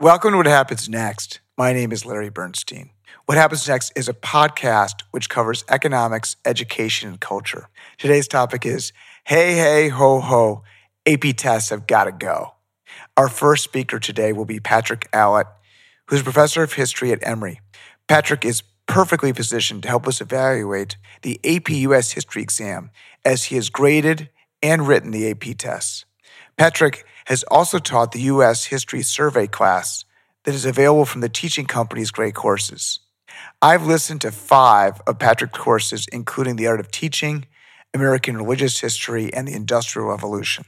Welcome 0.00 0.30
to 0.30 0.38
What 0.38 0.46
Happens 0.46 0.88
Next. 0.88 1.40
My 1.58 1.74
name 1.74 1.92
is 1.92 2.06
Larry 2.06 2.30
Bernstein. 2.30 2.88
What 3.26 3.36
Happens 3.36 3.68
Next 3.68 3.92
is 3.94 4.08
a 4.08 4.14
podcast 4.14 5.02
which 5.10 5.28
covers 5.28 5.62
economics, 5.68 6.36
education, 6.46 7.10
and 7.10 7.20
culture. 7.20 7.68
Today's 7.98 8.26
topic 8.26 8.64
is 8.64 8.94
Hey, 9.24 9.56
hey, 9.56 9.90
ho, 9.90 10.20
ho, 10.20 10.62
AP 11.04 11.36
tests 11.36 11.68
have 11.68 11.86
got 11.86 12.04
to 12.04 12.12
go. 12.12 12.54
Our 13.18 13.28
first 13.28 13.62
speaker 13.62 13.98
today 13.98 14.32
will 14.32 14.46
be 14.46 14.58
Patrick 14.58 15.06
Allitt, 15.12 15.48
who's 16.06 16.22
a 16.22 16.24
professor 16.24 16.62
of 16.62 16.72
history 16.72 17.12
at 17.12 17.18
Emory. 17.20 17.60
Patrick 18.08 18.46
is 18.46 18.62
perfectly 18.86 19.34
positioned 19.34 19.82
to 19.82 19.90
help 19.90 20.08
us 20.08 20.22
evaluate 20.22 20.96
the 21.20 21.38
AP 21.44 21.68
US 21.68 22.12
history 22.12 22.40
exam 22.40 22.90
as 23.22 23.44
he 23.44 23.56
has 23.56 23.68
graded 23.68 24.30
and 24.62 24.88
written 24.88 25.10
the 25.10 25.28
AP 25.30 25.58
tests. 25.58 26.06
Patrick 26.56 27.04
has 27.30 27.44
also 27.44 27.78
taught 27.78 28.10
the 28.10 28.22
U.S. 28.22 28.64
History 28.64 29.02
Survey 29.02 29.46
class 29.46 30.04
that 30.44 30.52
is 30.52 30.64
available 30.64 31.04
from 31.04 31.20
the 31.20 31.28
teaching 31.28 31.64
company's 31.64 32.10
great 32.10 32.34
courses. 32.34 32.98
I've 33.62 33.86
listened 33.86 34.20
to 34.22 34.32
five 34.32 35.00
of 35.06 35.20
Patrick's 35.20 35.56
courses, 35.56 36.08
including 36.12 36.56
The 36.56 36.66
Art 36.66 36.80
of 36.80 36.90
Teaching, 36.90 37.46
American 37.94 38.36
Religious 38.36 38.80
History, 38.80 39.32
and 39.32 39.46
the 39.46 39.54
Industrial 39.54 40.08
Revolution. 40.08 40.64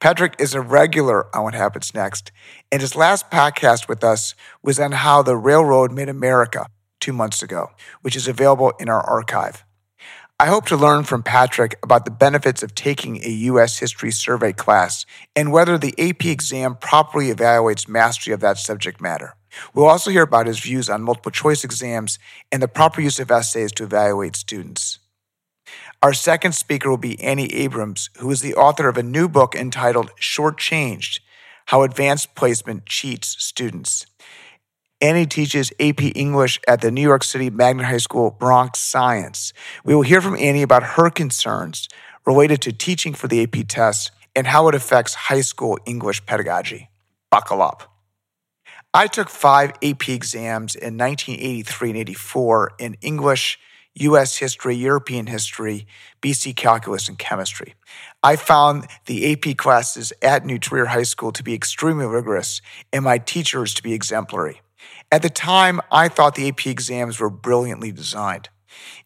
Patrick 0.00 0.34
is 0.38 0.54
a 0.54 0.62
regular 0.62 1.26
on 1.36 1.44
What 1.44 1.54
Happens 1.54 1.92
Next, 1.92 2.32
and 2.72 2.80
his 2.80 2.96
last 2.96 3.30
podcast 3.30 3.86
with 3.86 4.02
us 4.02 4.34
was 4.62 4.80
on 4.80 4.92
how 4.92 5.22
the 5.22 5.36
railroad 5.36 5.92
made 5.92 6.08
America 6.08 6.66
two 6.98 7.12
months 7.12 7.42
ago, 7.42 7.72
which 8.00 8.16
is 8.16 8.26
available 8.26 8.72
in 8.80 8.88
our 8.88 9.02
archive. 9.02 9.65
I 10.38 10.48
hope 10.48 10.66
to 10.66 10.76
learn 10.76 11.04
from 11.04 11.22
Patrick 11.22 11.78
about 11.82 12.04
the 12.04 12.10
benefits 12.10 12.62
of 12.62 12.74
taking 12.74 13.24
a 13.24 13.30
U.S. 13.48 13.78
history 13.78 14.10
survey 14.10 14.52
class 14.52 15.06
and 15.34 15.50
whether 15.50 15.78
the 15.78 15.94
AP 15.98 16.26
exam 16.26 16.74
properly 16.74 17.32
evaluates 17.32 17.88
mastery 17.88 18.34
of 18.34 18.40
that 18.40 18.58
subject 18.58 19.00
matter. 19.00 19.34
We'll 19.72 19.86
also 19.86 20.10
hear 20.10 20.24
about 20.24 20.46
his 20.46 20.58
views 20.58 20.90
on 20.90 21.00
multiple 21.00 21.32
choice 21.32 21.64
exams 21.64 22.18
and 22.52 22.62
the 22.62 22.68
proper 22.68 23.00
use 23.00 23.18
of 23.18 23.30
essays 23.30 23.72
to 23.72 23.84
evaluate 23.84 24.36
students. 24.36 24.98
Our 26.02 26.12
second 26.12 26.52
speaker 26.52 26.90
will 26.90 26.98
be 26.98 27.18
Annie 27.18 27.54
Abrams, 27.54 28.10
who 28.18 28.30
is 28.30 28.42
the 28.42 28.56
author 28.56 28.90
of 28.90 28.98
a 28.98 29.02
new 29.02 29.30
book 29.30 29.54
entitled 29.54 30.10
Shortchanged 30.20 31.20
How 31.68 31.80
Advanced 31.80 32.34
Placement 32.34 32.84
Cheats 32.84 33.42
Students. 33.42 34.04
Annie 35.02 35.26
teaches 35.26 35.70
AP 35.78 36.16
English 36.16 36.58
at 36.66 36.80
the 36.80 36.90
New 36.90 37.02
York 37.02 37.22
City 37.22 37.50
Magnet 37.50 37.84
High 37.84 37.98
School 37.98 38.30
Bronx 38.30 38.78
Science. 38.78 39.52
We 39.84 39.94
will 39.94 40.00
hear 40.02 40.22
from 40.22 40.36
Annie 40.36 40.62
about 40.62 40.82
her 40.82 41.10
concerns 41.10 41.86
related 42.24 42.62
to 42.62 42.72
teaching 42.72 43.12
for 43.12 43.28
the 43.28 43.42
AP 43.42 43.68
test 43.68 44.10
and 44.34 44.46
how 44.46 44.68
it 44.68 44.74
affects 44.74 45.12
high 45.12 45.42
school 45.42 45.78
English 45.84 46.24
pedagogy. 46.24 46.88
Buckle 47.30 47.60
up. 47.60 47.92
I 48.94 49.06
took 49.06 49.28
five 49.28 49.72
AP 49.82 50.08
exams 50.08 50.74
in 50.74 50.96
1983 50.96 51.90
and 51.90 51.98
84 51.98 52.72
in 52.78 52.96
English, 53.02 53.58
U.S. 53.96 54.38
history, 54.38 54.76
European 54.76 55.26
history, 55.26 55.86
BC 56.22 56.56
calculus, 56.56 57.06
and 57.06 57.18
chemistry. 57.18 57.74
I 58.22 58.36
found 58.36 58.86
the 59.04 59.30
AP 59.30 59.58
classes 59.58 60.14
at 60.22 60.46
New 60.46 60.58
Trier 60.58 60.86
High 60.86 61.02
School 61.02 61.32
to 61.32 61.42
be 61.42 61.52
extremely 61.52 62.06
rigorous 62.06 62.62
and 62.94 63.04
my 63.04 63.18
teachers 63.18 63.74
to 63.74 63.82
be 63.82 63.92
exemplary. 63.92 64.62
At 65.12 65.22
the 65.22 65.30
time, 65.30 65.80
I 65.90 66.08
thought 66.08 66.34
the 66.34 66.48
AP 66.48 66.66
exams 66.66 67.20
were 67.20 67.30
brilliantly 67.30 67.92
designed. 67.92 68.48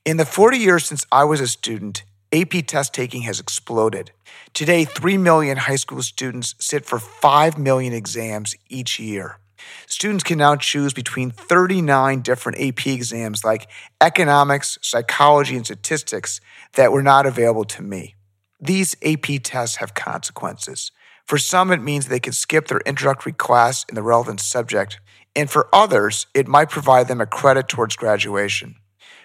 In 0.05 0.17
the 0.17 0.25
40 0.25 0.59
years 0.59 0.87
since 0.87 1.07
I 1.13 1.25
was 1.25 1.41
a 1.41 1.49
student, 1.49 2.05
AP 2.33 2.67
test 2.67 2.95
taking 2.95 3.23
has 3.23 3.41
exploded. 3.41 4.13
Today, 4.55 4.85
3 4.85 5.19
million 5.19 5.57
high 5.57 5.77
school 5.77 6.03
students 6.03 6.55
sit 6.59 6.87
for 6.87 6.99
5 6.99 7.59
million 7.59 7.93
exams 7.93 8.55
each 8.69 8.99
year. 8.99 9.39
Students 9.87 10.25
can 10.25 10.39
now 10.39 10.57
choose 10.57 10.93
between 10.93 11.31
39 11.31 12.23
different 12.23 12.61
AP 12.61 12.87
exams 12.87 13.45
like 13.45 13.69
economics, 14.01 14.79
psychology, 14.81 15.57
and 15.57 15.67
statistics 15.67 16.41
that 16.75 16.93
were 16.93 17.03
not 17.03 17.27
available 17.27 17.65
to 17.65 17.83
me. 17.83 18.15
These 18.61 18.97
AP 19.05 19.43
tests 19.43 19.77
have 19.77 19.95
consequences. 19.95 20.93
For 21.27 21.39
some, 21.39 21.71
it 21.71 21.83
means 21.83 22.07
they 22.07 22.21
can 22.21 22.33
skip 22.33 22.69
their 22.69 22.81
introductory 22.87 23.33
class 23.33 23.85
in 23.89 23.95
the 23.95 24.03
relevant 24.03 24.41
subject 24.41 25.01
and 25.37 25.51
for 25.51 25.69
others, 25.73 26.27
it 26.35 26.49
might 26.49 26.71
provide 26.71 27.09
them 27.09 27.21
a 27.21 27.27
credit 27.27 27.69
towards 27.69 27.97
graduation. 27.97 28.77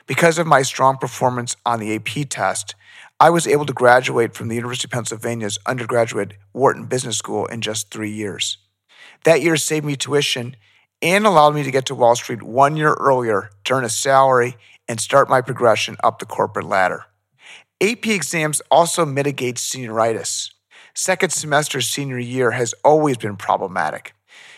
Because 0.07 0.37
of 0.37 0.45
my 0.45 0.61
strong 0.61 0.97
performance 0.97 1.55
on 1.65 1.79
the 1.79 1.95
AP 1.95 2.29
test, 2.29 2.75
I 3.19 3.29
was 3.29 3.47
able 3.47 3.65
to 3.65 3.73
graduate 3.73 4.35
from 4.35 4.49
the 4.49 4.55
University 4.55 4.87
of 4.87 4.91
Pennsylvania's 4.91 5.57
undergraduate 5.65 6.33
Wharton 6.53 6.85
Business 6.85 7.17
School 7.17 7.45
in 7.47 7.61
just 7.61 7.89
three 7.89 8.11
years. 8.11 8.57
That 9.23 9.41
year 9.41 9.57
saved 9.57 9.85
me 9.85 9.95
tuition 9.95 10.55
and 11.01 11.25
allowed 11.25 11.55
me 11.55 11.63
to 11.63 11.71
get 11.71 11.85
to 11.87 11.95
Wall 11.95 12.15
Street 12.15 12.43
one 12.43 12.77
year 12.77 12.93
earlier 12.93 13.49
to 13.65 13.73
earn 13.73 13.83
a 13.83 13.89
salary 13.89 14.57
and 14.87 14.99
start 14.99 15.29
my 15.29 15.41
progression 15.41 15.97
up 16.03 16.19
the 16.19 16.25
corporate 16.25 16.67
ladder. 16.67 17.05
AP 17.81 18.07
exams 18.07 18.61
also 18.71 19.05
mitigate 19.05 19.55
senioritis. 19.55 20.51
Second 20.93 21.31
semester 21.31 21.81
senior 21.81 22.17
year 22.17 22.51
has 22.51 22.73
always 22.83 23.17
been 23.17 23.35
problematic. 23.35 24.14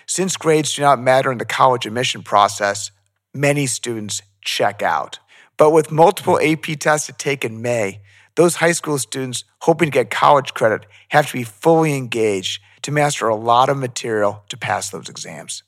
Since 0.10 0.38
grades 0.38 0.74
do 0.74 0.82
not 0.84 1.02
matter 1.02 1.34
in 1.34 1.38
the 1.38 1.46
college 1.46 1.86
admission 1.86 2.24
process, 2.24 2.92
many 3.34 3.68
students 3.68 4.22
check 4.42 4.82
out. 4.82 5.20
But 5.58 5.72
with 5.72 5.92
multiple 5.92 6.40
AP 6.42 6.80
tests 6.80 7.08
to 7.08 7.14
take 7.14 7.44
in 7.44 7.62
May, 7.62 8.00
those 8.36 8.56
high 8.56 8.72
school 8.72 8.98
students 9.00 9.44
hoping 9.62 9.88
to 9.88 9.92
get 9.92 10.10
college 10.10 10.54
credit 10.54 10.86
have 11.10 11.28
to 11.28 11.34
be 11.34 11.44
fully 11.44 11.98
engaged 11.98 12.62
to 12.84 12.92
master 12.92 13.28
a 13.28 13.36
lot 13.36 13.68
of 13.68 13.78
material 13.78 14.44
to 14.48 14.56
pass 14.56 14.90
those 14.90 15.10
exams. 15.10 15.64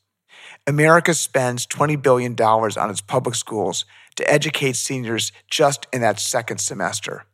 America 0.65 1.13
spends 1.13 1.67
$20 1.67 2.01
billion 2.01 2.33
on 2.39 2.89
its 2.89 3.01
public 3.01 3.35
schools 3.35 3.83
to 4.15 4.31
educate 4.31 4.77
seniors 4.77 5.33
just 5.49 5.85
in 5.91 5.99
that 5.99 6.19
second 6.19 6.59
semester. 6.59 7.25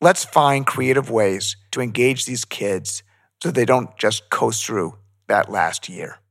Let's 0.00 0.24
find 0.24 0.64
creative 0.64 1.10
ways 1.10 1.56
to 1.72 1.80
engage 1.80 2.24
these 2.24 2.44
kids 2.44 3.02
so 3.42 3.50
they 3.50 3.64
don't 3.64 3.96
just 3.96 4.30
coast 4.30 4.64
through 4.64 4.98
that 5.26 5.50
last 5.50 5.88
year. 5.88 6.21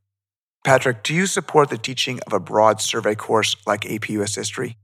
Patrick, 0.64 1.02
do 1.02 1.14
you 1.14 1.26
support 1.26 1.70
the 1.70 1.78
teaching 1.78 2.20
of 2.28 2.34
a 2.34 2.40
broad 2.40 2.82
survey 2.82 3.16
course 3.16 3.56
like 3.66 3.90
AP 3.90 4.10
US 4.10 4.36
History? 4.36 4.78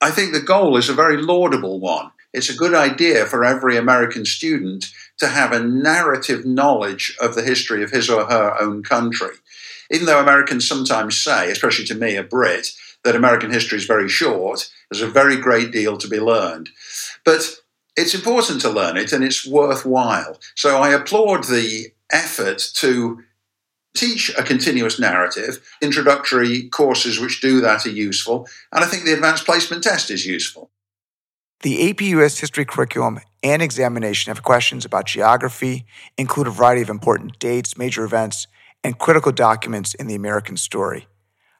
I 0.00 0.10
think 0.10 0.32
the 0.32 0.40
goal 0.40 0.76
is 0.76 0.88
a 0.88 0.94
very 0.94 1.20
laudable 1.20 1.80
one. 1.80 2.12
It's 2.32 2.50
a 2.50 2.56
good 2.56 2.74
idea 2.74 3.26
for 3.26 3.44
every 3.44 3.76
American 3.76 4.24
student 4.24 4.86
to 5.18 5.28
have 5.28 5.52
a 5.52 5.64
narrative 5.64 6.44
knowledge 6.44 7.16
of 7.20 7.34
the 7.34 7.42
history 7.42 7.82
of 7.82 7.90
his 7.90 8.10
or 8.10 8.26
her 8.26 8.54
own 8.60 8.82
country. 8.82 9.34
Even 9.90 10.06
though 10.06 10.20
Americans 10.20 10.68
sometimes 10.68 11.20
say, 11.20 11.50
especially 11.50 11.86
to 11.86 11.94
me, 11.94 12.14
a 12.16 12.22
Brit, 12.22 12.68
that 13.04 13.16
American 13.16 13.50
history 13.50 13.78
is 13.78 13.86
very 13.86 14.08
short, 14.08 14.70
there's 14.90 15.02
a 15.02 15.08
very 15.08 15.36
great 15.36 15.72
deal 15.72 15.96
to 15.96 16.08
be 16.08 16.20
learned. 16.20 16.68
But 17.24 17.56
it's 17.96 18.14
important 18.14 18.60
to 18.60 18.70
learn 18.70 18.96
it 18.96 19.12
and 19.12 19.24
it's 19.24 19.46
worthwhile. 19.46 20.38
So 20.54 20.78
I 20.78 20.90
applaud 20.90 21.44
the 21.44 21.92
effort 22.12 22.58
to 22.74 23.22
teach 23.96 24.30
a 24.38 24.42
continuous 24.42 24.98
narrative. 25.00 25.60
Introductory 25.80 26.68
courses 26.68 27.18
which 27.18 27.40
do 27.40 27.60
that 27.60 27.86
are 27.86 27.90
useful, 27.90 28.48
and 28.72 28.84
I 28.84 28.86
think 28.86 29.04
the 29.04 29.12
advanced 29.12 29.44
placement 29.44 29.82
test 29.82 30.10
is 30.10 30.26
useful. 30.26 30.70
The 31.62 31.90
AP 31.90 32.02
US 32.02 32.38
history 32.38 32.64
curriculum 32.64 33.20
and 33.42 33.62
examination 33.62 34.30
have 34.30 34.42
questions 34.42 34.84
about 34.84 35.06
geography, 35.06 35.86
include 36.18 36.48
a 36.48 36.50
variety 36.50 36.82
of 36.82 36.90
important 36.90 37.38
dates, 37.38 37.78
major 37.78 38.04
events, 38.04 38.46
and 38.84 38.98
critical 38.98 39.32
documents 39.32 39.94
in 39.94 40.06
the 40.06 40.14
American 40.14 40.56
story. 40.56 41.08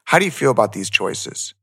How 0.05 0.19
do 0.19 0.25
you 0.25 0.31
feel 0.31 0.51
about 0.51 0.73
these 0.73 0.89
choices? 0.89 1.53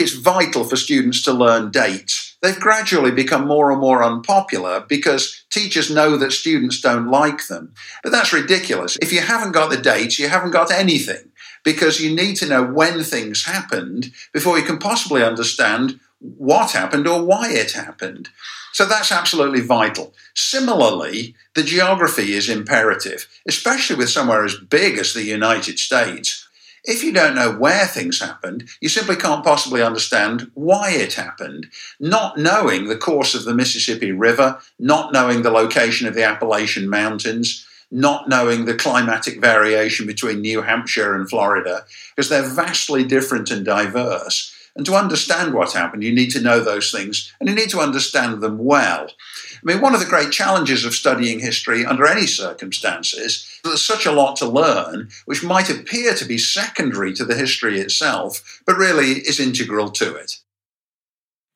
It's 0.00 0.14
vital 0.14 0.64
for 0.64 0.76
students 0.76 1.22
to 1.24 1.32
learn 1.34 1.70
dates. 1.70 2.34
They've 2.40 2.58
gradually 2.58 3.10
become 3.10 3.46
more 3.46 3.70
and 3.70 3.78
more 3.78 4.02
unpopular 4.02 4.80
because 4.88 5.44
teachers 5.50 5.90
know 5.90 6.16
that 6.16 6.32
students 6.32 6.80
don't 6.80 7.10
like 7.10 7.48
them. 7.48 7.74
But 8.02 8.10
that's 8.10 8.32
ridiculous. 8.32 8.96
If 9.02 9.12
you 9.12 9.20
haven't 9.20 9.52
got 9.52 9.68
the 9.68 9.76
dates, 9.76 10.18
you 10.18 10.30
haven't 10.30 10.52
got 10.52 10.72
anything 10.72 11.30
because 11.64 12.00
you 12.00 12.16
need 12.16 12.36
to 12.36 12.48
know 12.48 12.64
when 12.64 13.04
things 13.04 13.44
happened 13.44 14.10
before 14.32 14.58
you 14.58 14.64
can 14.64 14.78
possibly 14.78 15.22
understand 15.22 16.00
what 16.18 16.70
happened 16.70 17.06
or 17.06 17.22
why 17.22 17.50
it 17.52 17.72
happened. 17.72 18.30
So 18.72 18.86
that's 18.86 19.12
absolutely 19.12 19.60
vital. 19.60 20.14
Similarly, 20.34 21.34
the 21.54 21.62
geography 21.62 22.32
is 22.32 22.48
imperative, 22.48 23.28
especially 23.46 23.96
with 23.96 24.08
somewhere 24.08 24.44
as 24.44 24.56
big 24.56 24.96
as 24.96 25.12
the 25.12 25.24
United 25.24 25.78
States. 25.78 26.48
If 26.84 27.04
you 27.04 27.12
don't 27.12 27.34
know 27.34 27.52
where 27.52 27.86
things 27.86 28.20
happened, 28.20 28.68
you 28.80 28.88
simply 28.88 29.16
can't 29.16 29.44
possibly 29.44 29.82
understand 29.82 30.50
why 30.54 30.92
it 30.92 31.14
happened. 31.14 31.66
Not 31.98 32.38
knowing 32.38 32.88
the 32.88 32.96
course 32.96 33.34
of 33.34 33.44
the 33.44 33.54
Mississippi 33.54 34.12
River, 34.12 34.58
not 34.78 35.12
knowing 35.12 35.42
the 35.42 35.50
location 35.50 36.08
of 36.08 36.14
the 36.14 36.24
Appalachian 36.24 36.88
Mountains, 36.88 37.66
not 37.90 38.28
knowing 38.28 38.64
the 38.64 38.74
climatic 38.74 39.40
variation 39.40 40.06
between 40.06 40.40
New 40.40 40.62
Hampshire 40.62 41.14
and 41.14 41.28
Florida, 41.28 41.84
because 42.14 42.28
they're 42.28 42.42
vastly 42.42 43.04
different 43.04 43.50
and 43.50 43.64
diverse, 43.64 44.54
And 44.76 44.86
to 44.86 44.94
understand 44.94 45.52
what 45.52 45.72
happened, 45.72 46.02
you 46.02 46.14
need 46.14 46.30
to 46.30 46.40
know 46.40 46.60
those 46.60 46.92
things 46.92 47.32
and 47.40 47.48
you 47.48 47.54
need 47.54 47.70
to 47.70 47.80
understand 47.80 48.40
them 48.40 48.58
well. 48.58 49.08
I 49.08 49.58
mean, 49.62 49.80
one 49.80 49.94
of 49.94 50.00
the 50.00 50.06
great 50.06 50.30
challenges 50.30 50.84
of 50.84 50.94
studying 50.94 51.40
history 51.40 51.84
under 51.84 52.06
any 52.06 52.26
circumstances 52.26 53.18
is 53.18 53.60
that 53.62 53.70
there's 53.70 53.84
such 53.84 54.06
a 54.06 54.12
lot 54.12 54.36
to 54.36 54.48
learn, 54.48 55.10
which 55.26 55.42
might 55.42 55.68
appear 55.68 56.14
to 56.14 56.24
be 56.24 56.38
secondary 56.38 57.12
to 57.14 57.24
the 57.24 57.34
history 57.34 57.80
itself, 57.80 58.62
but 58.64 58.76
really 58.76 59.20
is 59.20 59.40
integral 59.40 59.90
to 59.90 60.14
it. 60.14 60.38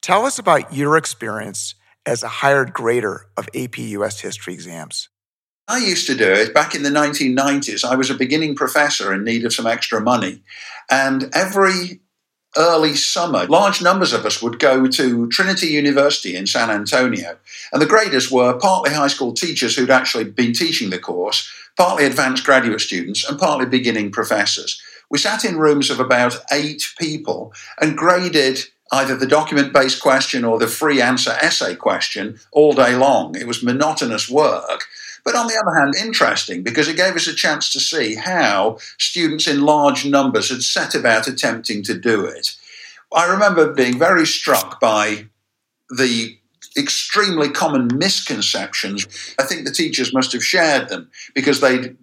Tell 0.03 0.27
us 0.27 0.39
about 0.39 0.75
your 0.75 0.97
experience 0.97 1.75
as 2.05 2.23
a 2.23 2.29
hired 2.29 2.75
grader 2.75 3.27
of 3.37 3.49
AP 3.55 3.79
US 3.79 4.21
history 4.21 4.53
exams. 4.53 5.09
I 5.67 5.79
used 5.79 6.07
to 6.09 6.15
do 6.15 6.31
it 6.31 6.53
back 6.53 6.75
in 6.75 6.83
the 6.83 6.91
1990s. 6.91 7.85
I 7.85 7.95
was 7.95 8.11
a 8.11 8.15
beginning 8.15 8.55
professor 8.55 9.15
in 9.15 9.25
need 9.25 9.47
of 9.47 9.55
some 9.55 9.67
extra 9.67 10.01
money. 10.01 10.43
And 10.91 11.31
every 11.35 12.01
early 12.57 12.95
summer, 12.95 13.47
large 13.47 13.83
numbers 13.83 14.13
of 14.13 14.25
us 14.25 14.43
would 14.43 14.59
go 14.59 14.87
to 14.87 15.29
Trinity 15.29 15.69
University 15.69 16.37
in 16.37 16.47
San 16.47 16.71
Antonio. 16.71 17.37
And 17.73 17.81
the 17.81 17.87
graders 17.87 18.31
were 18.31 18.59
partly 18.59 18.93
high 18.93 19.09
school 19.09 19.33
teachers 19.33 19.77
who'd 19.77 19.91
actually 19.91 20.25
been 20.25 20.53
teaching 20.53 20.91
the 20.91 20.99
course, 20.99 21.51
partly 21.77 22.05
advanced 22.05 22.45
graduate 22.45 22.81
students, 22.81 23.29
and 23.29 23.39
partly 23.39 23.67
beginning 23.67 24.13
professors. 24.13 24.81
We 25.11 25.19
sat 25.19 25.45
in 25.45 25.59
rooms 25.59 25.91
of 25.91 26.01
about 26.01 26.37
eight 26.51 26.93
people 26.99 27.53
and 27.81 27.97
graded 27.97 28.65
either 28.93 29.17
the 29.17 29.27
document 29.27 29.73
based 29.73 30.01
question 30.01 30.45
or 30.45 30.59
the 30.59 30.69
free 30.69 31.01
answer 31.01 31.33
essay 31.41 31.75
question 31.75 32.39
all 32.53 32.73
day 32.73 32.95
long. 32.95 33.37
It 33.37 33.47
was 33.47 33.63
monotonous 33.63 34.31
work. 34.31 34.85
But 35.25 35.37
on 35.37 35.47
the 35.47 35.59
other 35.59 35.79
hand, 35.79 35.95
interesting 35.95 36.63
because 36.63 36.87
it 36.87 36.97
gave 36.97 37.15
us 37.17 37.27
a 37.27 37.35
chance 37.35 37.73
to 37.73 37.81
see 37.81 38.15
how 38.15 38.79
students 38.99 39.49
in 39.49 39.63
large 39.63 40.05
numbers 40.05 40.51
had 40.51 40.63
set 40.63 40.95
about 40.95 41.27
attempting 41.27 41.83
to 41.85 41.99
do 41.99 42.27
it. 42.27 42.55
I 43.13 43.27
remember 43.27 43.73
being 43.73 43.99
very 43.99 44.27
struck 44.27 44.81
by 44.81 45.27
the 45.89 46.37
extremely 46.77 47.49
common 47.49 47.89
misconceptions. 47.97 49.07
I 49.39 49.45
think 49.45 49.65
the 49.65 49.73
teachers 49.73 50.13
must 50.13 50.33
have 50.33 50.45
shared 50.45 50.89
them 50.89 51.11
because 51.35 51.61
they 51.61 51.95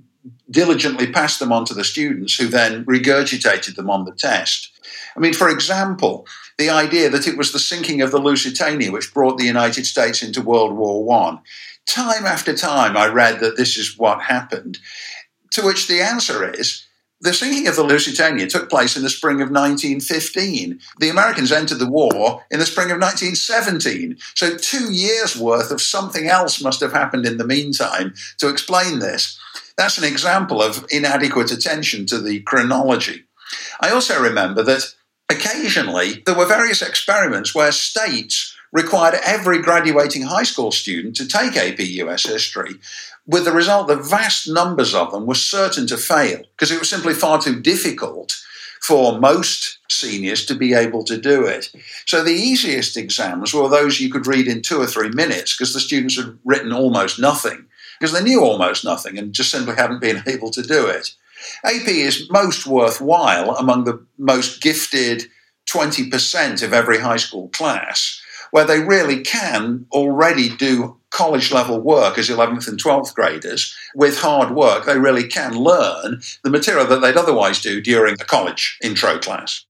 diligently 0.50 1.12
passed 1.12 1.40
them 1.40 1.52
on 1.52 1.66
to 1.66 1.74
the 1.74 1.84
students 1.84 2.36
who 2.36 2.48
then 2.48 2.86
regurgitated 2.86 3.76
them 3.76 3.90
on 3.90 4.06
the 4.06 4.12
test. 4.12 4.72
I 5.16 5.20
mean, 5.20 5.34
for 5.34 5.50
example, 5.50 6.26
the 6.58 6.70
idea 6.70 7.10
that 7.10 7.28
it 7.28 7.38
was 7.38 7.52
the 7.52 7.60
sinking 7.60 8.02
of 8.02 8.12
the 8.12 8.20
Lusitania 8.20 8.92
which 8.92 9.14
brought 9.14 9.38
the 9.38 9.46
United 9.46 9.86
States 9.86 10.22
into 10.22 10.42
World 10.42 10.74
War 10.74 11.04
One. 11.04 11.40
Time 11.88 12.26
after 12.26 12.56
time, 12.56 12.96
I 12.96 13.08
read 13.08 13.40
that 13.40 13.58
this 13.58 13.78
is 13.78 13.98
what 13.98 14.22
happened, 14.22 14.80
to 15.52 15.64
which 15.64 15.88
the 15.88 16.02
answer 16.02 16.50
is 16.50 16.86
the 17.22 17.34
sinking 17.34 17.68
of 17.68 17.76
the 17.76 17.84
Lusitania 17.84 18.48
took 18.48 18.68
place 18.70 18.98
in 18.98 19.04
the 19.04 19.10
spring 19.10 19.36
of 19.36 19.52
1915. 19.52 20.80
The 21.00 21.10
Americans 21.10 21.52
entered 21.52 21.78
the 21.78 21.90
war 21.90 22.44
in 22.50 22.58
the 22.58 22.66
spring 22.66 22.90
of 22.90 23.00
1917. 23.00 24.18
So, 24.36 24.58
two 24.58 24.92
years' 24.92 25.38
worth 25.38 25.70
of 25.70 25.82
something 25.82 26.28
else 26.28 26.62
must 26.62 26.80
have 26.82 26.94
happened 26.94 27.28
in 27.28 27.38
the 27.38 27.46
meantime 27.46 28.16
to 28.40 28.50
explain 28.50 29.00
this. 29.00 29.40
That's 29.78 30.00
an 30.00 30.04
example 30.04 30.62
of 30.64 30.86
inadequate 30.90 31.52
attention 31.52 32.08
to 32.08 32.18
the 32.18 32.42
chronology. 32.42 33.26
I 33.80 33.92
also 33.92 34.22
remember 34.22 34.64
that 34.64 34.94
occasionally 35.30 36.24
there 36.26 36.36
were 36.36 36.48
various 36.48 36.82
experiments 36.82 37.54
where 37.54 37.72
states 37.72 38.56
required 38.72 39.20
every 39.26 39.62
graduating 39.62 40.24
high 40.24 40.44
school 40.44 40.72
student 40.72 41.16
to 41.18 41.28
take 41.28 41.58
AP 41.58 41.80
US 41.80 42.26
history, 42.26 42.76
with 43.28 43.46
the 43.46 43.52
result 43.52 43.88
that 43.88 44.06
vast 44.06 44.48
numbers 44.48 44.94
of 44.94 45.12
them 45.12 45.26
were 45.26 45.36
certain 45.36 45.88
to 45.88 45.98
fail 45.98 46.42
because 46.52 46.72
it 46.72 46.80
was 46.80 46.90
simply 46.90 47.14
far 47.14 47.42
too 47.42 47.60
difficult 47.60 48.42
for 48.82 49.20
most 49.20 49.78
seniors 49.90 50.46
to 50.46 50.56
be 50.56 50.74
able 50.74 51.04
to 51.04 51.18
do 51.18 51.46
it. 51.46 51.72
So 52.08 52.24
the 52.24 52.32
easiest 52.32 52.98
exams 52.98 53.54
were 53.54 53.70
those 53.70 54.00
you 54.00 54.10
could 54.10 54.26
read 54.26 54.48
in 54.48 54.62
two 54.62 54.82
or 54.82 54.88
three 54.88 55.10
minutes 55.10 55.56
because 55.56 55.74
the 55.74 55.80
students 55.80 56.18
had 56.18 56.38
written 56.44 56.74
almost 56.74 57.20
nothing 57.20 57.66
because 58.00 58.14
they 58.14 58.24
knew 58.24 58.42
almost 58.42 58.84
nothing 58.84 59.20
and 59.20 59.34
just 59.34 59.52
simply 59.52 59.76
hadn't 59.76 60.02
been 60.02 60.24
able 60.28 60.50
to 60.52 60.64
do 60.64 60.88
it. 60.88 61.14
AP 61.64 61.88
is 61.88 62.30
most 62.32 62.66
worthwhile 62.66 63.56
among 63.56 63.84
the 63.84 64.04
most 64.18 64.62
gifted 64.62 65.26
20% 65.70 66.64
of 66.64 66.74
every 66.74 67.00
high 67.00 67.18
school 67.18 67.50
class 67.50 68.21
where 68.52 68.66
they 68.66 68.80
really 68.80 69.22
can 69.22 69.86
already 69.92 70.56
do 70.56 70.98
college 71.10 71.52
level 71.52 71.80
work 71.80 72.18
as 72.18 72.30
11th 72.30 72.68
and 72.68 72.82
12th 72.82 73.14
graders 73.14 73.76
with 73.96 74.20
hard 74.20 74.52
work. 74.52 74.86
They 74.86 74.98
really 74.98 75.28
can 75.28 75.56
learn 75.56 76.22
the 76.44 76.50
material 76.50 76.88
that 76.88 77.02
they'd 77.02 77.18
otherwise 77.18 77.62
do 77.62 77.82
during 77.82 78.16
the 78.16 78.26
college 78.26 78.78
intro 78.82 79.20
class. 79.20 79.66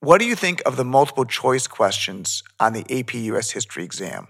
What 0.00 0.18
do 0.18 0.26
you 0.26 0.34
think 0.34 0.62
of 0.66 0.76
the 0.76 0.84
multiple 0.84 1.24
choice 1.24 1.66
questions 1.66 2.42
on 2.58 2.72
the 2.72 2.84
AP 2.90 3.14
US 3.14 3.52
history 3.52 3.84
exam? 3.84 4.28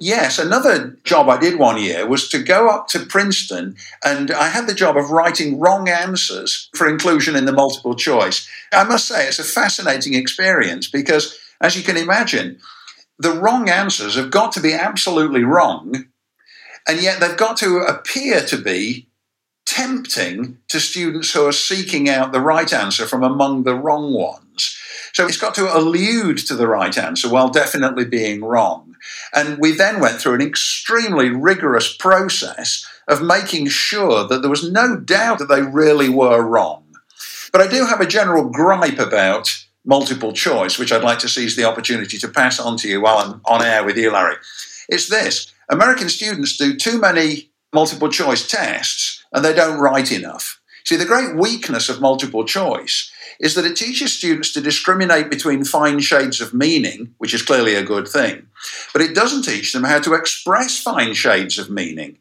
Yes, 0.00 0.38
another 0.38 0.96
job 1.02 1.28
I 1.28 1.38
did 1.38 1.58
one 1.58 1.80
year 1.80 2.06
was 2.06 2.28
to 2.28 2.38
go 2.38 2.68
up 2.68 2.86
to 2.88 3.00
Princeton 3.00 3.76
and 4.04 4.30
I 4.30 4.48
had 4.48 4.68
the 4.68 4.74
job 4.74 4.96
of 4.96 5.10
writing 5.10 5.58
wrong 5.58 5.88
answers 5.88 6.70
for 6.74 6.88
inclusion 6.88 7.34
in 7.34 7.46
the 7.46 7.52
multiple 7.52 7.96
choice. 7.96 8.48
I 8.72 8.84
must 8.84 9.08
say 9.08 9.26
it's 9.26 9.40
a 9.40 9.44
fascinating 9.44 10.14
experience 10.14 10.88
because 10.88 11.36
as 11.60 11.76
you 11.76 11.82
can 11.82 11.96
imagine, 11.96 12.58
the 13.18 13.32
wrong 13.32 13.68
answers 13.68 14.14
have 14.16 14.30
got 14.30 14.52
to 14.52 14.60
be 14.60 14.72
absolutely 14.72 15.44
wrong, 15.44 16.06
and 16.86 17.02
yet 17.02 17.20
they've 17.20 17.36
got 17.36 17.56
to 17.58 17.78
appear 17.78 18.40
to 18.42 18.56
be 18.56 19.08
tempting 19.66 20.58
to 20.68 20.80
students 20.80 21.32
who 21.32 21.46
are 21.46 21.52
seeking 21.52 22.08
out 22.08 22.32
the 22.32 22.40
right 22.40 22.72
answer 22.72 23.06
from 23.06 23.22
among 23.22 23.64
the 23.64 23.74
wrong 23.74 24.14
ones. 24.14 24.78
So 25.12 25.26
it's 25.26 25.36
got 25.36 25.54
to 25.56 25.76
allude 25.76 26.38
to 26.38 26.54
the 26.54 26.66
right 26.66 26.96
answer 26.96 27.28
while 27.28 27.48
definitely 27.48 28.04
being 28.04 28.42
wrong. 28.42 28.94
And 29.34 29.58
we 29.58 29.72
then 29.72 30.00
went 30.00 30.20
through 30.20 30.34
an 30.34 30.40
extremely 30.40 31.28
rigorous 31.28 31.94
process 31.94 32.86
of 33.06 33.22
making 33.22 33.68
sure 33.68 34.26
that 34.26 34.40
there 34.40 34.50
was 34.50 34.70
no 34.70 34.96
doubt 34.96 35.38
that 35.38 35.48
they 35.48 35.62
really 35.62 36.08
were 36.08 36.42
wrong. 36.42 36.84
But 37.52 37.60
I 37.60 37.66
do 37.66 37.86
have 37.86 38.00
a 38.00 38.06
general 38.06 38.48
gripe 38.50 38.98
about 38.98 39.66
multiple 39.88 40.32
choice, 40.32 40.78
which 40.78 40.92
I'd 40.92 41.02
like 41.02 41.18
to 41.20 41.28
seize 41.28 41.56
the 41.56 41.64
opportunity 41.64 42.18
to 42.18 42.28
pass 42.28 42.60
on 42.60 42.76
to 42.76 42.88
you 42.88 43.00
while 43.00 43.18
I'm 43.18 43.40
on 43.46 43.64
air 43.64 43.82
with 43.84 43.96
you, 43.96 44.12
Larry. 44.12 44.36
It's 44.88 45.08
this 45.08 45.52
American 45.70 46.10
students 46.10 46.56
do 46.56 46.76
too 46.76 47.00
many 47.00 47.50
multiple 47.72 48.10
choice 48.10 48.46
tests 48.46 49.24
and 49.32 49.44
they 49.44 49.54
don't 49.54 49.80
write 49.80 50.12
enough. 50.12 50.60
See, 50.84 50.96
the 50.96 51.06
great 51.06 51.36
weakness 51.36 51.88
of 51.88 52.00
multiple 52.00 52.44
choice 52.44 53.10
is 53.40 53.54
that 53.54 53.64
it 53.64 53.76
teaches 53.76 54.12
students 54.12 54.52
to 54.52 54.60
discriminate 54.60 55.30
between 55.30 55.64
fine 55.64 56.00
shades 56.00 56.40
of 56.40 56.54
meaning, 56.54 57.14
which 57.18 57.32
is 57.32 57.42
clearly 57.42 57.74
a 57.74 57.82
good 57.82 58.08
thing, 58.08 58.46
but 58.92 59.02
it 59.02 59.14
doesn't 59.14 59.42
teach 59.42 59.72
them 59.72 59.84
how 59.84 60.00
to 60.00 60.14
express 60.14 60.78
fine 60.78 61.14
shades 61.14 61.58
of 61.58 61.70
meaning. 61.70 62.18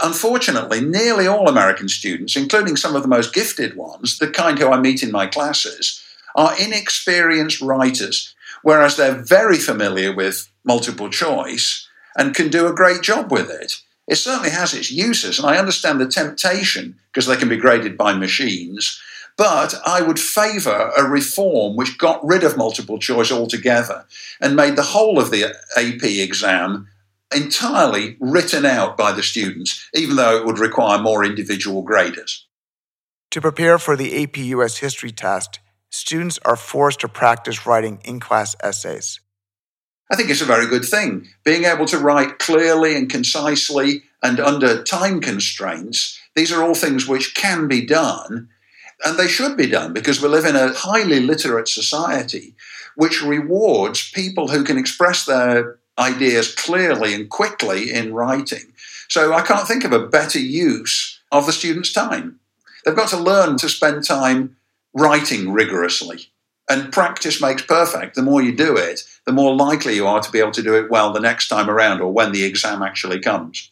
Unfortunately, 0.00 0.80
nearly 0.80 1.26
all 1.26 1.48
American 1.48 1.88
students, 1.88 2.36
including 2.36 2.76
some 2.76 2.94
of 2.94 3.02
the 3.02 3.08
most 3.08 3.32
gifted 3.32 3.76
ones, 3.76 4.18
the 4.18 4.30
kind 4.30 4.58
who 4.58 4.70
I 4.70 4.80
meet 4.80 5.02
in 5.02 5.10
my 5.10 5.26
classes, 5.26 6.02
are 6.36 6.54
inexperienced 6.60 7.60
writers, 7.60 8.34
whereas 8.62 8.96
they're 8.96 9.14
very 9.14 9.56
familiar 9.58 10.14
with 10.14 10.48
multiple 10.64 11.10
choice 11.10 11.88
and 12.16 12.34
can 12.34 12.48
do 12.48 12.66
a 12.66 12.74
great 12.74 13.02
job 13.02 13.32
with 13.32 13.50
it. 13.50 13.80
It 14.06 14.16
certainly 14.16 14.50
has 14.50 14.72
its 14.72 14.90
uses, 14.90 15.38
and 15.38 15.48
I 15.48 15.58
understand 15.58 16.00
the 16.00 16.06
temptation 16.06 16.96
because 17.12 17.26
they 17.26 17.36
can 17.36 17.48
be 17.48 17.56
graded 17.56 17.96
by 17.96 18.14
machines. 18.14 19.00
But 19.36 19.74
I 19.84 20.00
would 20.00 20.20
favour 20.20 20.92
a 20.96 21.04
reform 21.04 21.76
which 21.76 21.98
got 21.98 22.24
rid 22.24 22.44
of 22.44 22.56
multiple 22.56 22.98
choice 22.98 23.32
altogether 23.32 24.06
and 24.40 24.56
made 24.56 24.76
the 24.76 24.82
whole 24.82 25.18
of 25.18 25.30
the 25.30 25.54
AP 25.76 26.04
exam 26.04 26.88
entirely 27.34 28.16
written 28.20 28.64
out 28.64 28.96
by 28.96 29.12
the 29.12 29.22
students, 29.22 29.88
even 29.92 30.16
though 30.16 30.36
it 30.36 30.46
would 30.46 30.58
require 30.58 30.98
more 30.98 31.24
individual 31.24 31.82
graders. 31.82 32.46
To 33.32 33.40
prepare 33.40 33.78
for 33.78 33.96
the 33.96 34.22
AP 34.22 34.38
US 34.38 34.78
History 34.78 35.10
test, 35.10 35.58
students 35.90 36.38
are 36.44 36.56
forced 36.56 37.00
to 37.00 37.08
practice 37.08 37.66
writing 37.66 38.00
in 38.04 38.20
class 38.20 38.56
essays. 38.62 39.20
I 40.10 40.16
think 40.16 40.30
it's 40.30 40.42
a 40.42 40.46
very 40.46 40.66
good 40.66 40.84
thing. 40.84 41.28
Being 41.44 41.64
able 41.64 41.86
to 41.86 41.98
write 41.98 42.38
clearly 42.38 42.96
and 42.96 43.10
concisely 43.10 44.02
and 44.22 44.38
under 44.38 44.82
time 44.82 45.20
constraints, 45.20 46.20
these 46.34 46.52
are 46.52 46.62
all 46.62 46.74
things 46.74 47.08
which 47.08 47.34
can 47.34 47.66
be 47.66 47.84
done, 47.84 48.48
and 49.04 49.18
they 49.18 49.26
should 49.26 49.56
be 49.56 49.66
done 49.66 49.92
because 49.92 50.22
we 50.22 50.28
live 50.28 50.44
in 50.44 50.56
a 50.56 50.72
highly 50.72 51.20
literate 51.20 51.68
society 51.68 52.54
which 52.96 53.22
rewards 53.22 54.10
people 54.10 54.48
who 54.48 54.64
can 54.64 54.78
express 54.78 55.24
their 55.24 55.78
ideas 55.98 56.54
clearly 56.54 57.14
and 57.14 57.28
quickly 57.28 57.92
in 57.92 58.12
writing. 58.12 58.72
So 59.08 59.32
I 59.32 59.42
can't 59.42 59.68
think 59.68 59.84
of 59.84 59.92
a 59.92 60.06
better 60.06 60.40
use 60.40 61.20
of 61.30 61.46
the 61.46 61.52
students' 61.52 61.92
time. 61.92 62.40
They've 62.84 62.96
got 62.96 63.10
to 63.10 63.18
learn 63.18 63.58
to 63.58 63.68
spend 63.68 64.04
time 64.04 64.55
writing 64.96 65.52
rigorously. 65.52 66.26
And 66.68 66.92
practice 66.92 67.40
makes 67.40 67.62
perfect. 67.62 68.16
The 68.16 68.22
more 68.22 68.42
you 68.42 68.56
do 68.56 68.76
it, 68.76 69.04
the 69.24 69.32
more 69.32 69.54
likely 69.54 69.94
you 69.94 70.06
are 70.06 70.20
to 70.20 70.32
be 70.32 70.40
able 70.40 70.50
to 70.52 70.62
do 70.62 70.74
it 70.74 70.90
well 70.90 71.12
the 71.12 71.20
next 71.20 71.48
time 71.48 71.70
around 71.70 72.00
or 72.00 72.12
when 72.12 72.32
the 72.32 72.44
exam 72.44 72.82
actually 72.82 73.20
comes. 73.20 73.70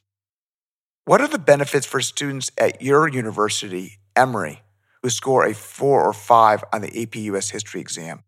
What 1.05 1.21
are 1.21 1.29
the 1.29 1.39
benefits 1.39 1.87
for 1.87 2.01
students 2.01 2.51
at 2.57 2.81
your 2.81 3.09
university, 3.09 3.99
Emory, 4.15 4.63
who 5.03 5.11
score 5.11 5.45
a 5.45 5.55
four 5.55 6.05
or 6.05 6.13
five 6.13 6.63
on 6.73 6.83
the 6.83 7.03
AP 7.03 7.17
US 7.17 7.51
history 7.51 7.81
exam? 7.81 8.23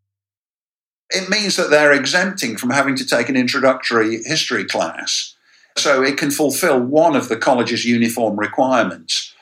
it 1.10 1.28
means 1.28 1.56
that 1.56 1.70
they're 1.70 1.92
exempting 1.92 2.56
from 2.56 2.70
having 2.70 2.96
to 2.96 3.06
take 3.06 3.28
an 3.28 3.36
introductory 3.36 4.22
history 4.24 4.64
class. 4.64 5.34
So 5.76 6.02
it 6.02 6.16
can 6.16 6.30
fulfill 6.30 6.80
one 6.80 7.14
of 7.14 7.28
the 7.28 7.36
college's 7.36 7.84
uniform 7.84 8.38
requirements. 8.38 9.34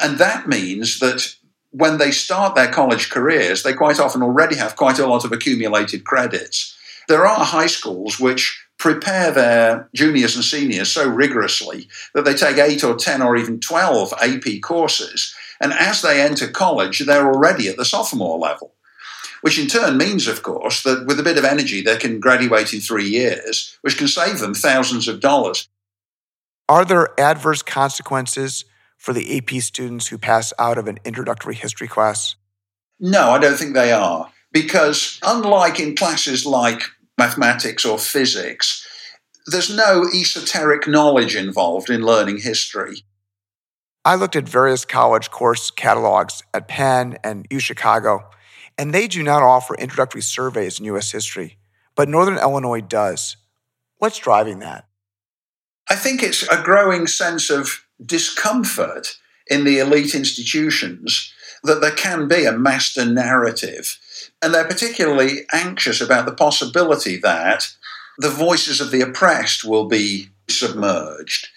And 0.00 0.18
that 0.18 0.46
means 0.46 1.00
that 1.00 1.34
when 1.72 1.98
they 1.98 2.10
start 2.10 2.54
their 2.54 2.70
college 2.70 3.10
careers, 3.10 3.62
they 3.62 3.72
quite 3.72 3.98
often 3.98 4.22
already 4.22 4.56
have 4.56 4.76
quite 4.76 4.98
a 4.98 5.06
lot 5.06 5.24
of 5.24 5.32
accumulated 5.32 6.04
credits. 6.04 6.76
There 7.08 7.26
are 7.26 7.44
high 7.44 7.66
schools 7.66 8.20
which 8.20 8.64
prepare 8.78 9.32
their 9.32 9.88
juniors 9.94 10.34
and 10.34 10.44
seniors 10.44 10.92
so 10.92 11.08
rigorously 11.08 11.88
that 12.14 12.24
they 12.24 12.34
take 12.34 12.58
eight 12.58 12.84
or 12.84 12.94
10 12.94 13.22
or 13.22 13.36
even 13.36 13.58
12 13.58 14.12
AP 14.20 14.60
courses. 14.62 15.34
And 15.60 15.72
as 15.72 16.02
they 16.02 16.20
enter 16.20 16.48
college, 16.48 17.00
they're 17.00 17.32
already 17.32 17.68
at 17.68 17.76
the 17.76 17.84
sophomore 17.84 18.38
level, 18.38 18.74
which 19.40 19.58
in 19.58 19.66
turn 19.66 19.96
means, 19.96 20.26
of 20.26 20.42
course, 20.42 20.82
that 20.82 21.06
with 21.06 21.18
a 21.18 21.22
bit 21.22 21.38
of 21.38 21.44
energy, 21.44 21.80
they 21.80 21.96
can 21.96 22.20
graduate 22.20 22.74
in 22.74 22.80
three 22.80 23.08
years, 23.08 23.78
which 23.80 23.96
can 23.96 24.08
save 24.08 24.40
them 24.40 24.52
thousands 24.54 25.08
of 25.08 25.20
dollars. 25.20 25.68
Are 26.68 26.84
there 26.84 27.18
adverse 27.18 27.62
consequences 27.62 28.64
for 29.02 29.12
the 29.12 29.36
AP 29.36 29.60
students 29.60 30.06
who 30.06 30.16
pass 30.16 30.52
out 30.60 30.78
of 30.78 30.86
an 30.86 30.96
introductory 31.04 31.56
history 31.56 31.88
class? 31.88 32.36
No, 33.00 33.30
I 33.30 33.38
don't 33.38 33.56
think 33.56 33.74
they 33.74 33.90
are. 33.90 34.30
Because 34.52 35.18
unlike 35.24 35.80
in 35.80 35.96
classes 35.96 36.46
like 36.46 36.82
mathematics 37.18 37.84
or 37.84 37.98
physics, 37.98 38.86
there's 39.46 39.74
no 39.74 40.04
esoteric 40.14 40.86
knowledge 40.86 41.34
involved 41.34 41.90
in 41.90 42.02
learning 42.02 42.38
history. 42.38 43.02
I 44.04 44.14
looked 44.14 44.36
at 44.36 44.48
various 44.48 44.84
college 44.84 45.32
course 45.32 45.72
catalogs 45.72 46.44
at 46.54 46.68
Penn 46.68 47.18
and 47.24 47.48
U 47.50 47.58
Chicago, 47.58 48.30
and 48.78 48.94
they 48.94 49.08
do 49.08 49.24
not 49.24 49.42
offer 49.42 49.74
introductory 49.74 50.22
surveys 50.22 50.78
in 50.78 50.84
U.S. 50.86 51.10
history, 51.10 51.58
but 51.96 52.08
Northern 52.08 52.38
Illinois 52.38 52.82
does. 52.82 53.36
What's 53.96 54.18
driving 54.18 54.60
that? 54.60 54.86
I 55.90 55.96
think 55.96 56.22
it's 56.22 56.44
a 56.44 56.62
growing 56.62 57.08
sense 57.08 57.50
of 57.50 57.84
discomfort 58.04 59.18
in 59.48 59.64
the 59.64 59.78
elite 59.78 60.14
institutions 60.14 61.32
that 61.64 61.80
there 61.80 61.94
can 61.94 62.28
be 62.28 62.44
a 62.44 62.52
master 62.52 63.04
narrative. 63.04 63.98
And 64.40 64.52
they're 64.52 64.64
particularly 64.64 65.46
anxious 65.52 66.00
about 66.00 66.26
the 66.26 66.34
possibility 66.34 67.16
that 67.18 67.68
the 68.18 68.30
voices 68.30 68.80
of 68.80 68.90
the 68.90 69.00
oppressed 69.00 69.64
will 69.64 69.86
be 69.86 70.28
submerged. 70.48 71.48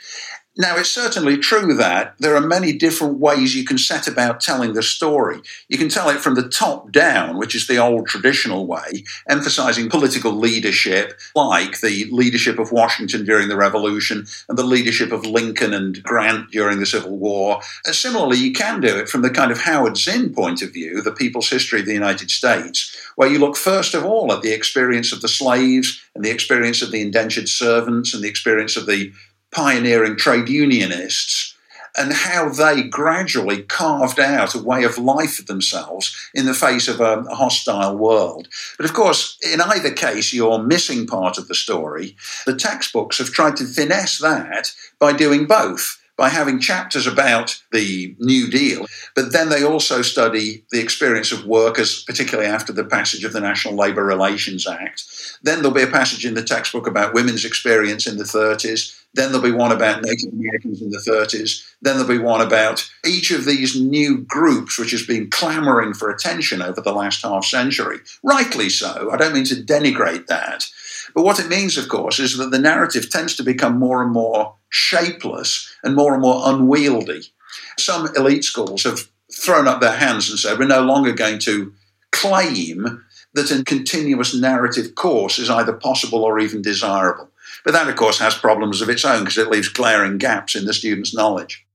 Now, 0.57 0.77
it's 0.77 0.89
certainly 0.89 1.37
true 1.37 1.73
that 1.73 2.15
there 2.17 2.33
are 2.33 2.41
many 2.41 2.71
different 2.71 3.19
ways 3.19 3.55
you 3.55 3.65
can 3.65 3.77
set 3.77 4.07
about 4.07 4.39
telling 4.39 4.71
the 4.71 4.83
story. 4.83 5.41
You 5.67 5.77
can 5.77 5.89
tell 5.89 6.07
it 6.07 6.21
from 6.21 6.35
the 6.35 6.47
top 6.47 6.93
down, 6.93 7.37
which 7.37 7.55
is 7.55 7.67
the 7.67 7.77
old 7.77 8.07
traditional 8.07 8.65
way, 8.65 9.03
emphasizing 9.27 9.89
political 9.89 10.31
leadership, 10.31 11.19
like 11.35 11.81
the 11.81 12.07
leadership 12.09 12.57
of 12.57 12.71
Washington 12.71 13.25
during 13.25 13.49
the 13.49 13.57
Revolution 13.57 14.25
and 14.47 14.57
the 14.57 14.63
leadership 14.63 15.11
of 15.11 15.25
Lincoln 15.25 15.73
and 15.73 16.01
Grant 16.01 16.51
during 16.51 16.79
the 16.79 16.85
Civil 16.85 17.17
War. 17.17 17.59
And 17.85 17.93
similarly, 17.93 18.37
you 18.37 18.53
can 18.53 18.79
do 18.79 18.97
it 18.97 19.09
from 19.09 19.23
the 19.23 19.29
kind 19.29 19.51
of 19.51 19.59
Howard 19.59 19.97
Zinn 19.97 20.33
point 20.33 20.61
of 20.61 20.71
view, 20.71 21.01
the 21.01 21.11
people's 21.11 21.49
history 21.49 21.81
of 21.81 21.85
the 21.85 21.93
United 21.93 22.31
States, 22.31 22.95
where 23.17 23.29
you 23.29 23.39
look 23.39 23.57
first 23.57 23.93
of 23.93 24.05
all 24.05 24.31
at 24.31 24.41
the 24.41 24.53
experience 24.53 25.11
of 25.11 25.19
the 25.19 25.27
slaves 25.27 26.01
and 26.15 26.23
the 26.23 26.31
experience 26.31 26.81
of 26.81 26.91
the 26.91 27.01
indentured 27.01 27.49
servants 27.49 28.13
and 28.13 28.23
the 28.23 28.29
experience 28.29 28.77
of 28.77 28.85
the 28.85 29.11
pioneering 29.55 30.17
trade 30.17 30.49
unionists 30.49 31.55
and 31.97 32.11
how 32.11 32.49
they 32.49 32.83
gradually 32.83 33.63
carved 33.63 34.19
out 34.19 34.53
a 34.53 34.61
way 34.61 34.83
of 34.83 34.97
life 34.97 35.35
for 35.35 35.43
themselves 35.43 36.13
in 36.33 36.45
the 36.45 36.53
face 36.53 36.89
of 36.89 36.99
a, 36.99 37.23
hostile 37.33 37.97
world. 37.97 38.49
But 38.75 38.85
of 38.85 38.93
course, 38.93 39.37
in 39.41 39.61
either 39.61 39.91
case, 39.91 40.33
you're 40.33 40.61
missing 40.61 41.07
part 41.07 41.37
of 41.37 41.47
the 41.47 41.55
story. 41.55 42.17
The 42.45 42.55
textbooks 42.55 43.17
have 43.19 43.31
tried 43.31 43.55
to 43.55 43.65
finesse 43.65 44.17
that 44.19 44.73
by 44.99 45.13
doing 45.13 45.45
both 45.45 46.01
by 46.17 46.29
having 46.29 46.59
chapters 46.59 47.05
about 47.05 47.61
the 47.71 48.15
New 48.19 48.49
Deal, 48.49 48.85
but 49.15 49.31
then 49.31 49.49
they 49.49 49.63
also 49.63 50.01
study 50.01 50.63
the 50.71 50.79
experience 50.79 51.31
of 51.31 51.45
workers, 51.45 52.03
particularly 52.03 52.49
after 52.49 52.71
the 52.71 52.85
passage 52.85 53.25
of 53.25 53.33
the 53.33 53.41
National 53.41 53.75
Labour 53.75 54.05
Relations 54.05 54.65
Act. 54.65 55.03
Then 55.43 55.57
there'll 55.57 55.71
be 55.71 55.81
a 55.81 55.87
passage 55.87 56.25
in 56.25 56.33
the 56.33 56.43
textbook 56.43 56.87
about 56.87 57.13
women's 57.13 57.43
experience 57.43 58.07
in 58.07 58.17
the 58.17 58.23
30s. 58.23 58.97
Then 59.15 59.31
there'll 59.31 59.47
be 59.47 59.51
one 59.51 59.71
about 59.71 60.03
Native 60.03 60.33
Americans 60.33 60.81
in 60.81 60.89
the 60.89 60.97
30s. 60.97 61.65
Then 61.81 61.95
there'll 61.95 62.07
be 62.07 62.17
one 62.17 62.41
about 62.41 62.89
each 63.05 63.31
of 63.31 63.45
these 63.45 63.79
new 63.79 64.17
groups, 64.17 64.77
which 64.77 64.91
has 64.91 65.05
been 65.05 65.29
clamoring 65.29 65.93
for 65.93 66.09
attention 66.09 66.61
over 66.61 66.81
the 66.81 66.93
last 66.93 67.23
half 67.23 67.45
century. 67.45 67.99
Rightly 68.23 68.69
so. 68.69 69.09
I 69.11 69.17
don't 69.17 69.33
mean 69.33 69.45
to 69.45 69.55
denigrate 69.55 70.27
that. 70.27 70.65
But 71.13 71.23
what 71.23 71.39
it 71.39 71.47
means, 71.47 71.77
of 71.77 71.87
course, 71.87 72.19
is 72.19 72.37
that 72.37 72.51
the 72.51 72.59
narrative 72.59 73.09
tends 73.09 73.35
to 73.37 73.43
become 73.43 73.79
more 73.79 74.03
and 74.03 74.11
more 74.11 74.55
shapeless 74.69 75.73
and 75.81 75.95
more 75.95 76.13
and 76.13 76.21
more 76.21 76.41
unwieldy. 76.43 77.31
Some 77.79 78.09
elite 78.17 78.43
schools 78.43 78.83
have 78.83 79.07
thrown 79.33 79.67
up 79.67 79.79
their 79.79 79.95
hands 79.95 80.29
and 80.29 80.37
said, 80.37 80.59
we're 80.59 80.65
no 80.65 80.81
longer 80.81 81.13
going 81.13 81.39
to 81.39 81.73
claim 82.11 83.01
that 83.33 83.51
a 83.51 83.63
continuous 83.63 84.35
narrative 84.35 84.95
course 84.95 85.39
is 85.39 85.49
either 85.49 85.73
possible 85.73 86.23
or 86.23 86.37
even 86.39 86.61
desirable. 86.61 87.29
But 87.65 87.73
that, 87.73 87.89
of 87.89 87.95
course, 87.95 88.19
has 88.19 88.35
problems 88.35 88.81
of 88.81 88.89
its 88.89 89.03
own 89.03 89.21
because 89.21 89.39
it 89.39 89.49
leaves 89.49 89.67
glaring 89.67 90.19
gaps 90.19 90.55
in 90.55 90.65
the 90.65 90.73
student's 90.73 91.15
knowledge. 91.15 91.65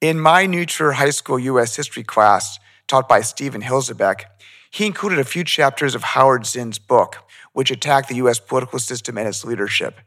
In 0.00 0.18
my 0.18 0.46
New 0.46 0.64
Trier 0.64 0.92
High 0.92 1.10
School 1.10 1.38
U.S. 1.38 1.76
history 1.76 2.04
class, 2.04 2.58
taught 2.86 3.08
by 3.08 3.20
Stephen 3.20 3.62
Hilzebeck, 3.62 4.24
he 4.70 4.86
included 4.86 5.18
a 5.18 5.24
few 5.24 5.44
chapters 5.44 5.94
of 5.94 6.02
Howard 6.02 6.46
Zinn's 6.46 6.78
book, 6.78 7.18
which 7.52 7.70
attacked 7.70 8.08
the 8.08 8.16
U.S. 8.16 8.38
political 8.38 8.78
system 8.78 9.18
and 9.18 9.28
its 9.28 9.44
leadership. 9.44 10.00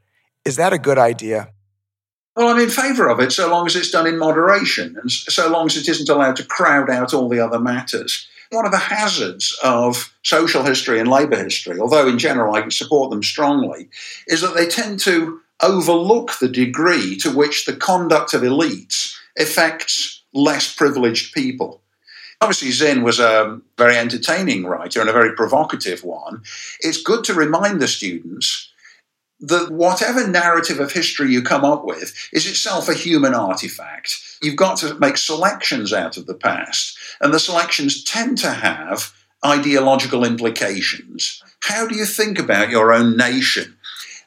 Is 0.46 0.56
that 0.56 0.74
a 0.74 0.80
good 0.80 0.98
idea? 0.98 1.50
Well, 2.36 2.48
I'm 2.50 2.60
in 2.60 2.70
favour 2.70 3.10
of 3.10 3.20
it 3.20 3.32
so 3.32 3.50
long 3.50 3.66
as 3.66 3.76
it's 3.76 3.92
done 3.92 4.08
in 4.08 4.18
moderation 4.18 4.98
and 5.02 5.12
so 5.12 5.50
long 5.50 5.68
as 5.68 5.78
it 5.78 5.88
isn't 5.88 6.10
allowed 6.10 6.36
to 6.38 6.46
crowd 6.46 6.90
out 6.90 7.14
all 7.14 7.30
the 7.30 7.40
other 7.40 7.60
matters. 7.60 8.28
One 8.56 8.66
of 8.66 8.72
the 8.72 8.78
hazards 8.78 9.60
of 9.62 10.16
social 10.24 10.64
history 10.64 11.02
and 11.02 11.10
labour 11.10 11.44
history, 11.44 11.78
although 11.78 12.08
in 12.08 12.18
general 12.18 12.56
I 12.56 12.62
can 12.62 12.72
support 12.72 13.10
them 13.10 13.22
strongly, 13.22 13.90
is 14.28 14.40
that 14.40 14.56
they 14.56 14.66
tend 14.66 15.02
to 15.02 15.42
overlook 15.62 16.40
the 16.40 16.48
degree 16.48 17.18
to 17.18 17.36
which 17.36 17.66
the 17.66 17.76
conduct 17.76 18.34
of 18.34 18.44
elites 18.44 19.14
affects 19.38 20.24
less 20.34 20.74
privileged 20.74 21.34
people. 21.34 21.82
Obviously, 22.40 22.72
Zinn 22.72 23.04
was 23.04 23.20
a 23.20 23.60
very 23.78 23.98
entertaining 23.98 24.66
writer 24.66 25.02
and 25.02 25.10
a 25.10 25.14
very 25.14 25.36
provocative 25.36 26.06
one. 26.06 26.42
It's 26.80 27.04
good 27.04 27.26
to 27.26 27.34
remind 27.34 27.82
the 27.82 27.90
students 27.90 28.72
that 29.48 29.72
whatever 29.72 30.28
narrative 30.28 30.80
of 30.80 30.92
history 30.92 31.32
you 31.32 31.42
come 31.42 31.64
up 31.64 31.86
with 31.86 32.14
is 32.34 32.48
itself 32.48 32.90
a 32.90 32.94
human 32.94 33.34
artifact. 33.34 34.18
You've 34.42 34.56
got 34.56 34.78
to 34.78 34.96
make 34.96 35.18
selections 35.18 35.94
out 35.94 36.18
of 36.18 36.26
the 36.26 36.34
past, 36.34 36.98
and 37.22 37.34
the 37.34 37.40
selections 37.40 38.04
tend 38.04 38.38
to 38.40 38.50
have 38.50 39.14
ideological 39.46 40.26
implications. 40.26 41.44
How 41.62 41.88
do 41.88 41.96
you 41.96 42.06
think 42.06 42.40
about 42.40 42.70
your 42.70 42.92
own 42.92 43.16
nation? 43.16 43.78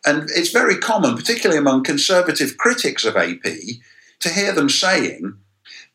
And 0.07 0.31
it's 0.31 0.51
very 0.51 0.77
common, 0.77 1.17
particularly 1.17 1.59
among 1.59 1.83
conservative 1.83 2.57
critics 2.57 3.05
of 3.05 3.17
AP, 3.17 3.43
to 4.21 4.29
hear 4.29 4.53
them 4.53 4.69
saying 4.69 5.37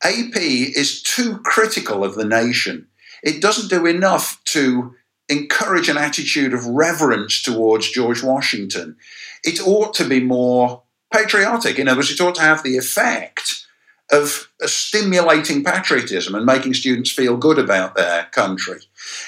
AP 0.03 0.35
is 0.35 1.01
too 1.01 1.37
critical 1.39 2.03
of 2.03 2.15
the 2.15 2.25
nation. 2.25 2.87
It 3.23 3.41
doesn't 3.41 3.69
do 3.69 3.85
enough 3.85 4.43
to 4.45 4.95
encourage 5.29 5.89
an 5.89 5.97
attitude 5.97 6.53
of 6.53 6.65
reverence 6.65 7.41
towards 7.41 7.91
George 7.91 8.23
Washington. 8.23 8.97
It 9.43 9.65
ought 9.65 9.93
to 9.95 10.07
be 10.07 10.19
more 10.19 10.83
patriotic. 11.13 11.79
In 11.79 11.87
other 11.87 11.99
words, 11.99 12.11
it 12.11 12.21
ought 12.21 12.35
to 12.35 12.41
have 12.41 12.63
the 12.63 12.77
effect 12.77 13.65
of 14.11 14.49
stimulating 14.61 15.63
patriotism 15.63 16.35
and 16.35 16.45
making 16.45 16.73
students 16.73 17.11
feel 17.11 17.37
good 17.37 17.57
about 17.57 17.95
their 17.95 18.25
country. 18.25 18.79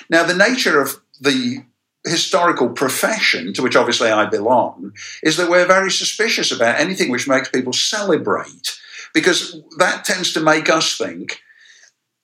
Now, 0.10 0.24
the 0.24 0.36
nature 0.36 0.82
of 0.82 1.02
the 1.20 1.64
historical 2.06 2.70
profession, 2.70 3.54
to 3.54 3.64
which 3.64 3.75
obviously 3.75 4.10
I 4.10 4.25
belong, 4.25 4.94
is 5.24 5.38
that 5.38 5.50
we're 5.50 5.66
very 5.66 5.90
suspicious 5.90 6.52
about 6.52 6.80
anything 6.80 7.10
which 7.10 7.28
makes 7.28 7.50
people 7.50 7.74
celebrate, 7.74 8.80
because 9.14 9.60
that 9.78 10.06
tends 10.06 10.34
to 10.34 10.40
make 10.40 10.70
us 10.70 10.98
think 10.98 11.42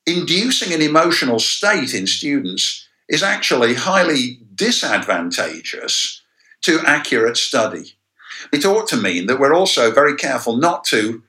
inducing 0.06 0.72
an 0.72 0.82
emotional 0.82 1.38
state 1.38 1.94
in 1.94 2.06
students 2.06 2.86
is 3.08 3.22
actually 3.22 3.74
highly 3.74 4.40
disadvantageous 4.54 6.22
to 6.62 6.80
accurate 6.86 7.36
study. 7.36 7.94
It 8.52 8.64
ought 8.64 8.88
to 8.88 8.96
mean 8.96 9.26
that 9.26 9.38
we're 9.38 9.54
also 9.54 9.90
very 9.90 10.16
careful 10.16 10.56
not 10.56 10.84
to 10.86 11.22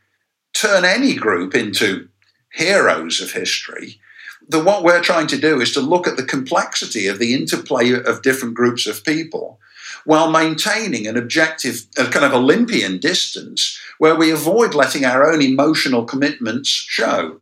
turn 0.54 0.86
any 0.86 1.16
group 1.16 1.56
into 1.56 2.08
heroes 2.54 3.20
of 3.22 3.32
history. 3.32 4.00
That 4.48 4.66
what 4.66 4.84
we're 4.84 5.02
trying 5.02 5.28
to 5.28 5.40
do 5.40 5.62
is 5.62 5.72
to 5.74 5.82
look 5.82 6.08
at 6.08 6.18
the 6.18 6.24
complexity 6.24 7.08
of 7.08 7.18
the 7.18 7.34
interplay 7.34 7.92
of 7.92 8.22
different 8.22 8.56
groups 8.56 8.86
of 8.86 9.04
people 9.04 9.60
while 10.06 10.30
maintaining 10.30 11.08
an 11.08 11.18
objective, 11.18 11.86
a 11.98 12.06
kind 12.06 12.26
of 12.26 12.34
Olympian 12.34 13.00
distance 13.00 13.80
where 13.98 14.16
we 14.16 14.32
avoid 14.32 14.74
letting 14.74 15.06
our 15.06 15.26
own 15.26 15.42
emotional 15.42 16.04
commitments 16.04 16.70
show. 16.70 17.40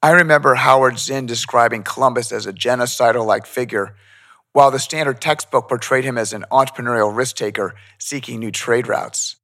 I 0.00 0.12
remember 0.12 0.54
Howard 0.54 0.98
Zinn 0.98 1.26
describing 1.26 1.82
Columbus 1.82 2.30
as 2.30 2.46
a 2.46 2.52
genocidal 2.52 3.26
like 3.26 3.46
figure. 3.46 3.96
while 4.52 4.70
the 4.70 4.78
standard 4.78 5.20
textbook 5.20 5.68
portrayed 5.68 6.04
him 6.04 6.18
as 6.18 6.32
an 6.32 6.44
entrepreneurial 6.50 7.14
risk 7.14 7.36
taker 7.36 7.74
seeking 7.98 8.40
new 8.40 8.50
trade 8.50 8.88
routes. 8.88 9.36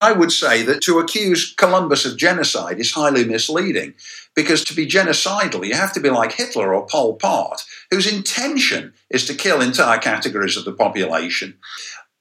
I 0.00 0.12
would 0.12 0.32
say 0.32 0.62
that 0.62 0.82
to 0.82 0.98
accuse 0.98 1.54
Columbus 1.54 2.04
of 2.04 2.18
genocide 2.18 2.80
is 2.80 2.92
highly 2.92 3.24
misleading 3.24 3.94
because 4.34 4.64
to 4.64 4.74
be 4.74 4.86
genocidal, 4.86 5.66
you 5.66 5.74
have 5.74 5.92
to 5.92 6.00
be 6.00 6.10
like 6.10 6.32
Hitler 6.32 6.74
or 6.74 6.86
Pol 6.86 7.14
Pot, 7.16 7.62
whose 7.90 8.12
intention 8.12 8.94
is 9.10 9.26
to 9.26 9.34
kill 9.34 9.60
entire 9.60 9.98
categories 9.98 10.56
of 10.56 10.64
the 10.64 10.72
population. 10.72 11.58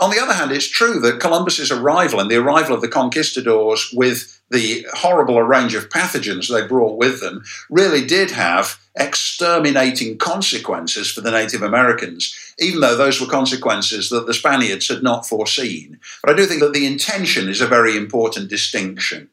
On 0.01 0.09
the 0.09 0.19
other 0.19 0.33
hand, 0.33 0.51
it's 0.51 0.69
true 0.69 0.99
that 0.99 1.21
Columbus's 1.21 1.71
arrival 1.71 2.19
and 2.19 2.29
the 2.29 2.35
arrival 2.35 2.75
of 2.75 2.81
the 2.81 2.87
conquistadors 2.89 3.91
with 3.93 4.41
the 4.51 4.85
horrible 4.93 5.41
range 5.41 5.73
of 5.73 5.89
pathogens 5.89 6.49
they 6.49 6.67
brought 6.67 6.97
with 6.97 7.21
them 7.21 7.43
really 7.69 8.05
did 8.05 8.29
have 8.31 8.77
exterminating 8.97 10.17
consequences 10.17 11.09
for 11.09 11.21
the 11.21 11.31
Native 11.31 11.61
Americans, 11.61 12.35
even 12.59 12.81
though 12.81 12.97
those 12.97 13.21
were 13.21 13.27
consequences 13.27 14.09
that 14.09 14.27
the 14.27 14.33
Spaniards 14.33 14.89
had 14.89 15.01
not 15.01 15.25
foreseen. 15.25 15.99
But 16.21 16.33
I 16.33 16.37
do 16.37 16.45
think 16.45 16.59
that 16.59 16.73
the 16.73 16.85
intention 16.85 17.47
is 17.47 17.61
a 17.61 17.67
very 17.67 17.95
important 17.95 18.49
distinction. 18.49 19.29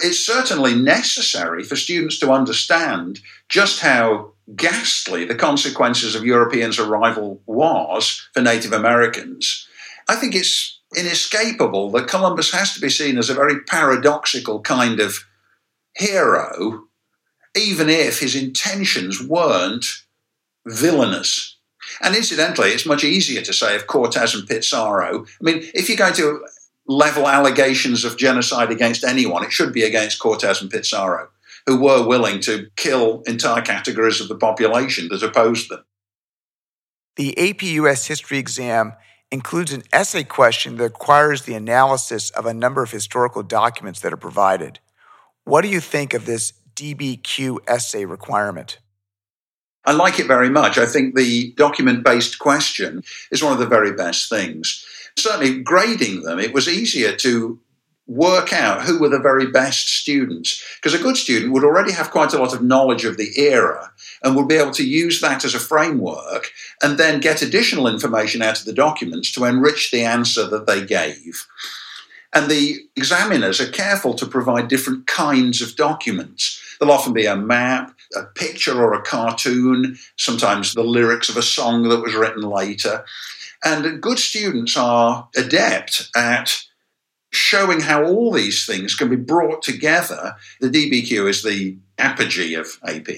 It's 0.00 0.18
certainly 0.18 0.74
necessary 0.74 1.64
for 1.64 1.76
students 1.76 2.18
to 2.18 2.30
understand 2.30 3.20
just 3.48 3.80
how 3.80 4.31
ghastly 4.56 5.24
the 5.24 5.34
consequences 5.34 6.14
of 6.14 6.24
Europeans' 6.24 6.78
arrival 6.78 7.40
was 7.46 8.28
for 8.32 8.40
Native 8.40 8.72
Americans. 8.72 9.66
I 10.08 10.16
think 10.16 10.34
it's 10.34 10.80
inescapable 10.96 11.90
that 11.90 12.08
Columbus 12.08 12.50
has 12.52 12.74
to 12.74 12.80
be 12.80 12.90
seen 12.90 13.18
as 13.18 13.30
a 13.30 13.34
very 13.34 13.60
paradoxical 13.60 14.60
kind 14.60 15.00
of 15.00 15.24
hero, 15.96 16.84
even 17.56 17.88
if 17.88 18.20
his 18.20 18.34
intentions 18.34 19.22
weren't 19.22 19.86
villainous. 20.66 21.56
And 22.00 22.14
incidentally, 22.14 22.70
it's 22.70 22.86
much 22.86 23.04
easier 23.04 23.42
to 23.42 23.52
say 23.52 23.76
of 23.76 23.86
Cortez 23.86 24.34
and 24.34 24.46
Pizarro. 24.46 25.24
I 25.24 25.44
mean, 25.44 25.62
if 25.74 25.88
you're 25.88 25.98
going 25.98 26.14
to 26.14 26.44
level 26.86 27.28
allegations 27.28 28.04
of 28.04 28.16
genocide 28.16 28.70
against 28.70 29.04
anyone, 29.04 29.44
it 29.44 29.52
should 29.52 29.72
be 29.72 29.82
against 29.82 30.18
Cortez 30.18 30.60
and 30.60 30.70
Pizarro, 30.70 31.28
who 31.66 31.80
were 31.80 32.06
willing 32.06 32.40
to 32.40 32.66
kill 32.76 33.22
entire 33.26 33.62
categories 33.62 34.20
of 34.20 34.28
the 34.28 34.36
population 34.36 35.08
that 35.08 35.22
opposed 35.22 35.68
them. 35.70 35.84
The 37.16 37.50
AP 37.50 37.62
US 37.62 38.06
history 38.06 38.38
exam 38.38 38.94
includes 39.30 39.72
an 39.72 39.82
essay 39.92 40.24
question 40.24 40.76
that 40.76 40.84
requires 40.84 41.42
the 41.42 41.54
analysis 41.54 42.30
of 42.30 42.46
a 42.46 42.54
number 42.54 42.82
of 42.82 42.90
historical 42.90 43.42
documents 43.42 44.00
that 44.00 44.12
are 44.12 44.18
provided. 44.18 44.78
What 45.44 45.62
do 45.62 45.68
you 45.68 45.80
think 45.80 46.14
of 46.14 46.26
this 46.26 46.52
DBQ 46.74 47.58
essay 47.66 48.04
requirement? 48.04 48.78
I 49.84 49.92
like 49.92 50.20
it 50.20 50.26
very 50.26 50.48
much. 50.48 50.78
I 50.78 50.86
think 50.86 51.16
the 51.16 51.52
document 51.54 52.04
based 52.04 52.38
question 52.38 53.02
is 53.30 53.42
one 53.42 53.52
of 53.52 53.58
the 53.58 53.66
very 53.66 53.92
best 53.92 54.28
things. 54.28 54.84
Certainly, 55.18 55.62
grading 55.62 56.22
them, 56.22 56.38
it 56.38 56.54
was 56.54 56.68
easier 56.68 57.16
to 57.16 57.58
work 58.06 58.52
out 58.52 58.82
who 58.82 58.98
were 58.98 59.08
the 59.08 59.18
very 59.18 59.46
best 59.46 59.88
students. 59.88 60.62
Because 60.76 60.98
a 60.98 61.02
good 61.02 61.16
student 61.16 61.52
would 61.52 61.64
already 61.64 61.92
have 61.92 62.10
quite 62.10 62.32
a 62.32 62.38
lot 62.38 62.54
of 62.54 62.62
knowledge 62.62 63.04
of 63.04 63.16
the 63.16 63.38
era 63.38 63.92
and 64.22 64.34
would 64.36 64.48
be 64.48 64.56
able 64.56 64.72
to 64.72 64.86
use 64.86 65.20
that 65.20 65.44
as 65.44 65.54
a 65.54 65.60
framework 65.60 66.50
and 66.82 66.98
then 66.98 67.20
get 67.20 67.42
additional 67.42 67.86
information 67.86 68.42
out 68.42 68.58
of 68.58 68.64
the 68.64 68.72
documents 68.72 69.30
to 69.32 69.44
enrich 69.44 69.90
the 69.90 70.04
answer 70.04 70.46
that 70.46 70.66
they 70.66 70.84
gave. 70.84 71.46
And 72.34 72.50
the 72.50 72.80
examiners 72.96 73.60
are 73.60 73.70
careful 73.70 74.14
to 74.14 74.26
provide 74.26 74.68
different 74.68 75.06
kinds 75.06 75.60
of 75.60 75.76
documents. 75.76 76.60
There'll 76.80 76.94
often 76.94 77.12
be 77.12 77.26
a 77.26 77.36
map, 77.36 77.94
a 78.16 78.24
picture, 78.24 78.82
or 78.82 78.94
a 78.94 79.02
cartoon, 79.02 79.98
sometimes 80.16 80.72
the 80.72 80.82
lyrics 80.82 81.28
of 81.28 81.36
a 81.36 81.42
song 81.42 81.88
that 81.88 82.00
was 82.00 82.14
written 82.14 82.42
later. 82.42 83.04
And 83.64 84.00
good 84.00 84.18
students 84.18 84.76
are 84.76 85.28
adept 85.36 86.10
at 86.16 86.64
showing 87.32 87.80
how 87.80 88.04
all 88.04 88.30
these 88.30 88.66
things 88.66 88.94
can 88.94 89.08
be 89.08 89.16
brought 89.16 89.62
together. 89.62 90.36
The 90.60 90.68
DBQ 90.68 91.28
is 91.28 91.42
the 91.42 91.78
apogee 91.98 92.54
of 92.54 92.78
AP. 92.84 93.08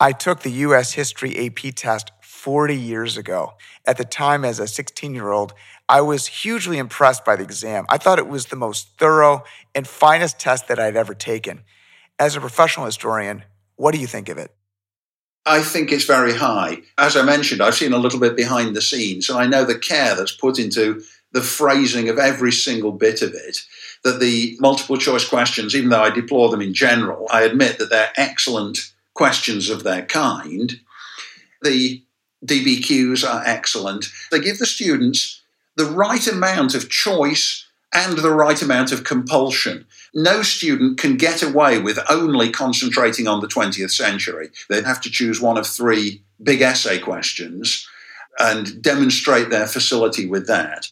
I 0.00 0.12
took 0.12 0.40
the 0.40 0.50
US 0.50 0.94
History 0.94 1.46
AP 1.46 1.74
test 1.74 2.10
40 2.22 2.76
years 2.76 3.16
ago. 3.16 3.52
At 3.86 3.98
the 3.98 4.04
time, 4.04 4.44
as 4.44 4.58
a 4.58 4.66
16 4.66 5.14
year 5.14 5.30
old, 5.30 5.54
I 5.88 6.00
was 6.00 6.26
hugely 6.26 6.78
impressed 6.78 7.24
by 7.24 7.36
the 7.36 7.42
exam. 7.42 7.84
I 7.88 7.98
thought 7.98 8.18
it 8.18 8.26
was 8.26 8.46
the 8.46 8.56
most 8.56 8.98
thorough 8.98 9.44
and 9.74 9.86
finest 9.86 10.38
test 10.38 10.68
that 10.68 10.78
I'd 10.78 10.96
ever 10.96 11.14
taken. 11.14 11.62
As 12.18 12.36
a 12.36 12.40
professional 12.40 12.86
historian, 12.86 13.44
what 13.76 13.92
do 13.94 14.00
you 14.00 14.06
think 14.06 14.28
of 14.28 14.38
it? 14.38 14.54
I 15.46 15.60
think 15.60 15.92
it's 15.92 16.06
very 16.06 16.34
high. 16.34 16.78
As 16.96 17.16
I 17.16 17.22
mentioned, 17.22 17.60
I've 17.60 17.74
seen 17.74 17.92
a 17.92 17.98
little 17.98 18.20
bit 18.20 18.34
behind 18.34 18.74
the 18.74 18.80
scenes, 18.80 19.28
and 19.28 19.38
I 19.38 19.46
know 19.46 19.64
the 19.64 19.78
care 19.78 20.14
that's 20.14 20.34
put 20.34 20.58
into 20.58 21.02
the 21.34 21.42
phrasing 21.42 22.08
of 22.08 22.18
every 22.18 22.52
single 22.52 22.92
bit 22.92 23.20
of 23.20 23.34
it. 23.34 23.58
That 24.04 24.20
the 24.20 24.56
multiple 24.60 24.96
choice 24.96 25.28
questions, 25.28 25.74
even 25.74 25.90
though 25.90 26.02
I 26.02 26.10
deplore 26.10 26.48
them 26.48 26.62
in 26.62 26.72
general, 26.72 27.26
I 27.30 27.42
admit 27.42 27.78
that 27.78 27.90
they're 27.90 28.12
excellent 28.16 28.92
questions 29.14 29.68
of 29.68 29.82
their 29.82 30.06
kind. 30.06 30.80
The 31.62 32.02
DBQs 32.46 33.28
are 33.28 33.42
excellent. 33.44 34.06
They 34.30 34.38
give 34.38 34.58
the 34.58 34.66
students 34.66 35.42
the 35.76 35.86
right 35.86 36.26
amount 36.26 36.74
of 36.74 36.88
choice 36.88 37.66
and 37.92 38.18
the 38.18 38.30
right 38.30 38.60
amount 38.62 38.92
of 38.92 39.04
compulsion. 39.04 39.86
No 40.14 40.42
student 40.42 40.98
can 40.98 41.16
get 41.16 41.42
away 41.42 41.80
with 41.80 41.98
only 42.08 42.50
concentrating 42.50 43.26
on 43.26 43.40
the 43.40 43.48
20th 43.48 43.90
century. 43.90 44.50
They 44.68 44.82
have 44.82 45.00
to 45.02 45.10
choose 45.10 45.40
one 45.40 45.58
of 45.58 45.66
three 45.66 46.22
big 46.42 46.60
essay 46.60 46.98
questions 46.98 47.88
and 48.38 48.80
demonstrate 48.82 49.50
their 49.50 49.66
facility 49.66 50.26
with 50.26 50.46
that. 50.46 50.90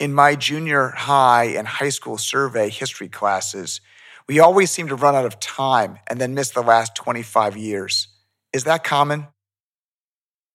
In 0.00 0.14
my 0.14 0.34
junior 0.34 0.94
high 0.96 1.44
and 1.44 1.68
high 1.68 1.90
school 1.90 2.16
survey 2.16 2.70
history 2.70 3.10
classes, 3.10 3.82
we 4.26 4.40
always 4.40 4.70
seem 4.70 4.88
to 4.88 4.96
run 4.96 5.14
out 5.14 5.26
of 5.26 5.38
time 5.40 5.98
and 6.06 6.18
then 6.18 6.32
miss 6.32 6.48
the 6.48 6.62
last 6.62 6.94
25 6.94 7.54
years. 7.54 8.08
Is 8.54 8.64
that 8.64 8.82
common? 8.82 9.26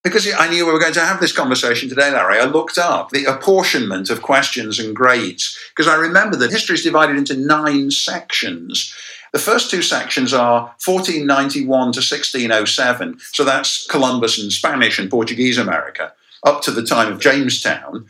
Because 0.03 0.27
I 0.35 0.49
knew 0.49 0.65
we 0.65 0.71
were 0.71 0.79
going 0.79 0.93
to 0.93 0.99
have 0.99 1.19
this 1.19 1.31
conversation 1.31 1.89
today, 1.89 2.11
Larry, 2.11 2.39
I 2.39 2.45
looked 2.45 2.79
up 2.79 3.11
the 3.11 3.25
apportionment 3.25 4.09
of 4.09 4.23
questions 4.23 4.79
and 4.79 4.95
grades 4.95 5.55
because 5.75 5.87
I 5.87 5.95
remember 5.95 6.35
that 6.37 6.49
history 6.49 6.73
is 6.73 6.83
divided 6.83 7.15
into 7.15 7.37
nine 7.37 7.91
sections. 7.91 8.95
The 9.31 9.37
first 9.37 9.69
two 9.69 9.83
sections 9.83 10.33
are 10.33 10.73
1491 10.83 11.67
to 11.67 11.99
1607, 11.99 13.19
so 13.31 13.43
that's 13.43 13.85
Columbus 13.85 14.41
and 14.41 14.51
Spanish 14.51 14.97
and 14.97 15.11
Portuguese 15.11 15.59
America, 15.59 16.13
up 16.43 16.63
to 16.63 16.71
the 16.71 16.85
time 16.85 17.11
of 17.11 17.19
Jamestown. 17.19 18.07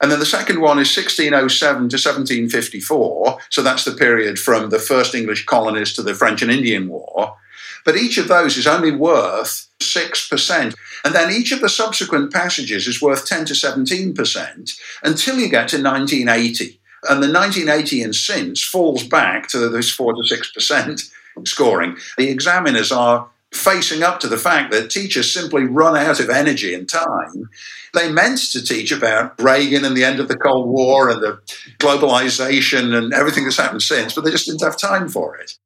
And 0.00 0.12
then 0.12 0.20
the 0.20 0.26
second 0.26 0.60
one 0.60 0.78
is 0.78 0.96
1607 0.96 1.88
to 1.88 1.96
1754. 1.96 3.38
So 3.50 3.62
that's 3.62 3.84
the 3.84 3.92
period 3.92 4.38
from 4.38 4.70
the 4.70 4.78
first 4.78 5.14
English 5.14 5.46
colonies 5.46 5.92
to 5.94 6.02
the 6.02 6.14
French 6.14 6.42
and 6.42 6.50
Indian 6.50 6.88
War. 6.88 7.36
But 7.84 7.96
each 7.96 8.18
of 8.18 8.28
those 8.28 8.56
is 8.56 8.66
only 8.66 8.90
worth 8.90 9.66
6%. 9.80 10.74
And 11.04 11.14
then 11.14 11.32
each 11.32 11.52
of 11.52 11.60
the 11.60 11.68
subsequent 11.68 12.32
passages 12.32 12.86
is 12.86 13.02
worth 13.02 13.26
10 13.26 13.46
to 13.46 13.54
17% 13.54 14.78
until 15.02 15.38
you 15.38 15.48
get 15.48 15.68
to 15.68 15.82
1980. 15.82 16.80
And 17.08 17.22
the 17.22 17.32
1980 17.32 18.02
and 18.02 18.14
since 18.14 18.62
falls 18.62 19.04
back 19.04 19.48
to 19.48 19.68
this 19.68 19.90
4 19.90 20.14
to 20.14 20.20
6% 20.22 21.10
scoring. 21.44 21.96
The 22.16 22.28
examiners 22.28 22.90
are 22.90 23.28
facing 23.52 24.02
up 24.02 24.20
to 24.20 24.28
the 24.28 24.36
fact 24.36 24.70
that 24.72 24.90
teachers 24.90 25.32
simply 25.32 25.64
run 25.64 25.96
out 25.96 26.20
of 26.20 26.28
energy 26.28 26.74
and 26.74 26.88
time. 26.88 27.48
They 27.94 28.10
meant 28.10 28.38
to 28.52 28.62
teach 28.62 28.92
about 28.92 29.40
Reagan 29.40 29.84
and 29.84 29.96
the 29.96 30.04
end 30.04 30.20
of 30.20 30.28
the 30.28 30.36
Cold 30.36 30.68
War 30.68 31.08
and 31.08 31.22
the 31.22 31.40
globalization 31.78 32.94
and 32.96 33.12
everything 33.12 33.44
that's 33.44 33.56
happened 33.56 33.82
since, 33.82 34.14
but 34.14 34.24
they 34.24 34.30
just 34.30 34.46
didn't 34.46 34.62
have 34.62 34.78
time 34.78 35.08
for 35.08 35.36
it. 35.36 35.58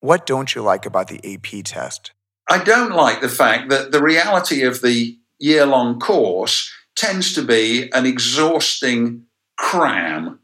What 0.00 0.26
don't 0.26 0.54
you 0.54 0.62
like 0.62 0.84
about 0.84 1.08
the 1.08 1.20
AP 1.24 1.64
test? 1.64 2.12
I 2.48 2.62
don't 2.62 2.92
like 2.92 3.20
the 3.20 3.28
fact 3.28 3.70
that 3.70 3.92
the 3.92 4.02
reality 4.02 4.62
of 4.62 4.82
the 4.82 5.16
year 5.38 5.64
long 5.64 6.00
course 6.00 6.70
tends 6.94 7.32
to 7.34 7.42
be 7.42 7.90
an 7.92 8.04
exhausting 8.04 9.24
cram 9.56 10.38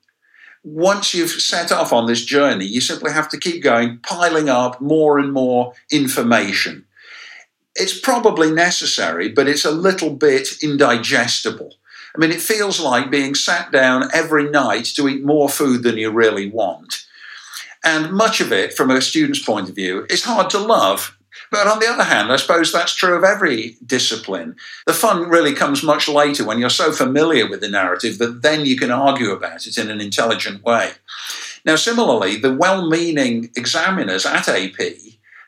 once 0.64 1.14
you've 1.14 1.30
set 1.30 1.72
off 1.72 1.92
on 1.92 2.06
this 2.06 2.24
journey, 2.24 2.66
you 2.66 2.80
simply 2.80 3.12
have 3.12 3.28
to 3.30 3.38
keep 3.38 3.62
going, 3.62 3.98
piling 3.98 4.48
up 4.48 4.80
more 4.80 5.18
and 5.18 5.32
more 5.32 5.72
information. 5.90 6.84
It's 7.74 7.98
probably 7.98 8.50
necessary, 8.50 9.28
but 9.28 9.48
it's 9.48 9.64
a 9.64 9.70
little 9.70 10.10
bit 10.10 10.62
indigestible. 10.62 11.74
I 12.14 12.18
mean, 12.18 12.32
it 12.32 12.40
feels 12.40 12.80
like 12.80 13.10
being 13.10 13.34
sat 13.34 13.70
down 13.70 14.08
every 14.12 14.50
night 14.50 14.86
to 14.96 15.08
eat 15.08 15.24
more 15.24 15.48
food 15.48 15.82
than 15.82 15.98
you 15.98 16.10
really 16.10 16.50
want. 16.50 17.06
And 17.84 18.12
much 18.12 18.40
of 18.40 18.52
it, 18.52 18.74
from 18.74 18.90
a 18.90 19.00
student's 19.00 19.42
point 19.42 19.68
of 19.68 19.76
view, 19.76 20.06
is 20.10 20.24
hard 20.24 20.50
to 20.50 20.58
love 20.58 21.16
but 21.50 21.66
on 21.66 21.78
the 21.78 21.88
other 21.88 22.04
hand, 22.04 22.30
I 22.30 22.36
suppose 22.36 22.72
that's 22.72 22.94
true 22.94 23.16
of 23.16 23.24
every 23.24 23.76
discipline. 23.84 24.56
The 24.86 24.92
fun 24.92 25.28
really 25.28 25.54
comes 25.54 25.82
much 25.82 26.08
later 26.08 26.44
when 26.44 26.58
you're 26.58 26.70
so 26.70 26.92
familiar 26.92 27.48
with 27.48 27.60
the 27.60 27.68
narrative 27.68 28.18
that 28.18 28.42
then 28.42 28.66
you 28.66 28.76
can 28.76 28.90
argue 28.90 29.30
about 29.30 29.66
it 29.66 29.78
in 29.78 29.90
an 29.90 30.00
intelligent 30.00 30.62
way. 30.64 30.92
Now, 31.64 31.76
similarly, 31.76 32.36
the 32.36 32.54
well 32.54 32.88
meaning 32.88 33.50
examiners 33.56 34.26
at 34.26 34.48
AP 34.48 34.78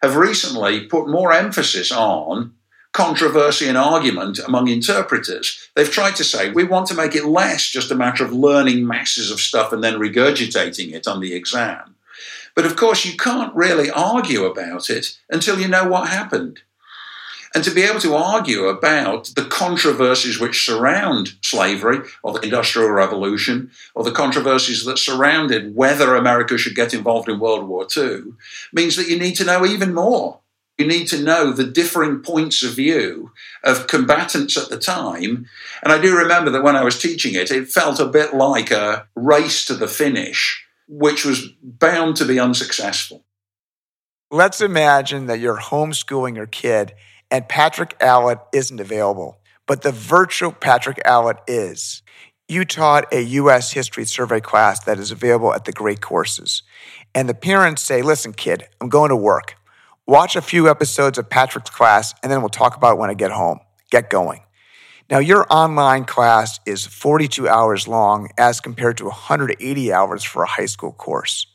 have 0.02 0.16
recently 0.16 0.86
put 0.86 1.08
more 1.08 1.32
emphasis 1.32 1.92
on 1.92 2.54
controversy 2.92 3.68
and 3.68 3.78
argument 3.78 4.38
among 4.40 4.68
interpreters. 4.68 5.70
They've 5.76 5.90
tried 5.90 6.16
to 6.16 6.24
say 6.24 6.50
we 6.50 6.64
want 6.64 6.88
to 6.88 6.94
make 6.94 7.14
it 7.14 7.24
less 7.24 7.68
just 7.68 7.90
a 7.90 7.94
matter 7.94 8.24
of 8.24 8.32
learning 8.32 8.86
masses 8.86 9.30
of 9.30 9.40
stuff 9.40 9.72
and 9.72 9.82
then 9.82 10.00
regurgitating 10.00 10.92
it 10.92 11.06
on 11.06 11.20
the 11.20 11.34
exam. 11.34 11.94
But 12.54 12.66
of 12.66 12.76
course, 12.76 13.04
you 13.04 13.16
can't 13.16 13.54
really 13.54 13.90
argue 13.90 14.44
about 14.44 14.90
it 14.90 15.18
until 15.28 15.58
you 15.58 15.68
know 15.68 15.88
what 15.88 16.08
happened. 16.08 16.60
And 17.52 17.64
to 17.64 17.72
be 17.72 17.82
able 17.82 18.00
to 18.00 18.14
argue 18.14 18.66
about 18.66 19.32
the 19.34 19.44
controversies 19.44 20.38
which 20.38 20.64
surround 20.64 21.32
slavery 21.42 22.00
or 22.22 22.32
the 22.32 22.40
Industrial 22.40 22.88
Revolution 22.90 23.72
or 23.94 24.04
the 24.04 24.12
controversies 24.12 24.84
that 24.84 24.98
surrounded 24.98 25.74
whether 25.74 26.14
America 26.14 26.56
should 26.56 26.76
get 26.76 26.94
involved 26.94 27.28
in 27.28 27.40
World 27.40 27.66
War 27.66 27.88
II 27.96 28.34
means 28.72 28.94
that 28.96 29.08
you 29.08 29.18
need 29.18 29.34
to 29.36 29.44
know 29.44 29.66
even 29.66 29.92
more. 29.92 30.38
You 30.78 30.86
need 30.86 31.08
to 31.08 31.22
know 31.22 31.52
the 31.52 31.64
differing 31.64 32.20
points 32.20 32.62
of 32.62 32.74
view 32.74 33.32
of 33.64 33.86
combatants 33.86 34.56
at 34.56 34.70
the 34.70 34.78
time. 34.78 35.46
And 35.82 35.92
I 35.92 36.00
do 36.00 36.16
remember 36.16 36.50
that 36.50 36.62
when 36.62 36.76
I 36.76 36.84
was 36.84 36.98
teaching 36.98 37.34
it, 37.34 37.50
it 37.50 37.68
felt 37.68 38.00
a 38.00 38.06
bit 38.06 38.32
like 38.32 38.70
a 38.70 39.06
race 39.14 39.66
to 39.66 39.74
the 39.74 39.88
finish, 39.88 40.64
which 40.92 41.24
was 41.24 41.46
bound 41.62 42.16
to 42.16 42.24
be 42.24 42.40
unsuccessful. 42.40 43.24
Let's 44.30 44.60
imagine 44.60 45.26
that 45.26 45.38
you're 45.38 45.58
homeschooling 45.58 46.34
your 46.34 46.46
kid 46.46 46.94
and 47.30 47.48
Patrick 47.48 47.96
Allitt 48.00 48.40
isn't 48.52 48.80
available, 48.80 49.38
but 49.66 49.82
the 49.82 49.92
virtual 49.92 50.50
Patrick 50.50 51.00
Allitt 51.04 51.38
is. 51.46 52.02
You 52.48 52.64
taught 52.64 53.12
a 53.12 53.20
U.S. 53.20 53.72
history 53.72 54.04
survey 54.04 54.40
class 54.40 54.82
that 54.84 54.98
is 54.98 55.12
available 55.12 55.54
at 55.54 55.64
the 55.64 55.72
Great 55.72 56.00
Courses. 56.00 56.64
And 57.14 57.28
the 57.28 57.34
parents 57.34 57.82
say, 57.82 58.02
listen, 58.02 58.32
kid, 58.32 58.64
I'm 58.80 58.88
going 58.88 59.10
to 59.10 59.16
work. 59.16 59.54
Watch 60.08 60.34
a 60.34 60.42
few 60.42 60.68
episodes 60.68 61.18
of 61.18 61.30
Patrick's 61.30 61.70
class, 61.70 62.12
and 62.24 62.32
then 62.32 62.40
we'll 62.40 62.48
talk 62.48 62.76
about 62.76 62.94
it 62.94 62.98
when 62.98 63.10
I 63.10 63.14
get 63.14 63.30
home. 63.30 63.60
Get 63.92 64.10
going. 64.10 64.40
Now, 65.10 65.18
your 65.18 65.44
online 65.50 66.04
class 66.04 66.60
is 66.64 66.86
42 66.86 67.48
hours 67.48 67.88
long 67.88 68.28
as 68.38 68.60
compared 68.60 68.96
to 68.98 69.06
180 69.06 69.92
hours 69.92 70.22
for 70.22 70.44
a 70.44 70.46
high 70.46 70.66
school 70.66 70.92
course. 70.92 71.48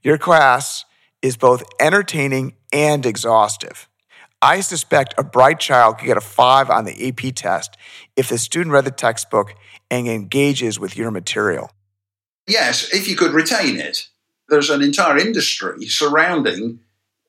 Your 0.00 0.16
class 0.16 0.84
is 1.20 1.36
both 1.36 1.64
entertaining 1.80 2.54
and 2.72 3.04
exhaustive. 3.04 3.88
I 4.40 4.60
suspect 4.60 5.14
a 5.18 5.24
bright 5.24 5.58
child 5.58 5.98
could 5.98 6.06
get 6.06 6.16
a 6.16 6.22
five 6.22 6.70
on 6.70 6.84
the 6.84 7.08
AP 7.08 7.34
test 7.34 7.76
if 8.16 8.28
the 8.28 8.38
student 8.38 8.72
read 8.72 8.84
the 8.84 8.92
textbook 8.92 9.54
and 9.90 10.06
engages 10.06 10.78
with 10.78 10.96
your 10.96 11.10
material. 11.10 11.72
Yes, 12.46 12.94
if 12.94 13.08
you 13.08 13.16
could 13.16 13.32
retain 13.32 13.76
it. 13.76 14.08
There's 14.48 14.70
an 14.70 14.82
entire 14.82 15.18
industry 15.18 15.86
surrounding 15.86 16.80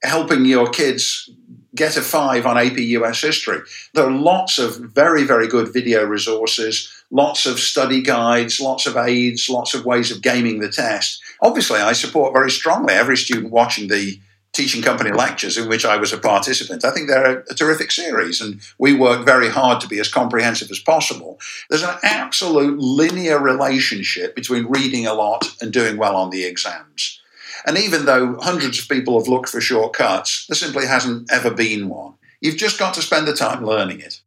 helping 0.03 0.45
your 0.45 0.67
kids 0.67 1.29
get 1.75 1.97
a 1.97 2.01
five 2.01 2.45
on 2.45 2.57
AP 2.57 2.77
US 2.77 3.21
history. 3.21 3.59
There 3.93 4.05
are 4.05 4.11
lots 4.11 4.59
of 4.59 4.77
very, 4.77 5.23
very 5.23 5.47
good 5.47 5.73
video 5.73 6.03
resources, 6.05 6.91
lots 7.09 7.45
of 7.45 7.59
study 7.59 8.01
guides, 8.01 8.59
lots 8.59 8.85
of 8.85 8.97
aids, 8.97 9.49
lots 9.49 9.73
of 9.73 9.85
ways 9.85 10.11
of 10.11 10.21
gaming 10.21 10.59
the 10.59 10.69
test. 10.69 11.21
Obviously, 11.41 11.79
I 11.79 11.93
support 11.93 12.33
very 12.33 12.51
strongly 12.51 12.93
every 12.93 13.17
student 13.17 13.51
watching 13.51 13.87
the 13.87 14.19
teaching 14.53 14.81
company 14.81 15.11
lectures 15.11 15.57
in 15.57 15.69
which 15.69 15.85
I 15.85 15.95
was 15.95 16.11
a 16.11 16.17
participant. 16.17 16.83
I 16.83 16.91
think 16.91 17.07
they're 17.07 17.39
a, 17.39 17.55
terrific 17.55 17.91
series, 17.91 18.41
and 18.41 18.59
we 18.77 18.93
work 18.93 19.25
very 19.25 19.49
hard 19.49 19.79
to 19.81 19.87
be 19.87 19.99
as 19.99 20.11
comprehensive 20.11 20.69
as 20.71 20.79
possible. 20.79 21.39
There's 21.69 21.83
an 21.83 21.95
absolute 22.03 22.77
linear 22.77 23.39
relationship 23.39 24.35
between 24.35 24.65
reading 24.65 25.07
a 25.07 25.13
lot 25.13 25.47
and 25.61 25.71
doing 25.71 25.97
well 25.97 26.17
on 26.17 26.31
the 26.31 26.43
exams. 26.43 27.20
And 27.65 27.77
even 27.77 28.05
though 28.05 28.37
hundreds 28.39 28.79
of 28.79 28.89
people 28.89 29.19
have 29.19 29.27
looked 29.27 29.49
for 29.49 29.61
shortcuts, 29.61 30.45
there 30.47 30.55
simply 30.55 30.87
hasn't 30.87 31.31
ever 31.31 31.51
been 31.51 31.89
one. 31.89 32.15
You've 32.39 32.57
just 32.57 32.79
got 32.79 32.93
to 32.95 33.01
spend 33.01 33.27
the 33.27 33.33
time 33.33 33.65
learning 33.65 33.99
it. 33.99 34.21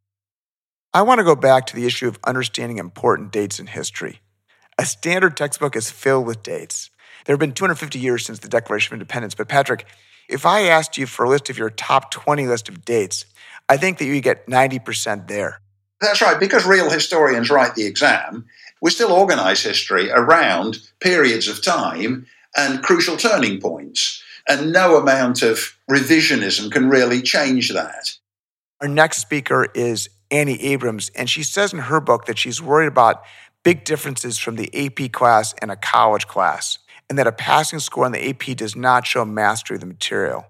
I 0.93 1.03
want 1.03 1.19
to 1.19 1.25
go 1.25 1.35
back 1.35 1.67
to 1.67 1.77
the 1.77 1.87
issue 1.87 2.07
of 2.07 2.21
understanding 2.25 2.79
important 2.79 3.33
dates 3.33 3.59
in 3.59 3.67
history. 3.67 4.21
A 4.79 4.87
standard 4.87 5.37
textbook 5.37 5.75
is 5.75 5.91
filled 5.91 6.27
with 6.27 6.43
dates. 6.43 6.91
There 7.25 7.35
have 7.35 7.41
been 7.41 7.53
250 7.53 7.99
years 7.99 8.25
since 8.25 8.39
the 8.39 8.49
Declaration 8.49 8.93
of 8.93 9.01
Independence, 9.01 9.35
but 9.35 9.49
Patrick, 9.49 9.87
if 10.29 10.47
I 10.47 10.63
asked 10.63 10.97
you 10.97 11.07
for 11.07 11.25
a 11.25 11.29
list 11.29 11.51
of 11.51 11.59
your 11.59 11.71
top 11.71 12.11
20 12.11 12.47
list 12.47 12.69
of 12.69 12.85
dates, 12.85 13.25
I 13.69 13.77
think 13.77 13.99
that 13.99 14.05
you 14.05 14.21
get 14.21 14.47
90% 14.47 15.27
there. 15.27 15.61
That's 16.01 16.21
right. 16.21 16.39
Because 16.39 16.67
real 16.67 16.91
historians 16.91 17.51
write 17.51 17.75
the 17.75 17.87
exam, 17.87 18.47
we 18.81 18.91
still 18.91 19.13
organize 19.13 19.63
history 19.63 20.11
around 20.11 20.79
periods 21.01 21.49
of 21.49 21.65
time 21.65 22.27
and 22.57 22.83
crucial 22.83 23.17
turning 23.17 23.61
points. 23.61 24.23
And 24.49 24.73
no 24.73 24.97
amount 24.97 25.43
of 25.43 25.77
revisionism 25.91 26.71
can 26.71 26.89
really 26.89 27.23
change 27.23 27.73
that. 27.73 28.13
Our 28.81 28.89
next 28.89 29.19
speaker 29.19 29.69
is 29.75 30.11
Annie 30.31 30.61
Abrams, 30.63 31.11
and 31.15 31.31
she 31.31 31.43
says 31.43 31.73
in 31.73 31.79
her 31.79 32.01
book 32.01 32.27
that 32.27 32.39
she's 32.39 32.61
worried 32.61 32.89
about 32.89 33.23
big 33.63 33.85
differences 33.85 34.39
from 34.39 34.57
the 34.57 34.71
AP 34.75 35.13
class 35.13 35.55
and 35.63 35.71
a 35.71 35.77
college 35.77 36.27
class 36.27 36.79
and 37.09 37.19
that 37.19 37.27
a 37.27 37.33
passing 37.33 37.79
score 37.79 38.05
on 38.05 38.13
the 38.13 38.29
AP 38.29 38.57
does 38.57 38.77
not 38.77 39.07
show 39.07 39.25
mastery 39.25 39.77
of 39.77 39.81
the 39.81 39.87
material. 39.87 40.47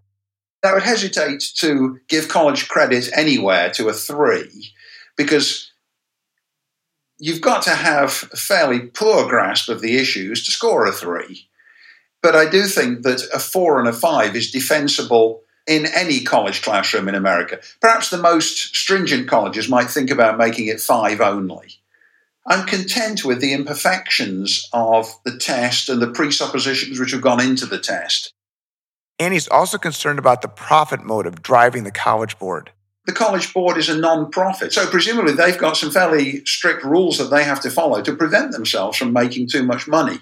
I 0.64 0.72
would 0.72 0.82
hesitate 0.82 1.42
to 1.56 2.00
give 2.08 2.28
college 2.28 2.68
credit 2.68 3.10
anywhere 3.14 3.70
to 3.72 3.88
a 3.88 3.92
three 3.92 4.72
because 5.16 5.70
you've 7.18 7.40
got 7.40 7.62
to 7.64 7.70
have 7.70 8.28
a 8.32 8.36
fairly 8.36 8.80
poor 8.80 9.28
grasp 9.28 9.68
of 9.68 9.82
the 9.82 9.96
issues 9.96 10.44
to 10.46 10.52
score 10.52 10.86
a 10.86 10.92
three. 10.92 11.48
But 12.24 12.34
I 12.34 12.48
do 12.48 12.62
think 12.62 13.02
that 13.02 13.20
a 13.34 13.38
four 13.38 13.78
and 13.78 13.86
a 13.86 13.92
five 13.92 14.34
is 14.34 14.50
defensible 14.50 15.42
in 15.66 15.84
any 15.84 16.24
college 16.24 16.62
classroom 16.62 17.06
in 17.06 17.14
America. 17.14 17.60
Perhaps 17.82 18.08
the 18.08 18.16
most 18.16 18.74
stringent 18.74 19.28
colleges 19.28 19.68
might 19.68 19.90
think 19.90 20.10
about 20.10 20.38
making 20.38 20.68
it 20.68 20.80
five 20.80 21.20
only. 21.20 21.80
I'm 22.46 22.66
content 22.66 23.26
with 23.26 23.42
the 23.42 23.52
imperfections 23.52 24.66
of 24.72 25.14
the 25.26 25.36
test 25.36 25.90
and 25.90 26.00
the 26.00 26.12
presuppositions 26.12 26.98
which 26.98 27.12
have 27.12 27.20
gone 27.20 27.42
into 27.42 27.66
the 27.66 27.78
test. 27.78 28.32
And 29.18 29.34
he's 29.34 29.48
also 29.48 29.76
concerned 29.76 30.18
about 30.18 30.40
the 30.40 30.48
profit 30.48 31.04
motive 31.04 31.42
driving 31.42 31.84
the 31.84 31.90
College 31.90 32.38
Board. 32.38 32.70
The 33.04 33.12
College 33.12 33.52
Board 33.52 33.76
is 33.76 33.90
a 33.90 33.98
non 33.98 34.30
profit, 34.30 34.72
so 34.72 34.86
presumably 34.86 35.34
they've 35.34 35.58
got 35.58 35.76
some 35.76 35.90
fairly 35.90 36.42
strict 36.46 36.84
rules 36.84 37.18
that 37.18 37.28
they 37.28 37.44
have 37.44 37.60
to 37.60 37.70
follow 37.70 38.00
to 38.00 38.16
prevent 38.16 38.52
themselves 38.52 38.96
from 38.96 39.12
making 39.12 39.48
too 39.48 39.62
much 39.62 39.86
money. 39.86 40.20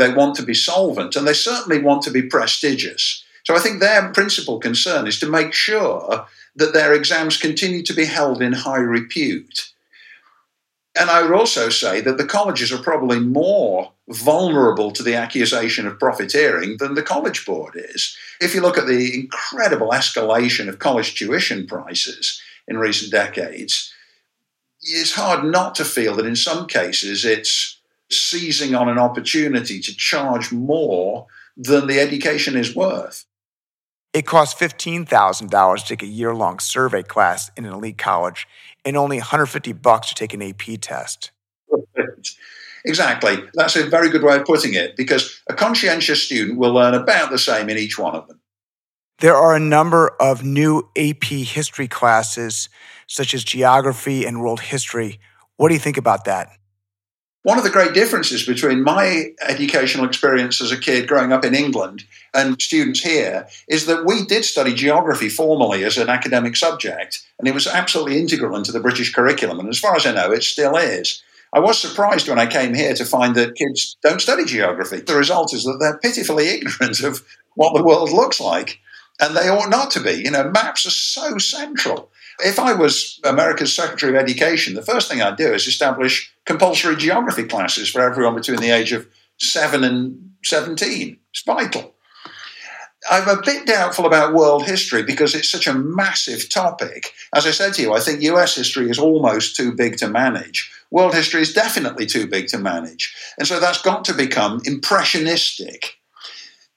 They 0.00 0.10
want 0.10 0.34
to 0.36 0.42
be 0.42 0.54
solvent 0.54 1.14
and 1.14 1.26
they 1.26 1.34
certainly 1.34 1.78
want 1.78 2.00
to 2.04 2.10
be 2.10 2.22
prestigious. 2.22 3.22
So 3.44 3.54
I 3.54 3.58
think 3.58 3.80
their 3.80 4.08
principal 4.12 4.58
concern 4.58 5.06
is 5.06 5.20
to 5.20 5.28
make 5.28 5.52
sure 5.52 6.26
that 6.56 6.72
their 6.72 6.94
exams 6.94 7.36
continue 7.36 7.82
to 7.82 7.92
be 7.92 8.06
held 8.06 8.40
in 8.40 8.54
high 8.54 8.78
repute. 8.78 9.72
And 10.98 11.10
I 11.10 11.20
would 11.20 11.38
also 11.38 11.68
say 11.68 12.00
that 12.00 12.16
the 12.16 12.24
colleges 12.24 12.72
are 12.72 12.82
probably 12.82 13.20
more 13.20 13.92
vulnerable 14.08 14.90
to 14.92 15.02
the 15.02 15.16
accusation 15.16 15.86
of 15.86 15.98
profiteering 15.98 16.78
than 16.78 16.94
the 16.94 17.02
College 17.02 17.44
Board 17.44 17.74
is. 17.76 18.16
If 18.40 18.54
you 18.54 18.62
look 18.62 18.78
at 18.78 18.86
the 18.86 19.14
incredible 19.14 19.90
escalation 19.90 20.66
of 20.68 20.78
college 20.78 21.14
tuition 21.14 21.66
prices 21.66 22.40
in 22.66 22.78
recent 22.78 23.12
decades, 23.12 23.92
it's 24.80 25.12
hard 25.12 25.44
not 25.44 25.74
to 25.74 25.84
feel 25.84 26.16
that 26.16 26.26
in 26.26 26.36
some 26.36 26.66
cases 26.66 27.26
it's 27.26 27.79
seizing 28.10 28.74
on 28.74 28.88
an 28.88 28.98
opportunity 28.98 29.80
to 29.80 29.96
charge 29.96 30.52
more 30.52 31.26
than 31.56 31.86
the 31.86 32.00
education 32.00 32.56
is 32.56 32.74
worth. 32.74 33.26
It 34.12 34.26
costs 34.26 34.60
$15,000 34.60 35.78
to 35.78 35.84
take 35.86 36.02
a 36.02 36.06
year 36.06 36.34
long 36.34 36.58
survey 36.58 37.02
class 37.02 37.50
in 37.56 37.64
an 37.64 37.72
elite 37.72 37.98
college 37.98 38.46
and 38.84 38.96
only 38.96 39.18
150 39.18 39.72
bucks 39.74 40.08
to 40.08 40.14
take 40.14 40.34
an 40.34 40.42
AP 40.42 40.80
test. 40.80 41.30
Exactly. 42.84 43.36
That's 43.54 43.76
a 43.76 43.86
very 43.86 44.08
good 44.08 44.22
way 44.22 44.36
of 44.36 44.44
putting 44.44 44.74
it 44.74 44.96
because 44.96 45.42
a 45.48 45.54
conscientious 45.54 46.22
student 46.24 46.58
will 46.58 46.72
learn 46.72 46.94
about 46.94 47.30
the 47.30 47.38
same 47.38 47.68
in 47.68 47.76
each 47.76 47.98
one 47.98 48.14
of 48.14 48.26
them. 48.26 48.40
There 49.18 49.36
are 49.36 49.54
a 49.54 49.60
number 49.60 50.16
of 50.18 50.42
new 50.42 50.88
AP 50.96 51.24
history 51.24 51.88
classes, 51.88 52.70
such 53.06 53.34
as 53.34 53.44
geography 53.44 54.24
and 54.24 54.40
world 54.40 54.60
history. 54.60 55.20
What 55.56 55.68
do 55.68 55.74
you 55.74 55.80
think 55.80 55.98
about 55.98 56.24
that? 56.24 56.48
One 57.42 57.56
of 57.56 57.64
the 57.64 57.70
great 57.70 57.94
differences 57.94 58.44
between 58.44 58.82
my 58.82 59.32
educational 59.48 60.04
experience 60.04 60.60
as 60.60 60.72
a 60.72 60.78
kid 60.78 61.08
growing 61.08 61.32
up 61.32 61.42
in 61.42 61.54
England 61.54 62.04
and 62.34 62.60
students 62.60 63.00
here 63.00 63.48
is 63.66 63.86
that 63.86 64.04
we 64.04 64.26
did 64.26 64.44
study 64.44 64.74
geography 64.74 65.30
formally 65.30 65.82
as 65.84 65.96
an 65.96 66.10
academic 66.10 66.54
subject, 66.54 67.26
and 67.38 67.48
it 67.48 67.54
was 67.54 67.66
absolutely 67.66 68.18
integral 68.18 68.56
into 68.56 68.72
the 68.72 68.80
British 68.80 69.14
curriculum. 69.14 69.58
And 69.58 69.70
as 69.70 69.78
far 69.78 69.96
as 69.96 70.04
I 70.04 70.12
know, 70.12 70.30
it 70.30 70.42
still 70.42 70.76
is. 70.76 71.22
I 71.54 71.60
was 71.60 71.80
surprised 71.80 72.28
when 72.28 72.38
I 72.38 72.46
came 72.46 72.74
here 72.74 72.92
to 72.94 73.06
find 73.06 73.34
that 73.36 73.56
kids 73.56 73.96
don't 74.02 74.20
study 74.20 74.44
geography. 74.44 75.00
The 75.00 75.16
result 75.16 75.54
is 75.54 75.64
that 75.64 75.78
they're 75.80 75.98
pitifully 75.98 76.48
ignorant 76.48 77.00
of 77.02 77.24
what 77.54 77.74
the 77.74 77.82
world 77.82 78.12
looks 78.12 78.38
like, 78.38 78.80
and 79.18 79.34
they 79.34 79.48
ought 79.48 79.70
not 79.70 79.90
to 79.92 80.00
be. 80.00 80.12
You 80.12 80.30
know, 80.30 80.50
maps 80.50 80.84
are 80.84 80.90
so 80.90 81.38
central. 81.38 82.10
If 82.40 82.58
I 82.58 82.74
was 82.74 83.18
America's 83.24 83.74
Secretary 83.74 84.14
of 84.14 84.22
Education, 84.22 84.74
the 84.74 84.82
first 84.82 85.10
thing 85.10 85.22
I'd 85.22 85.36
do 85.36 85.52
is 85.52 85.66
establish 85.66 86.32
compulsory 86.50 86.96
geography 86.96 87.44
classes 87.44 87.88
for 87.88 88.00
everyone 88.00 88.34
between 88.34 88.58
the 88.58 88.70
age 88.70 88.90
of 88.90 89.06
7 89.38 89.84
and 89.84 90.32
17. 90.42 91.16
It's 91.30 91.44
vital. 91.44 91.94
I'm 93.08 93.28
a 93.28 93.40
bit 93.40 93.66
doubtful 93.66 94.04
about 94.04 94.34
world 94.34 94.66
history 94.66 95.04
because 95.04 95.36
it's 95.36 95.48
such 95.48 95.68
a 95.68 95.74
massive 95.74 96.48
topic. 96.48 97.12
As 97.32 97.46
I 97.46 97.52
said 97.52 97.74
to 97.74 97.82
you, 97.82 97.92
I 97.92 98.00
think 98.00 98.22
US 98.22 98.56
history 98.56 98.90
is 98.90 98.98
almost 98.98 99.54
too 99.54 99.70
big 99.76 99.96
to 99.98 100.08
manage. 100.08 100.72
World 100.90 101.14
history 101.14 101.40
is 101.40 101.52
definitely 101.52 102.04
too 102.04 102.26
big 102.26 102.48
to 102.48 102.58
manage. 102.58 103.14
And 103.38 103.46
so 103.46 103.60
that's 103.60 103.80
got 103.80 104.04
to 104.06 104.12
become 104.12 104.60
impressionistic. 104.64 105.98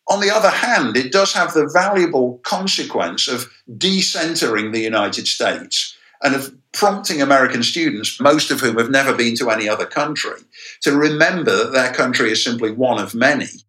On 0.07 0.19
the 0.19 0.29
other 0.29 0.51
hand, 0.51 0.95
it 0.95 1.11
does 1.11 1.33
have 1.33 1.53
the 1.53 1.67
valuable 1.67 2.37
consequence 2.43 3.27
of 3.27 3.51
decentering 3.67 4.71
the 4.71 4.81
United 4.81 5.27
States 5.27 5.97
and 6.21 6.35
of 6.35 6.55
prompting 6.73 7.21
American 7.21 7.63
students, 7.63 8.19
most 8.19 8.51
of 8.51 8.59
whom 8.59 8.77
have 8.77 8.89
never 8.89 9.13
been 9.13 9.35
to 9.35 9.49
any 9.49 9.69
other 9.69 9.85
country, 9.85 10.41
to 10.81 10.95
remember 10.95 11.55
that 11.55 11.71
their 11.71 11.93
country 11.93 12.31
is 12.31 12.43
simply 12.43 12.71
one 12.71 12.99
of 12.99 13.13
many 13.13 13.63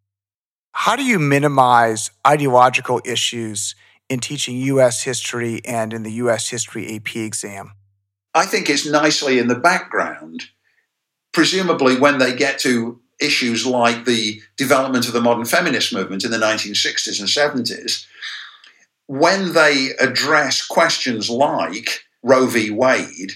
how 0.74 0.96
do 0.96 1.04
you 1.04 1.20
minimize 1.20 2.10
ideological 2.26 3.00
issues 3.04 3.76
in 4.08 4.18
teaching 4.18 4.56
U.S. 4.56 5.02
history 5.02 5.64
and 5.64 5.94
in 5.94 6.02
the 6.02 6.12
U.S. 6.14 6.50
history 6.50 6.96
AP 6.96 7.14
exam? 7.14 7.72
I 8.34 8.44
think 8.44 8.68
it's 8.68 8.84
nicely 8.84 9.38
in 9.38 9.46
the 9.46 9.54
background. 9.54 10.42
Presumably, 11.32 11.96
when 11.96 12.18
they 12.18 12.34
get 12.34 12.58
to 12.60 13.00
issues 13.20 13.64
like 13.64 14.04
the 14.04 14.42
development 14.56 15.06
of 15.06 15.12
the 15.12 15.20
modern 15.20 15.44
feminist 15.44 15.94
movement 15.94 16.24
in 16.24 16.32
the 16.32 16.38
1960s 16.38 17.20
and 17.20 17.28
70s, 17.28 18.04
when 19.06 19.52
they 19.52 19.90
address 20.00 20.66
questions 20.66 21.30
like 21.30 22.03
Roe 22.24 22.46
v. 22.46 22.70
Wade, 22.70 23.32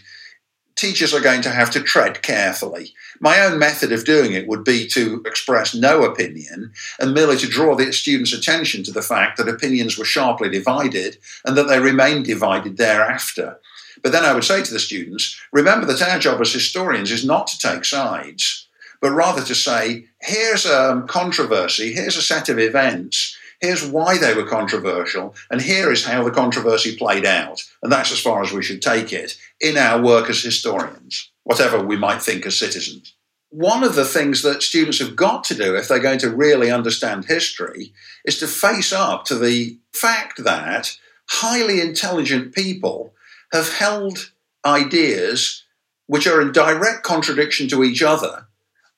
teachers 0.75 1.13
are 1.13 1.21
going 1.21 1.43
to 1.43 1.51
have 1.51 1.71
to 1.73 1.81
tread 1.81 2.23
carefully. 2.23 2.95
My 3.21 3.41
own 3.41 3.59
method 3.59 3.93
of 3.93 4.05
doing 4.05 4.33
it 4.33 4.49
would 4.49 4.65
be 4.65 4.87
to 4.89 5.23
express 5.27 5.75
no 5.75 6.05
opinion 6.05 6.73
and 6.99 7.13
merely 7.13 7.37
to 7.39 7.47
draw 7.47 7.75
the 7.75 7.93
students' 7.93 8.33
attention 8.33 8.85
to 8.85 8.93
the 8.93 9.03
fact 9.03 9.37
that 9.37 9.49
opinions 9.49 9.99
were 9.99 10.05
sharply 10.05 10.49
divided 10.49 11.19
and 11.45 11.57
that 11.57 11.69
they 11.69 11.81
remained 11.81 12.25
divided 12.25 12.77
thereafter. 12.77 13.59
But 14.03 14.13
then 14.13 14.25
I 14.25 14.33
would 14.33 14.45
say 14.45 14.63
to 14.63 14.73
the 14.73 14.79
students 14.79 15.39
remember 15.53 15.87
that 15.87 16.03
our 16.03 16.19
job 16.19 16.41
as 16.41 16.53
historians 16.53 17.11
is 17.11 17.25
not 17.25 17.49
to 17.49 17.59
take 17.59 17.85
sides, 17.85 18.69
but 19.01 19.11
rather 19.11 19.43
to 19.45 19.55
say 19.55 20.07
here's 20.21 20.67
a 20.67 21.05
controversy, 21.09 21.93
here's 21.93 22.17
a 22.17 22.23
set 22.23 22.49
of 22.49 22.59
events. 22.59 23.37
Here's 23.61 23.85
why 23.85 24.19
they 24.19 24.35
were 24.35 24.47
controversial, 24.47 25.35
and 25.51 25.61
here 25.61 25.91
is 25.91 26.05
how 26.05 26.23
the 26.23 26.31
controversy 26.31 26.97
played 26.97 27.25
out. 27.25 27.65
And 27.83 27.91
that's 27.91 28.13
as 28.13 28.21
far 28.21 28.43
as 28.43 28.53
we 28.53 28.63
should 28.63 28.81
take 28.81 29.13
it 29.13 29.37
in 29.61 29.77
our 29.77 30.01
work 30.01 30.31
as 30.31 30.43
historians 30.43 31.31
whatever 31.49 31.83
we 31.83 31.97
might 31.97 32.21
think 32.21 32.45
as 32.45 32.59
citizens. 32.59 33.15
One 33.49 33.83
of 33.83 33.95
the 33.95 34.05
things 34.05 34.43
that 34.43 34.63
students 34.63 34.99
have 34.99 35.17
got 35.17 35.45
to 35.45 35.55
do 35.55 35.75
if 35.75 35.89
they're 35.89 35.99
going 35.99 36.19
to 36.19 36.29
really 36.29 36.71
understand 36.71 37.25
history 37.25 37.95
is 38.27 38.39
to 38.41 38.47
face 38.47 38.93
up 38.93 39.25
to 39.25 39.35
the 39.35 39.79
fact 39.95 40.45
that 40.45 40.99
highly 41.31 41.81
intelligent 41.81 42.55
people 42.55 43.15
have 43.51 43.73
held 43.73 44.31
ideas 44.63 45.65
which 46.07 46.27
are 46.27 46.43
in 46.43 46.53
direct 46.53 47.03
contradiction 47.03 47.67
to 47.69 47.83
each 47.83 48.03
other 48.03 48.47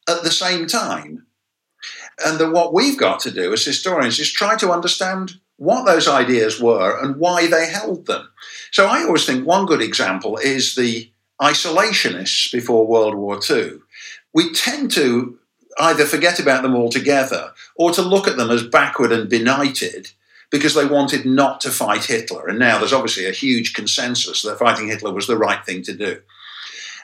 at 0.08 0.24
the 0.24 0.32
same 0.32 0.66
time. 0.66 1.26
And 2.24 2.38
that 2.38 2.50
what 2.50 2.74
we've 2.74 2.98
got 2.98 3.20
to 3.20 3.30
do 3.30 3.52
as 3.52 3.64
historians 3.64 4.18
is 4.18 4.32
try 4.32 4.56
to 4.56 4.70
understand 4.70 5.40
what 5.56 5.84
those 5.84 6.08
ideas 6.08 6.60
were 6.60 6.98
and 7.02 7.16
why 7.16 7.46
they 7.46 7.70
held 7.70 8.06
them. 8.06 8.28
So 8.70 8.86
I 8.86 9.02
always 9.02 9.26
think 9.26 9.46
one 9.46 9.66
good 9.66 9.82
example 9.82 10.38
is 10.38 10.74
the 10.74 11.10
isolationists 11.40 12.52
before 12.52 12.86
World 12.86 13.14
War 13.14 13.40
II, 13.48 13.78
we 14.32 14.52
tend 14.52 14.90
to 14.92 15.38
either 15.78 16.04
forget 16.04 16.38
about 16.38 16.62
them 16.62 16.74
altogether 16.74 17.52
or 17.76 17.90
to 17.92 18.02
look 18.02 18.28
at 18.28 18.36
them 18.36 18.50
as 18.50 18.62
backward 18.62 19.12
and 19.12 19.28
benighted 19.28 20.10
because 20.50 20.74
they 20.74 20.84
wanted 20.84 21.24
not 21.24 21.60
to 21.60 21.70
fight 21.70 22.04
Hitler. 22.04 22.48
And 22.48 22.58
now 22.58 22.78
there's 22.78 22.92
obviously 22.92 23.26
a 23.26 23.32
huge 23.32 23.72
consensus 23.72 24.42
that 24.42 24.58
fighting 24.58 24.88
Hitler 24.88 25.12
was 25.12 25.26
the 25.26 25.38
right 25.38 25.64
thing 25.64 25.82
to 25.82 25.94
do. 25.94 26.20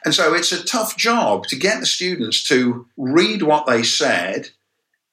And 0.04 0.14
so 0.14 0.34
it's 0.34 0.52
a 0.52 0.64
tough 0.64 0.96
job 0.96 1.46
to 1.46 1.56
get 1.56 1.80
the 1.80 1.86
students 1.86 2.42
to 2.44 2.86
read 2.96 3.42
what 3.42 3.66
they 3.66 3.82
said 3.82 4.50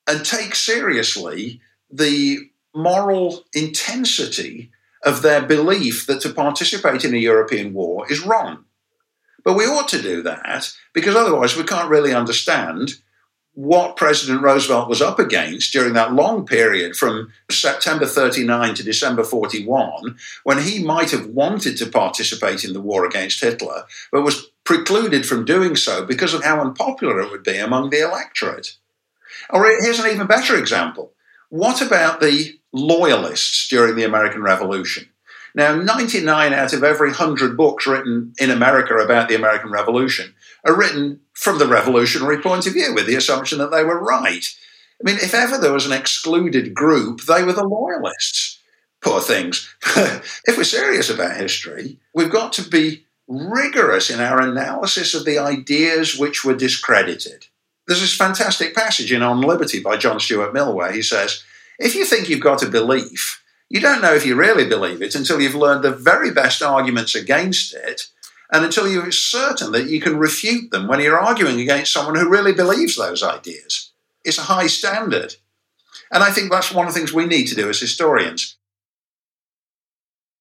and 0.08 0.26
take 0.26 0.56
seriously 0.56 1.62
the 1.92 2.40
moral 2.76 3.44
intensity 3.54 4.72
of 5.04 5.22
their 5.22 5.42
belief 5.42 6.08
that 6.08 6.22
to 6.22 6.30
participate 6.30 7.04
in 7.04 7.14
a 7.14 7.18
European 7.18 7.74
war 7.74 8.12
is 8.12 8.26
wrong. 8.26 8.66
But 9.44 9.58
we 9.58 9.66
ought 9.66 9.90
to 9.90 10.02
do 10.02 10.22
that 10.24 10.72
because 10.94 11.16
otherwise 11.16 11.56
we 11.58 11.64
can't 11.64 11.90
really 11.90 12.14
understand 12.14 12.96
what 13.56 13.98
President 13.98 14.42
Roosevelt 14.42 14.90
was 14.90 15.02
up 15.02 15.20
against 15.20 15.72
during 15.72 15.94
that 15.94 16.14
long 16.14 16.46
period 16.46 16.96
from 16.96 17.32
September 17.52 18.08
39 18.08 18.74
to 18.76 18.84
December 18.84 19.24
41, 19.24 20.18
when 20.44 20.60
he 20.60 20.84
might 20.84 21.12
have 21.12 21.28
wanted 21.28 21.78
to 21.78 21.86
participate 21.86 22.64
in 22.64 22.74
the 22.74 22.82
war 22.82 23.06
against 23.06 23.42
Hitler, 23.42 23.86
but 24.12 24.24
was 24.24 24.50
precluded 24.64 25.26
from 25.26 25.46
doing 25.46 25.76
so 25.76 26.04
because 26.04 26.34
of 26.34 26.44
how 26.44 26.62
unpopular 26.62 27.20
it 27.20 27.30
would 27.30 27.44
be 27.44 27.58
among 27.58 27.92
the 27.92 28.02
electorate. 28.02 28.78
Or 29.54 29.66
here's 29.66 30.00
an 30.00 30.12
even 30.12 30.26
better 30.26 30.58
example. 30.58 31.14
What 31.50 31.82
about 31.82 32.20
the 32.20 32.60
loyalists 32.74 33.68
during 33.70 33.96
the 33.96 34.04
American 34.04 34.42
Revolution? 34.42 35.10
Now, 35.54 35.76
99 35.76 36.52
out 36.52 36.74
of 36.74 36.84
every 36.84 37.10
100 37.10 37.56
books 37.56 37.86
written 37.86 38.34
in 38.40 38.50
America 38.50 38.96
about 38.96 39.30
the 39.30 39.36
American 39.36 39.70
Revolution 39.70 40.34
are 40.66 40.76
written 40.76 41.20
from 41.34 41.60
the 41.60 41.68
revolutionary 41.68 42.42
point 42.42 42.66
of 42.66 42.74
view 42.74 42.96
with 42.96 43.06
the 43.06 43.16
assumption 43.16 43.60
that 43.60 43.70
they 43.70 43.84
were 43.84 44.04
right. 44.04 44.44
I 45.00 45.04
mean, 45.04 45.18
if 45.18 45.36
ever 45.36 45.60
there 45.60 45.72
was 45.72 45.86
an 45.86 45.92
excluded 45.92 46.74
group, 46.74 47.22
they 47.22 47.44
were 47.44 47.54
the 47.54 47.64
loyalists. 47.64 48.60
Poor 49.02 49.22
things. 49.22 49.72
if 50.46 50.58
we're 50.58 50.64
serious 50.64 51.12
about 51.12 51.38
history, 51.38 52.00
we've 52.16 52.32
got 52.32 52.54
to 52.54 52.68
be 52.68 53.06
rigorous 53.28 54.10
in 54.10 54.20
our 54.20 54.42
analysis 54.42 55.14
of 55.14 55.26
the 55.26 55.38
ideas 55.38 56.18
which 56.18 56.44
were 56.44 56.56
discredited. 56.56 57.46
There's 57.88 58.02
this 58.02 58.16
fantastic 58.16 58.74
passage 58.74 59.12
in 59.12 59.22
On 59.22 59.42
Liberty 59.42 59.82
by 59.82 59.98
John 59.98 60.20
Stuart 60.20 60.54
Mill 60.54 60.74
where 60.74 60.92
he 60.92 61.02
says, 61.02 61.44
If 61.80 61.96
you 61.96 62.06
think 62.06 62.30
you've 62.30 62.40
got 62.40 62.64
a 62.64 62.70
belief, 62.70 63.44
you 63.70 63.80
don't 63.80 64.02
know 64.02 64.14
if 64.14 64.26
you 64.26 64.36
really 64.36 64.68
believe 64.68 65.02
it 65.02 65.16
until 65.16 65.42
you've 65.42 65.56
learned 65.56 65.84
the 65.84 65.92
very 65.92 66.32
best 66.32 66.62
arguments 66.62 67.16
against 67.16 67.74
it 67.74 68.04
and 68.52 68.64
until 68.64 68.88
you're 68.88 69.12
certain 69.12 69.72
that 69.72 69.90
you 69.90 70.00
can 70.00 70.18
refute 70.18 70.72
them 70.72 70.88
when 70.88 71.00
you're 71.00 71.20
arguing 71.20 71.60
against 71.60 71.92
someone 71.92 72.16
who 72.16 72.30
really 72.30 72.54
believes 72.54 72.96
those 72.96 73.24
ideas. 73.24 73.92
It's 74.24 74.38
a 74.38 74.44
high 74.44 74.68
standard. 74.68 75.36
And 76.12 76.24
I 76.24 76.32
think 76.32 76.52
that's 76.52 76.72
one 76.72 76.88
of 76.88 76.94
the 76.94 77.00
things 77.00 77.12
we 77.12 77.26
need 77.26 77.48
to 77.48 77.56
do 77.56 77.70
as 77.70 77.80
historians. 77.80 78.58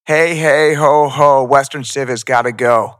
Hey, 0.05 0.35
hey, 0.37 0.75
ho, 0.75 1.09
ho, 1.09 1.43
Western 1.45 1.85
Civ 1.85 2.09
has 2.09 2.23
got 2.23 2.43
to 2.43 2.53
go. 2.53 2.99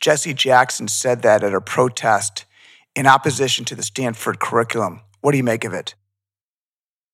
Jesse 0.00 0.34
Jackson 0.34 0.88
said 0.88 1.22
that 1.22 1.42
at 1.42 1.54
a 1.54 1.60
protest 1.60 2.44
in 2.94 3.06
opposition 3.06 3.64
to 3.66 3.74
the 3.74 3.82
Stanford 3.82 4.40
curriculum. 4.40 5.00
What 5.20 5.32
do 5.32 5.36
you 5.36 5.44
make 5.44 5.64
of 5.64 5.72
it? 5.72 5.94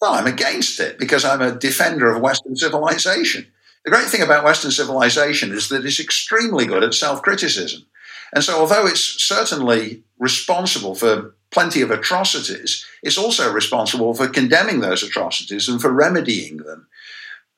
Well, 0.01 0.13
I'm 0.13 0.27
against 0.27 0.81
it 0.81 0.99
because 0.99 1.25
I'm 1.25 1.43
a 1.43 1.53
defender 1.53 2.11
of 2.11 2.23
Western 2.23 2.57
civilization. 2.57 3.47
The 3.85 3.91
great 3.91 4.09
thing 4.09 4.23
about 4.23 4.45
Western 4.45 4.71
civilization 4.71 5.53
is 5.53 5.69
that 5.69 5.85
it's 5.85 6.01
extremely 6.01 6.67
good 6.67 6.85
at 6.85 6.95
self 6.95 7.23
criticism. 7.23 7.87
And 8.33 8.45
so, 8.45 8.61
although 8.61 8.87
it's 8.87 9.23
certainly 9.23 10.03
responsible 10.19 10.95
for 10.95 11.35
plenty 11.51 11.83
of 11.83 11.91
atrocities, 11.91 12.87
it's 13.03 13.19
also 13.19 13.53
responsible 13.53 14.15
for 14.15 14.29
condemning 14.29 14.81
those 14.81 15.03
atrocities 15.03 15.69
and 15.69 15.81
for 15.81 15.93
remedying 15.93 16.59
them. 16.59 16.87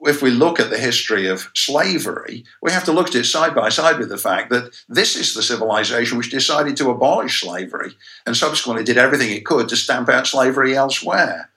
If 0.05 0.21
we 0.21 0.31
look 0.31 0.59
at 0.59 0.71
the 0.71 0.79
history 0.79 1.29
of 1.29 1.49
slavery, 1.55 2.45
we 2.61 2.73
have 2.73 2.85
to 2.85 2.93
look 2.93 3.09
at 3.09 3.15
it 3.15 3.25
side 3.25 3.55
by 3.55 3.69
side 3.69 3.99
with 3.99 4.09
the 4.09 4.19
fact 4.19 4.51
that 4.51 4.75
this 4.89 5.15
is 5.15 5.33
the 5.33 5.43
civilization 5.43 6.19
which 6.19 6.31
decided 6.31 6.77
to 6.77 6.91
abolish 6.91 7.41
slavery 7.41 7.95
and 8.27 8.37
subsequently 8.37 8.83
did 8.83 8.99
everything 8.99 9.31
it 9.31 9.47
could 9.47 9.69
to 9.69 9.77
stamp 9.77 10.09
out 10.09 10.27
slavery 10.27 10.77
elsewhere. 10.77 11.51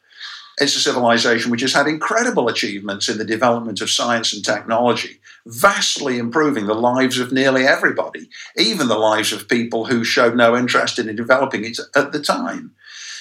It's 0.57 0.75
a 0.75 0.79
civilization 0.79 1.51
which 1.51 1.61
has 1.61 1.73
had 1.73 1.87
incredible 1.87 2.47
achievements 2.47 3.09
in 3.09 3.17
the 3.17 3.25
development 3.25 3.81
of 3.81 3.89
science 3.89 4.31
and 4.31 4.45
technology, 4.45 5.19
vastly 5.45 6.17
improving 6.17 6.67
the 6.67 6.75
lives 6.75 7.19
of 7.19 7.33
nearly 7.33 7.65
everybody, 7.65 8.29
even 8.57 8.87
the 8.87 8.97
lives 8.97 9.33
of 9.33 9.49
people 9.49 9.85
who 9.85 10.03
showed 10.03 10.35
no 10.35 10.55
interest 10.55 10.97
in 10.97 11.13
developing 11.15 11.65
it 11.65 11.77
at 11.95 12.13
the 12.13 12.21
time. 12.21 12.73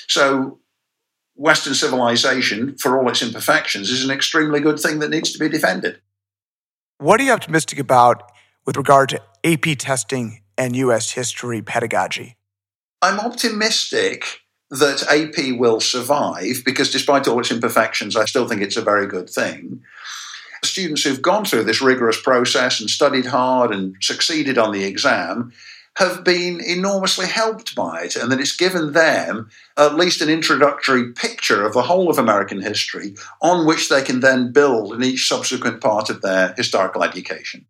So, 0.07 0.59
Western 1.37 1.75
civilization, 1.75 2.77
for 2.79 2.99
all 2.99 3.09
its 3.09 3.23
imperfections, 3.23 3.91
is 3.91 4.05
an 4.05 4.11
extremely 4.11 4.61
good 4.61 4.79
thing 4.79 5.01
that 5.01 5.11
needs 5.11 5.33
to 5.33 5.39
be 5.39 5.49
defended. 5.49 6.01
What 6.99 7.21
are 7.21 7.25
you 7.25 7.33
optimistic 7.33 7.79
about 7.79 8.23
with 8.65 8.77
regard 8.77 9.09
to 9.11 9.23
AP 9.43 9.79
testing 9.79 10.43
and 10.57 10.77
U.S. 10.77 11.11
history 11.11 11.61
pedagogy? 11.61 12.37
I'm 13.03 13.19
optimistic 13.19 14.41
that 14.71 15.03
AP 15.11 15.59
will 15.59 15.81
survive 15.81 16.63
because, 16.65 16.91
despite 16.91 17.29
all 17.29 17.41
its 17.41 17.51
imperfections, 17.51 18.17
I 18.17 18.25
still 18.25 18.49
think 18.49 18.63
it's 18.63 18.77
a 18.77 18.83
very 18.83 19.07
good 19.07 19.29
thing. 19.29 19.83
Students 20.63 21.03
who've 21.03 21.21
gone 21.21 21.45
through 21.45 21.65
this 21.65 21.83
rigorous 21.83 22.21
process 22.21 22.81
and 22.81 22.89
studied 22.89 23.27
hard 23.27 23.75
and 23.75 23.97
succeeded 24.01 24.57
on 24.57 24.73
the 24.73 24.85
exam 24.85 25.53
have 25.97 26.25
been 26.25 26.61
enormously 26.61 27.27
helped 27.27 27.75
by 27.75 28.03
it, 28.03 28.17
and 28.17 28.31
that 28.33 28.41
it's 28.41 28.57
given 28.57 28.93
them 28.93 29.49
at 29.77 29.95
least 29.95 30.21
an 30.21 30.29
introductory 30.29 31.13
picture 31.13 31.65
of 31.65 31.73
the 31.73 31.83
whole 31.83 32.11
of 32.11 32.19
American 32.19 32.61
history 32.61 33.15
on 33.41 33.67
which 33.67 33.89
they 33.89 34.03
can 34.03 34.21
then 34.21 34.53
build 34.53 34.93
in 34.93 35.05
each 35.05 35.29
subsequent 35.29 35.81
part 35.81 36.11
of 36.11 36.21
their 36.21 36.53
historical 36.57 37.05
education. 37.05 37.67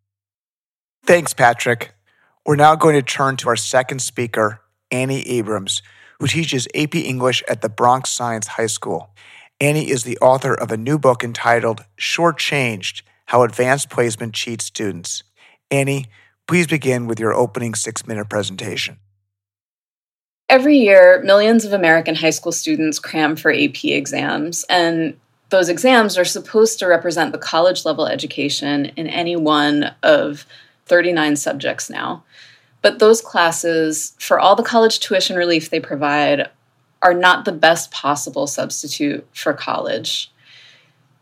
Thanks, 1.04 1.34
Patrick. 1.34 1.94
We're 2.46 2.56
now 2.56 2.76
going 2.76 2.94
to 2.94 3.02
turn 3.02 3.36
to 3.38 3.48
our 3.48 3.56
second 3.56 4.00
speaker, 4.00 4.60
Annie 4.90 5.28
Abrams, 5.28 5.82
who 6.18 6.26
teaches 6.26 6.66
AP 6.74 6.94
English 6.94 7.42
at 7.48 7.60
the 7.60 7.68
Bronx 7.68 8.08
Science 8.08 8.46
High 8.46 8.66
School. 8.66 9.10
Annie 9.60 9.90
is 9.90 10.04
the 10.04 10.18
author 10.18 10.54
of 10.54 10.72
a 10.72 10.76
new 10.76 10.98
book 10.98 11.22
entitled 11.22 11.84
Shortchanged 11.98 13.02
How 13.26 13.42
Advanced 13.42 13.90
Placement 13.90 14.34
Cheats 14.34 14.64
Students. 14.64 15.22
Annie, 15.70 16.06
please 16.46 16.66
begin 16.66 17.06
with 17.06 17.18
your 17.18 17.32
opening 17.32 17.74
six 17.74 18.06
minute 18.06 18.28
presentation. 18.28 18.98
Every 20.48 20.76
year, 20.76 21.22
millions 21.24 21.64
of 21.64 21.72
American 21.72 22.14
high 22.14 22.30
school 22.30 22.52
students 22.52 22.98
cram 22.98 23.34
for 23.34 23.50
AP 23.50 23.84
exams, 23.84 24.64
and 24.68 25.16
those 25.50 25.68
exams 25.68 26.18
are 26.18 26.24
supposed 26.24 26.78
to 26.78 26.86
represent 26.86 27.32
the 27.32 27.38
college 27.38 27.84
level 27.84 28.06
education 28.06 28.86
in 28.96 29.06
any 29.06 29.36
one 29.36 29.94
of 30.02 30.46
39 30.86 31.36
subjects 31.36 31.88
now. 31.88 32.24
But 32.82 32.98
those 32.98 33.22
classes, 33.22 34.14
for 34.18 34.38
all 34.38 34.54
the 34.54 34.62
college 34.62 35.00
tuition 35.00 35.36
relief 35.36 35.70
they 35.70 35.80
provide, 35.80 36.50
are 37.02 37.14
not 37.14 37.44
the 37.44 37.52
best 37.52 37.90
possible 37.90 38.46
substitute 38.46 39.26
for 39.32 39.54
college. 39.54 40.30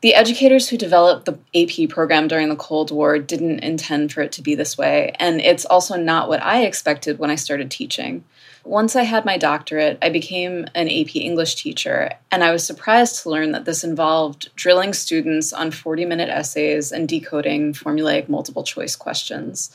The 0.03 0.17
educators 0.17 0.69
who 0.69 0.77
developed 0.77 1.27
the 1.27 1.39
AP 1.55 1.89
program 1.89 2.27
during 2.27 2.49
the 2.49 2.57
Cold 2.57 2.91
War 2.91 3.21
didn't 3.21 3.61
intend 3.61 4.13
for 4.13 4.21
it 4.21 4.33
to 4.33 4.43
be 4.43 4.57
this 4.57 4.77
way, 4.77 5.13
and 5.21 5.41
it's 5.41 5.65
also 5.65 5.97
not 5.97 6.29
what 6.29 6.43
I 6.43 6.65
expected 6.65 7.21
when 7.21 7.31
I 7.31 7.37
started 7.37 7.71
teaching. 7.71 8.25
Once 8.65 8.97
I 8.97 9.05
had 9.05 9.25
my 9.25 9.39
doctorate, 9.39 9.99
I 10.03 10.09
became 10.09 10.67
an 10.75 10.89
AP 10.89 11.15
English 11.15 11.55
teacher, 11.55 12.11
and 12.33 12.43
I 12.43 12.51
was 12.51 12.67
surprised 12.67 13.23
to 13.23 13.31
learn 13.31 13.53
that 13.53 13.65
this 13.65 13.85
involved 13.85 14.51
drilling 14.57 14.93
students 14.93 15.53
on 15.53 15.71
40 15.71 16.05
minute 16.05 16.29
essays 16.29 16.91
and 16.91 17.09
decoding 17.09 17.73
formulaic 17.73 18.29
multiple 18.29 18.65
choice 18.65 18.97
questions. 18.97 19.71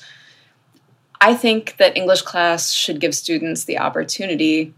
I 1.22 1.36
think 1.36 1.78
that 1.78 1.96
English 1.96 2.24
class 2.24 2.74
should 2.74 3.00
give 3.00 3.16
students 3.16 3.64
the 3.64 3.80
opportunity 3.80 4.74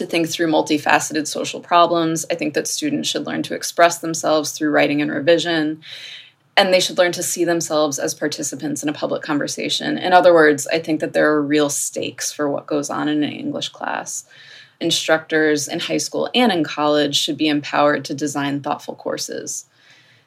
to 0.00 0.06
think 0.06 0.28
through 0.28 0.46
multifaceted 0.46 1.26
social 1.26 1.60
problems. 1.60 2.24
I 2.30 2.34
think 2.34 2.54
that 2.54 2.66
students 2.66 3.06
should 3.06 3.26
learn 3.26 3.42
to 3.44 3.54
express 3.54 3.98
themselves 3.98 4.52
through 4.52 4.70
writing 4.70 5.02
and 5.02 5.10
revision. 5.10 5.82
And 6.56 6.72
they 6.72 6.80
should 6.80 6.96
learn 6.96 7.12
to 7.12 7.22
see 7.22 7.44
themselves 7.44 7.98
as 7.98 8.14
participants 8.14 8.82
in 8.82 8.88
a 8.88 8.94
public 8.94 9.22
conversation. 9.22 9.98
In 9.98 10.14
other 10.14 10.32
words, 10.32 10.66
I 10.66 10.78
think 10.78 11.00
that 11.00 11.12
there 11.12 11.30
are 11.30 11.42
real 11.42 11.68
stakes 11.68 12.32
for 12.32 12.48
what 12.48 12.66
goes 12.66 12.88
on 12.88 13.08
in 13.08 13.22
an 13.22 13.30
English 13.30 13.68
class. 13.68 14.24
Instructors 14.80 15.68
in 15.68 15.80
high 15.80 15.98
school 15.98 16.30
and 16.34 16.50
in 16.50 16.64
college 16.64 17.14
should 17.14 17.36
be 17.36 17.48
empowered 17.48 18.04
to 18.06 18.14
design 18.14 18.62
thoughtful 18.62 18.94
courses. 18.94 19.66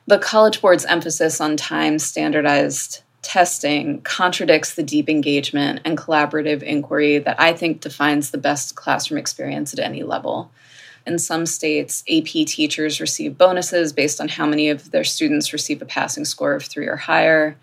The 0.06 0.20
College 0.20 0.62
Board's 0.62 0.86
emphasis 0.86 1.42
on 1.42 1.58
time 1.58 1.98
standardized 1.98 3.03
testing 3.24 4.02
contradicts 4.02 4.76
the 4.76 4.84
deep 4.84 5.10
engagement 5.10 5.80
and 5.84 5.98
collaborative 5.98 6.62
inquiry 6.62 7.18
that 7.18 7.40
I 7.40 7.54
think 7.54 7.82
defines 7.82 8.30
the 8.30 8.38
best 8.38 8.76
classroom 8.76 9.18
experience 9.18 9.74
at 9.74 9.80
any 9.80 10.04
level. 10.04 10.52
In 11.08 11.18
some 11.18 11.46
states, 11.46 12.04
AP 12.10 12.46
teachers 12.46 13.02
receive 13.02 13.38
bonuses 13.38 13.92
based 13.92 14.22
on 14.22 14.28
how 14.28 14.46
many 14.46 14.70
of 14.70 14.92
their 14.92 15.04
students 15.04 15.52
receive 15.52 15.82
a 15.82 15.86
passing 15.86 16.26
score 16.26 16.54
of 16.54 16.64
three 16.64 16.88
or 16.88 16.96
higher. 16.96 17.58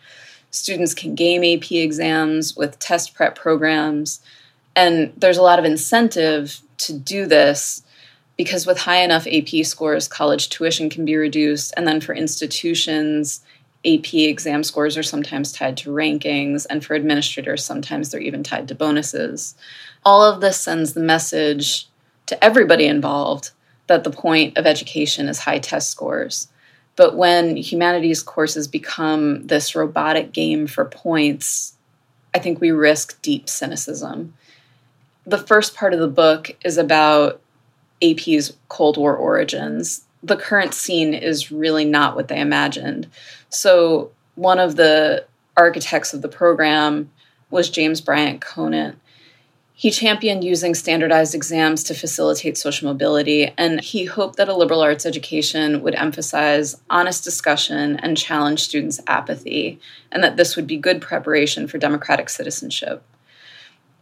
Students 0.51 0.95
can 0.95 1.15
game 1.15 1.45
AP 1.45 1.71
exams 1.73 2.57
with 2.57 2.79
test 2.79 3.15
prep 3.15 3.37
programs. 3.37 4.21
And 4.75 5.13
there's 5.17 5.39
a 5.39 5.43
lot 5.43 5.59
of 5.59 5.65
incentive 5.65 6.61
to 6.79 6.93
do 6.93 7.27
this 7.27 7.83
because 8.37 8.67
with 8.67 8.79
high 8.79 9.03
enough 9.03 9.27
AP 9.27 9.65
scores, 9.65 10.09
college 10.09 10.49
tuition 10.49 10.91
can 10.91 11.05
be 11.05 11.17
reduced. 11.17 11.73
And 11.77 11.87
then 11.87 12.01
for 12.01 12.15
institutions, 12.15 13.43
AP 13.85 14.13
exam 14.15 14.63
scores 14.63 14.99
are 14.99 15.03
sometimes 15.03 15.53
tied 15.53 15.77
to 15.79 15.91
rankings, 15.91 16.67
and 16.69 16.85
for 16.85 16.95
administrators, 16.95 17.65
sometimes 17.65 18.11
they're 18.11 18.21
even 18.21 18.43
tied 18.43 18.69
to 18.69 18.75
bonuses. 18.75 19.55
All 20.05 20.23
of 20.23 20.41
this 20.41 20.61
sends 20.61 20.93
the 20.93 21.01
message 21.01 21.89
to 22.27 22.43
everybody 22.45 22.87
involved 22.87 23.51
that 23.87 24.05
the 24.05 24.11
point 24.11 24.57
of 24.57 24.67
education 24.67 25.29
is 25.29 25.41
high 25.41 25.59
test 25.59 25.91
scores. 25.91 26.49
But 26.97 27.17
when 27.17 27.57
humanities 27.57 28.23
courses 28.23 28.69
become 28.69 29.47
this 29.47 29.75
robotic 29.75 30.33
game 30.33 30.67
for 30.67 30.85
points, 30.85 31.75
I 32.35 32.39
think 32.39 32.61
we 32.61 32.71
risk 32.71 33.21
deep 33.23 33.49
cynicism. 33.49 34.35
The 35.27 35.39
first 35.39 35.75
part 35.75 35.95
of 35.95 36.01
the 36.01 36.09
book 36.09 36.57
is 36.65 36.77
about 36.77 37.41
AP's 38.03 38.53
Cold 38.69 38.97
War 38.97 39.17
origins. 39.17 40.05
The 40.23 40.37
current 40.37 40.75
scene 40.75 41.15
is 41.15 41.51
really 41.51 41.85
not 41.85 42.17
what 42.17 42.29
they 42.29 42.41
imagined. 42.41 43.09
So, 43.49 44.13
one 44.35 44.59
of 44.59 44.77
the 44.77 45.27
architects 45.57 46.15
of 46.15 46.23
the 46.23 46.29
program 46.29 47.11
was 47.51 47.69
James 47.69 48.01
Bryant 48.01 48.41
Conant. 48.41 48.97
He 49.81 49.91
championed 49.91 50.45
using 50.45 50.75
standardized 50.75 51.35
exams 51.35 51.83
to 51.85 51.95
facilitate 51.95 52.59
social 52.59 52.87
mobility, 52.87 53.51
and 53.57 53.81
he 53.81 54.05
hoped 54.05 54.37
that 54.37 54.51
a 54.51 54.55
liberal 54.55 54.83
arts 54.83 55.07
education 55.07 55.81
would 55.81 55.95
emphasize 55.95 56.77
honest 56.91 57.25
discussion 57.25 57.97
and 58.01 58.15
challenge 58.15 58.61
students' 58.61 59.01
apathy, 59.07 59.81
and 60.13 60.23
that 60.23 60.37
this 60.37 60.55
would 60.55 60.67
be 60.67 60.77
good 60.77 61.01
preparation 61.01 61.67
for 61.67 61.79
democratic 61.79 62.29
citizenship. 62.29 63.03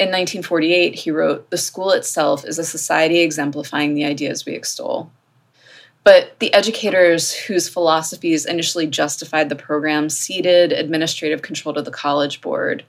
In 0.00 0.09
1948, 0.09 0.96
he 0.96 1.12
wrote, 1.12 1.48
The 1.50 1.57
school 1.57 1.92
itself 1.92 2.44
is 2.44 2.59
a 2.59 2.64
society 2.64 3.20
exemplifying 3.20 3.94
the 3.94 4.04
ideas 4.04 4.44
we 4.44 4.54
extol. 4.54 5.12
But 6.09 6.38
the 6.38 6.55
educators 6.55 7.35
whose 7.35 7.68
philosophies 7.68 8.47
initially 8.47 8.87
justified 8.87 9.51
the 9.51 9.55
program 9.55 10.09
ceded 10.09 10.73
administrative 10.73 11.42
control 11.42 11.75
to 11.75 11.83
the 11.83 11.90
College 11.90 12.40
Board. 12.40 12.83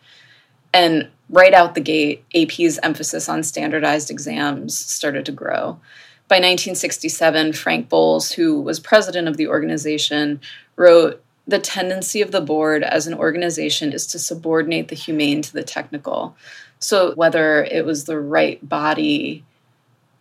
And 0.74 1.10
right 1.30 1.54
out 1.54 1.76
the 1.76 1.82
gate, 1.82 2.24
AP's 2.34 2.80
emphasis 2.82 3.28
on 3.28 3.44
standardized 3.44 4.10
exams 4.10 4.78
started 4.78 5.26
to 5.26 5.34
grow. 5.34 5.82
By 6.30 6.38
1967, 6.38 7.52
Frank 7.52 7.90
Bowles, 7.90 8.32
who 8.32 8.62
was 8.62 8.80
president 8.80 9.28
of 9.28 9.36
the 9.36 9.50
organization, 9.50 10.40
wrote 10.78 11.22
The 11.46 11.60
tendency 11.60 12.22
of 12.22 12.32
the 12.32 12.40
board 12.40 12.84
as 12.84 13.06
an 13.06 13.14
organization 13.14 13.92
is 13.92 14.08
to 14.08 14.18
subordinate 14.18 14.88
the 14.88 14.96
humane 14.96 15.42
to 15.42 15.52
the 15.52 15.64
technical. 15.64 16.38
So, 16.80 17.14
whether 17.16 17.66
it 17.66 17.86
was 17.86 18.06
the 18.06 18.18
right 18.18 18.66
body 18.70 19.44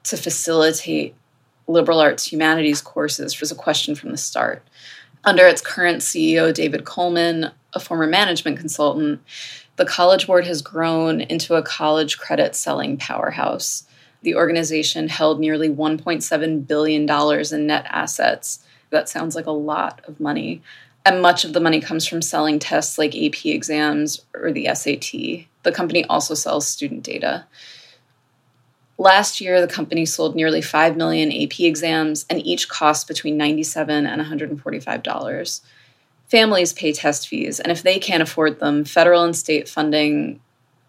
to 0.03 0.17
facilitate 0.17 1.15
liberal 1.69 2.01
arts 2.01 2.33
humanities 2.33 2.81
courses 2.81 3.39
was 3.41 3.53
a 3.53 3.55
question 3.55 3.95
from 3.95 4.11
the 4.11 4.17
start. 4.17 4.63
Under 5.25 5.47
its 5.47 5.61
current 5.61 5.99
CEO, 5.99 6.53
David 6.53 6.85
Coleman, 6.85 7.51
a 7.75 7.81
former 7.81 8.07
management 8.07 8.59
consultant, 8.59 9.21
the 9.77 9.85
College 9.85 10.27
Board 10.27 10.47
has 10.47 10.63
grown 10.63 11.21
into 11.21 11.55
a 11.55 11.63
college 11.63 12.19
credit 12.19 12.57
selling 12.57 12.97
powerhouse. 12.97 13.85
The 14.23 14.35
organization 14.35 15.09
held 15.09 15.39
nearly 15.39 15.69
$1.7 15.69 16.67
billion 16.67 17.55
in 17.55 17.67
net 17.67 17.87
assets. 17.89 18.61
That 18.91 19.09
sounds 19.09 19.37
like 19.37 19.47
a 19.47 19.53
lot 19.53 20.01
of 20.09 20.19
money. 20.19 20.63
And 21.05 21.23
much 21.23 21.45
of 21.45 21.53
the 21.53 21.61
money 21.61 21.81
comes 21.81 22.07
from 22.07 22.23
selling 22.23 22.59
tests 22.59 22.99
like 22.99 23.15
AP 23.15 23.47
exams 23.47 24.25
or 24.35 24.51
the 24.51 24.69
SAT. 24.75 25.47
The 25.63 25.73
company 25.73 26.05
also 26.07 26.35
sells 26.35 26.67
student 26.67 27.05
data. 27.05 27.47
Last 29.01 29.41
year, 29.41 29.61
the 29.61 29.73
company 29.73 30.05
sold 30.05 30.35
nearly 30.35 30.61
5 30.61 30.97
million 30.97 31.31
AP 31.31 31.61
exams, 31.61 32.27
and 32.29 32.45
each 32.45 32.69
cost 32.69 33.07
between 33.07 33.37
97 33.37 34.07
and 34.07 34.21
$145. 34.21 35.61
Families 36.27 36.73
pay 36.73 36.93
test 36.93 37.29
fees, 37.29 37.61
and 37.61 37.71
if 37.71 37.83
they 37.83 38.01
can't 38.01 38.23
afford 38.23 38.59
them, 38.59 38.85
federal 38.85 39.23
and 39.23 39.37
state 39.37 39.69
funding 39.69 40.41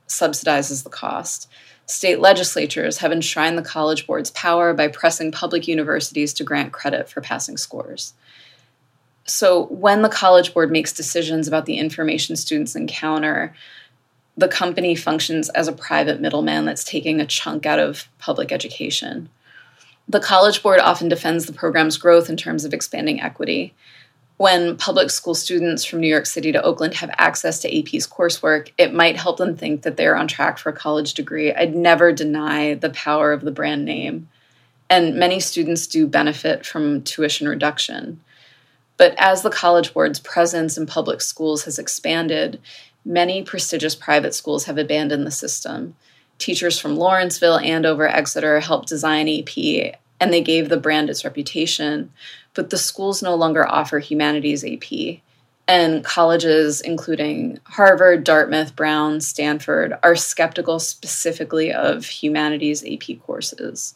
subsidizes 0.08 0.84
the 0.84 0.90
cost. 0.90 1.48
State 1.86 2.20
legislatures 2.20 2.98
have 2.98 3.12
enshrined 3.12 3.58
the 3.58 3.64
College 3.64 4.08
Board's 4.08 4.32
power 4.32 4.74
by 4.74 4.88
pressing 4.88 5.32
public 5.32 5.68
universities 5.68 6.34
to 6.34 6.44
grant 6.44 6.74
credit 6.74 7.10
for 7.10 7.22
passing 7.22 7.58
scores. 7.58 8.14
So, 9.26 9.68
when 9.68 10.02
the 10.02 10.10
College 10.10 10.56
Board 10.56 10.72
makes 10.72 10.92
decisions 10.92 11.48
about 11.48 11.68
the 11.68 11.78
information 11.78 12.36
students 12.36 12.76
encounter, 12.76 13.54
the 14.40 14.48
company 14.48 14.96
functions 14.96 15.50
as 15.50 15.68
a 15.68 15.74
private 15.74 16.22
middleman 16.22 16.64
that's 16.64 16.86
taking 16.86 17.20
a 17.20 17.26
chunk 17.26 17.66
out 17.66 17.78
of 17.78 18.08
public 18.20 18.54
education. 18.54 19.28
The 20.08 20.22
College 20.22 20.64
Board 20.64 20.80
often 20.80 21.10
defends 21.10 21.46
the 21.46 21.54
program's 21.54 21.98
growth 21.98 22.30
in 22.30 22.38
terms 22.38 22.64
of 22.64 22.74
expanding 22.74 23.22
equity. 23.22 23.74
When 24.38 24.78
public 24.78 25.10
school 25.10 25.36
students 25.36 25.84
from 25.84 26.00
New 26.00 26.08
York 26.08 26.26
City 26.26 26.54
to 26.54 26.64
Oakland 26.64 26.94
have 26.96 27.14
access 27.18 27.60
to 27.60 27.80
AP's 27.80 28.08
coursework, 28.08 28.72
it 28.78 28.94
might 28.94 29.18
help 29.18 29.38
them 29.38 29.58
think 29.58 29.82
that 29.82 29.98
they're 29.98 30.16
on 30.16 30.30
track 30.30 30.58
for 30.58 30.70
a 30.70 30.74
college 30.74 31.16
degree. 31.16 31.54
I'd 31.54 31.76
never 31.76 32.14
deny 32.14 32.76
the 32.76 32.92
power 32.92 33.34
of 33.34 33.42
the 33.42 33.52
brand 33.52 33.84
name. 33.84 34.30
And 34.90 35.16
many 35.16 35.42
students 35.42 35.86
do 35.86 36.08
benefit 36.08 36.66
from 36.66 37.04
tuition 37.04 37.50
reduction. 37.50 38.22
But 38.96 39.16
as 39.18 39.42
the 39.42 39.50
College 39.50 39.94
Board's 39.94 40.20
presence 40.20 40.78
in 40.78 40.86
public 40.86 41.22
schools 41.22 41.64
has 41.64 41.80
expanded, 41.80 42.60
many 43.10 43.42
prestigious 43.42 43.96
private 43.96 44.36
schools 44.36 44.66
have 44.66 44.78
abandoned 44.78 45.26
the 45.26 45.32
system. 45.32 45.96
Teachers 46.38 46.80
from 46.80 46.96
Lawrenceville, 46.96 47.58
Andover, 47.58 48.08
Exeter 48.08 48.60
helped 48.60 48.88
design 48.88 49.28
AP, 49.28 49.96
and 50.22 50.32
they 50.32 50.42
gave 50.42 50.70
the 50.70 50.78
brand 50.78 51.10
its 51.10 51.26
reputation. 51.26 52.12
But 52.54 52.70
the 52.70 52.78
schools 52.78 53.24
no 53.24 53.36
longer 53.36 53.68
offer 53.68 54.00
humanities 54.00 54.64
AP. 54.64 55.22
And 55.68 56.04
colleges, 56.04 56.82
including 56.82 57.60
Harvard, 57.64 58.24
Dartmouth, 58.24 58.76
Brown, 58.76 59.22
Stanford, 59.22 59.94
are 60.04 60.16
skeptical 60.16 60.80
specifically 60.80 61.74
of 61.74 62.06
humanities 62.06 62.84
AP 62.86 63.20
courses. 63.26 63.96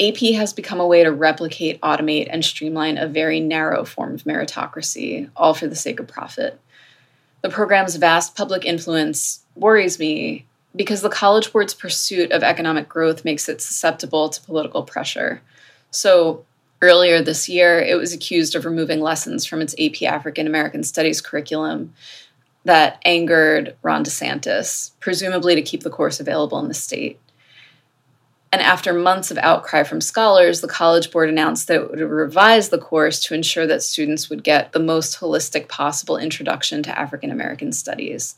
AP 0.00 0.18
has 0.34 0.52
become 0.52 0.80
a 0.80 0.86
way 0.86 1.04
to 1.04 1.12
replicate, 1.12 1.80
automate, 1.82 2.28
and 2.30 2.44
streamline 2.44 2.98
a 2.98 3.06
very 3.06 3.38
narrow 3.38 3.84
form 3.84 4.14
of 4.14 4.24
meritocracy, 4.24 5.28
all 5.36 5.54
for 5.54 5.66
the 5.66 5.76
sake 5.76 6.00
of 6.00 6.08
profit. 6.08 6.58
The 7.42 7.48
program's 7.48 7.96
vast 7.96 8.34
public 8.34 8.64
influence 8.64 9.44
worries 9.54 9.98
me 9.98 10.46
because 10.76 11.02
the 11.02 11.08
College 11.08 11.52
Board's 11.52 11.74
pursuit 11.74 12.32
of 12.32 12.42
economic 12.42 12.88
growth 12.88 13.24
makes 13.24 13.48
it 13.48 13.60
susceptible 13.60 14.28
to 14.28 14.40
political 14.42 14.82
pressure. 14.82 15.42
So, 15.90 16.44
Earlier 16.82 17.20
this 17.20 17.46
year, 17.46 17.78
it 17.78 17.96
was 17.96 18.14
accused 18.14 18.54
of 18.54 18.64
removing 18.64 19.00
lessons 19.00 19.44
from 19.44 19.60
its 19.60 19.74
AP 19.78 20.02
African 20.02 20.46
American 20.46 20.82
Studies 20.82 21.20
curriculum 21.20 21.92
that 22.64 23.00
angered 23.04 23.76
Ron 23.82 24.02
DeSantis, 24.02 24.92
presumably 24.98 25.54
to 25.54 25.62
keep 25.62 25.82
the 25.82 25.90
course 25.90 26.20
available 26.20 26.58
in 26.58 26.68
the 26.68 26.74
state. 26.74 27.20
And 28.52 28.60
after 28.62 28.92
months 28.92 29.30
of 29.30 29.38
outcry 29.38 29.84
from 29.84 30.00
scholars, 30.00 30.60
the 30.60 30.66
College 30.66 31.12
Board 31.12 31.28
announced 31.28 31.68
that 31.68 31.82
it 31.82 31.90
would 31.90 32.00
revise 32.00 32.70
the 32.70 32.78
course 32.78 33.20
to 33.20 33.34
ensure 33.34 33.66
that 33.66 33.82
students 33.82 34.28
would 34.28 34.42
get 34.42 34.72
the 34.72 34.80
most 34.80 35.20
holistic 35.20 35.68
possible 35.68 36.16
introduction 36.16 36.82
to 36.82 36.98
African 36.98 37.30
American 37.30 37.72
studies. 37.72 38.34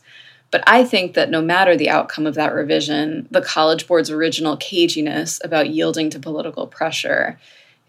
But 0.51 0.63
I 0.67 0.83
think 0.83 1.15
that 1.15 1.31
no 1.31 1.41
matter 1.41 1.75
the 1.75 1.89
outcome 1.89 2.27
of 2.27 2.35
that 2.35 2.53
revision, 2.53 3.27
the 3.31 3.41
College 3.41 3.87
Board's 3.87 4.11
original 4.11 4.55
caginess 4.55 5.43
about 5.43 5.71
yielding 5.71 6.11
to 6.11 6.19
political 6.19 6.67
pressure 6.67 7.39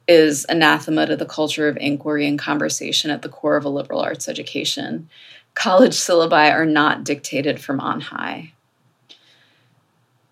is 0.08 0.46
anathema 0.48 1.04
to 1.04 1.16
the 1.16 1.26
culture 1.26 1.68
of 1.68 1.76
inquiry 1.76 2.26
and 2.26 2.38
conversation 2.38 3.10
at 3.10 3.20
the 3.20 3.28
core 3.28 3.56
of 3.56 3.66
a 3.66 3.68
liberal 3.68 4.00
arts 4.00 4.30
education. 4.30 5.10
College 5.52 5.92
syllabi 5.92 6.50
are 6.50 6.64
not 6.64 7.04
dictated 7.04 7.60
from 7.60 7.80
on 7.80 8.00
high. 8.00 8.53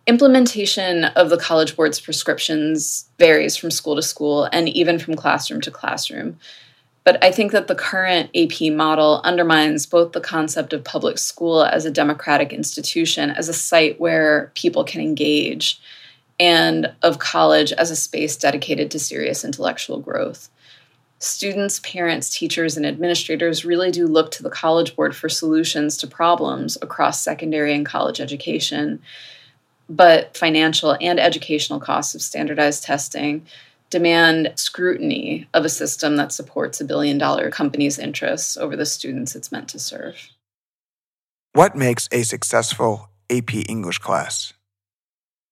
Implementation 0.06 1.04
of 1.04 1.30
the 1.30 1.36
College 1.36 1.76
Board's 1.76 2.00
prescriptions 2.00 3.08
varies 3.18 3.56
from 3.56 3.70
school 3.70 3.94
to 3.94 4.02
school 4.02 4.48
and 4.52 4.68
even 4.68 4.98
from 4.98 5.14
classroom 5.14 5.60
to 5.60 5.70
classroom. 5.70 6.38
But 7.04 7.22
I 7.22 7.30
think 7.30 7.52
that 7.52 7.68
the 7.68 7.76
current 7.76 8.30
AP 8.34 8.72
model 8.72 9.20
undermines 9.22 9.86
both 9.86 10.12
the 10.12 10.20
concept 10.20 10.72
of 10.72 10.82
public 10.84 11.18
school 11.18 11.62
as 11.64 11.84
a 11.84 11.90
democratic 11.90 12.52
institution, 12.52 13.30
as 13.30 13.48
a 13.48 13.52
site 13.52 14.00
where 14.00 14.50
people 14.54 14.82
can 14.84 15.00
engage, 15.00 15.80
and 16.38 16.92
of 17.02 17.20
college 17.20 17.72
as 17.72 17.90
a 17.90 17.96
space 17.96 18.36
dedicated 18.36 18.90
to 18.90 18.98
serious 18.98 19.44
intellectual 19.44 20.00
growth. 20.00 20.48
Students, 21.20 21.78
parents, 21.80 22.36
teachers, 22.36 22.76
and 22.76 22.84
administrators 22.84 23.64
really 23.64 23.92
do 23.92 24.08
look 24.08 24.32
to 24.32 24.42
the 24.42 24.50
College 24.50 24.96
Board 24.96 25.14
for 25.14 25.28
solutions 25.28 25.96
to 25.98 26.08
problems 26.08 26.76
across 26.82 27.22
secondary 27.22 27.72
and 27.74 27.86
college 27.86 28.20
education. 28.20 29.00
But 29.94 30.36
financial 30.36 30.96
and 31.00 31.20
educational 31.20 31.80
costs 31.80 32.14
of 32.14 32.22
standardized 32.22 32.82
testing 32.82 33.46
demand 33.90 34.52
scrutiny 34.56 35.46
of 35.52 35.66
a 35.66 35.68
system 35.68 36.16
that 36.16 36.32
supports 36.32 36.80
a 36.80 36.84
billion 36.84 37.18
dollar 37.18 37.50
company's 37.50 37.98
interests 37.98 38.56
over 38.56 38.74
the 38.74 38.86
students 38.86 39.36
it's 39.36 39.52
meant 39.52 39.68
to 39.68 39.78
serve. 39.78 40.30
What 41.52 41.76
makes 41.76 42.08
a 42.10 42.22
successful 42.22 43.10
AP 43.28 43.54
English 43.68 43.98
class? 43.98 44.54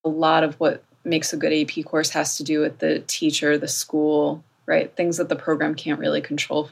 a 0.05 0.09
lot 0.09 0.45
of 0.45 0.55
what 0.57 0.85
makes 1.05 1.33
a 1.33 1.37
good 1.37 1.53
AP 1.53 1.85
course 1.85 2.11
has 2.11 2.37
to 2.37 2.45
do 2.45 2.61
with 2.61 2.79
the 2.79 3.01
teacher, 3.01 3.59
the 3.59 3.69
school, 3.69 4.45
right? 4.67 4.95
Things 4.97 5.17
that 5.17 5.29
the 5.29 5.37
program 5.37 5.75
can't 5.75 6.01
really 6.01 6.21
control. 6.21 6.71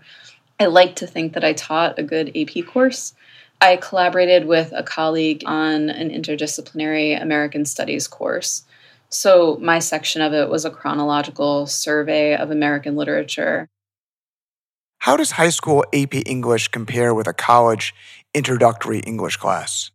I 0.60 0.66
like 0.66 0.96
to 0.96 1.06
think 1.06 1.34
that 1.34 1.44
I 1.44 1.52
taught 1.52 1.98
a 1.98 2.02
good 2.02 2.36
AP 2.36 2.66
course. 2.66 3.14
I 3.60 3.76
collaborated 3.76 4.46
with 4.46 4.72
a 4.74 4.82
colleague 4.82 5.42
on 5.46 5.90
an 5.90 6.10
interdisciplinary 6.10 7.20
American 7.20 7.64
Studies 7.64 8.06
course. 8.06 8.64
So, 9.10 9.58
my 9.60 9.78
section 9.78 10.20
of 10.20 10.32
it 10.32 10.48
was 10.48 10.64
a 10.64 10.70
chronological 10.70 11.66
survey 11.66 12.36
of 12.36 12.50
American 12.50 12.94
literature. 12.94 13.68
How 14.98 15.16
does 15.16 15.32
high 15.32 15.50
school 15.50 15.84
AP 15.92 16.14
English 16.26 16.68
compare 16.68 17.14
with 17.14 17.26
a 17.26 17.32
college 17.32 17.94
introductory 18.34 18.98
English 19.00 19.36
class? 19.36 19.90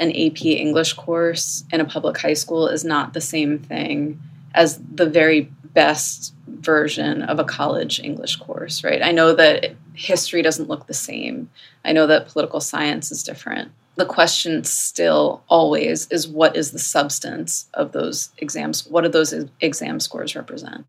an 0.00 0.10
AP 0.10 0.46
English 0.46 0.94
course 0.94 1.62
in 1.70 1.80
a 1.80 1.84
public 1.84 2.16
high 2.16 2.32
school 2.32 2.66
is 2.66 2.84
not 2.84 3.12
the 3.12 3.20
same 3.20 3.58
thing 3.58 4.18
as 4.54 4.80
the 4.92 5.06
very 5.06 5.52
best 5.72 6.34
version 6.46 7.22
of 7.22 7.38
a 7.38 7.44
college 7.44 8.00
English 8.00 8.36
course, 8.36 8.84
right? 8.84 9.02
I 9.02 9.12
know 9.12 9.34
that 9.34 9.74
history 9.94 10.42
doesn't 10.42 10.68
look 10.68 10.86
the 10.86 10.94
same. 10.94 11.50
I 11.84 11.92
know 11.92 12.06
that 12.06 12.28
political 12.28 12.60
science 12.60 13.10
is 13.10 13.22
different. 13.22 13.72
The 13.96 14.06
question 14.06 14.64
still 14.64 15.42
always 15.48 16.06
is 16.08 16.26
what 16.26 16.56
is 16.56 16.70
the 16.70 16.78
substance 16.78 17.68
of 17.74 17.92
those 17.92 18.30
exams? 18.38 18.86
What 18.86 19.02
do 19.02 19.08
those 19.08 19.34
exam 19.60 20.00
scores 20.00 20.36
represent? 20.36 20.86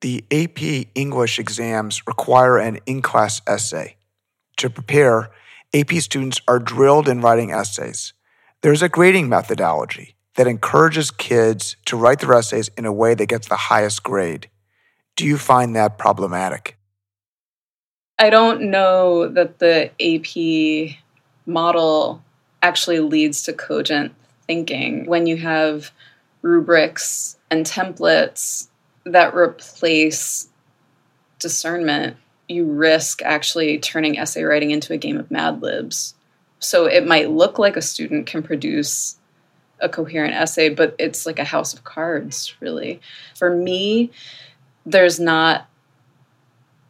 The 0.00 0.24
AP 0.30 0.88
English 0.94 1.38
exams 1.38 2.06
require 2.06 2.58
an 2.58 2.78
in 2.86 3.02
class 3.02 3.40
essay. 3.46 3.96
To 4.58 4.68
prepare, 4.68 5.30
AP 5.74 5.90
students 5.94 6.40
are 6.46 6.58
drilled 6.58 7.08
in 7.08 7.20
writing 7.20 7.52
essays. 7.52 8.12
There's 8.62 8.82
a 8.82 8.88
grading 8.88 9.28
methodology 9.28 10.16
that 10.36 10.46
encourages 10.46 11.10
kids 11.10 11.76
to 11.86 11.96
write 11.96 12.20
their 12.20 12.32
essays 12.32 12.70
in 12.76 12.84
a 12.84 12.92
way 12.92 13.14
that 13.14 13.26
gets 13.26 13.48
the 13.48 13.56
highest 13.56 14.02
grade. 14.02 14.48
Do 15.16 15.26
you 15.26 15.36
find 15.36 15.76
that 15.76 15.98
problematic? 15.98 16.78
I 18.18 18.30
don't 18.30 18.70
know 18.70 19.28
that 19.28 19.58
the 19.58 19.90
AP 20.00 20.96
model 21.44 22.22
actually 22.62 23.00
leads 23.00 23.42
to 23.44 23.52
cogent 23.52 24.14
thinking. 24.46 25.06
When 25.06 25.26
you 25.26 25.36
have 25.38 25.90
rubrics 26.40 27.36
and 27.50 27.66
templates 27.66 28.68
that 29.04 29.34
replace 29.34 30.48
discernment, 31.38 32.16
you 32.48 32.64
risk 32.64 33.22
actually 33.22 33.78
turning 33.78 34.18
essay 34.18 34.44
writing 34.44 34.70
into 34.70 34.92
a 34.92 34.98
game 34.98 35.18
of 35.18 35.30
Mad 35.30 35.62
Libs. 35.62 36.14
So 36.58 36.86
it 36.86 37.06
might 37.06 37.30
look 37.30 37.58
like 37.58 37.76
a 37.76 37.82
student 37.82 38.26
can 38.26 38.42
produce 38.42 39.16
a 39.82 39.88
coherent 39.88 40.34
essay, 40.34 40.68
but 40.68 40.94
it's 40.98 41.26
like 41.26 41.38
a 41.38 41.44
house 41.44 41.74
of 41.74 41.84
cards, 41.84 42.54
really. 42.60 43.00
For 43.36 43.54
me, 43.54 44.10
there's 44.86 45.20
not 45.20 45.68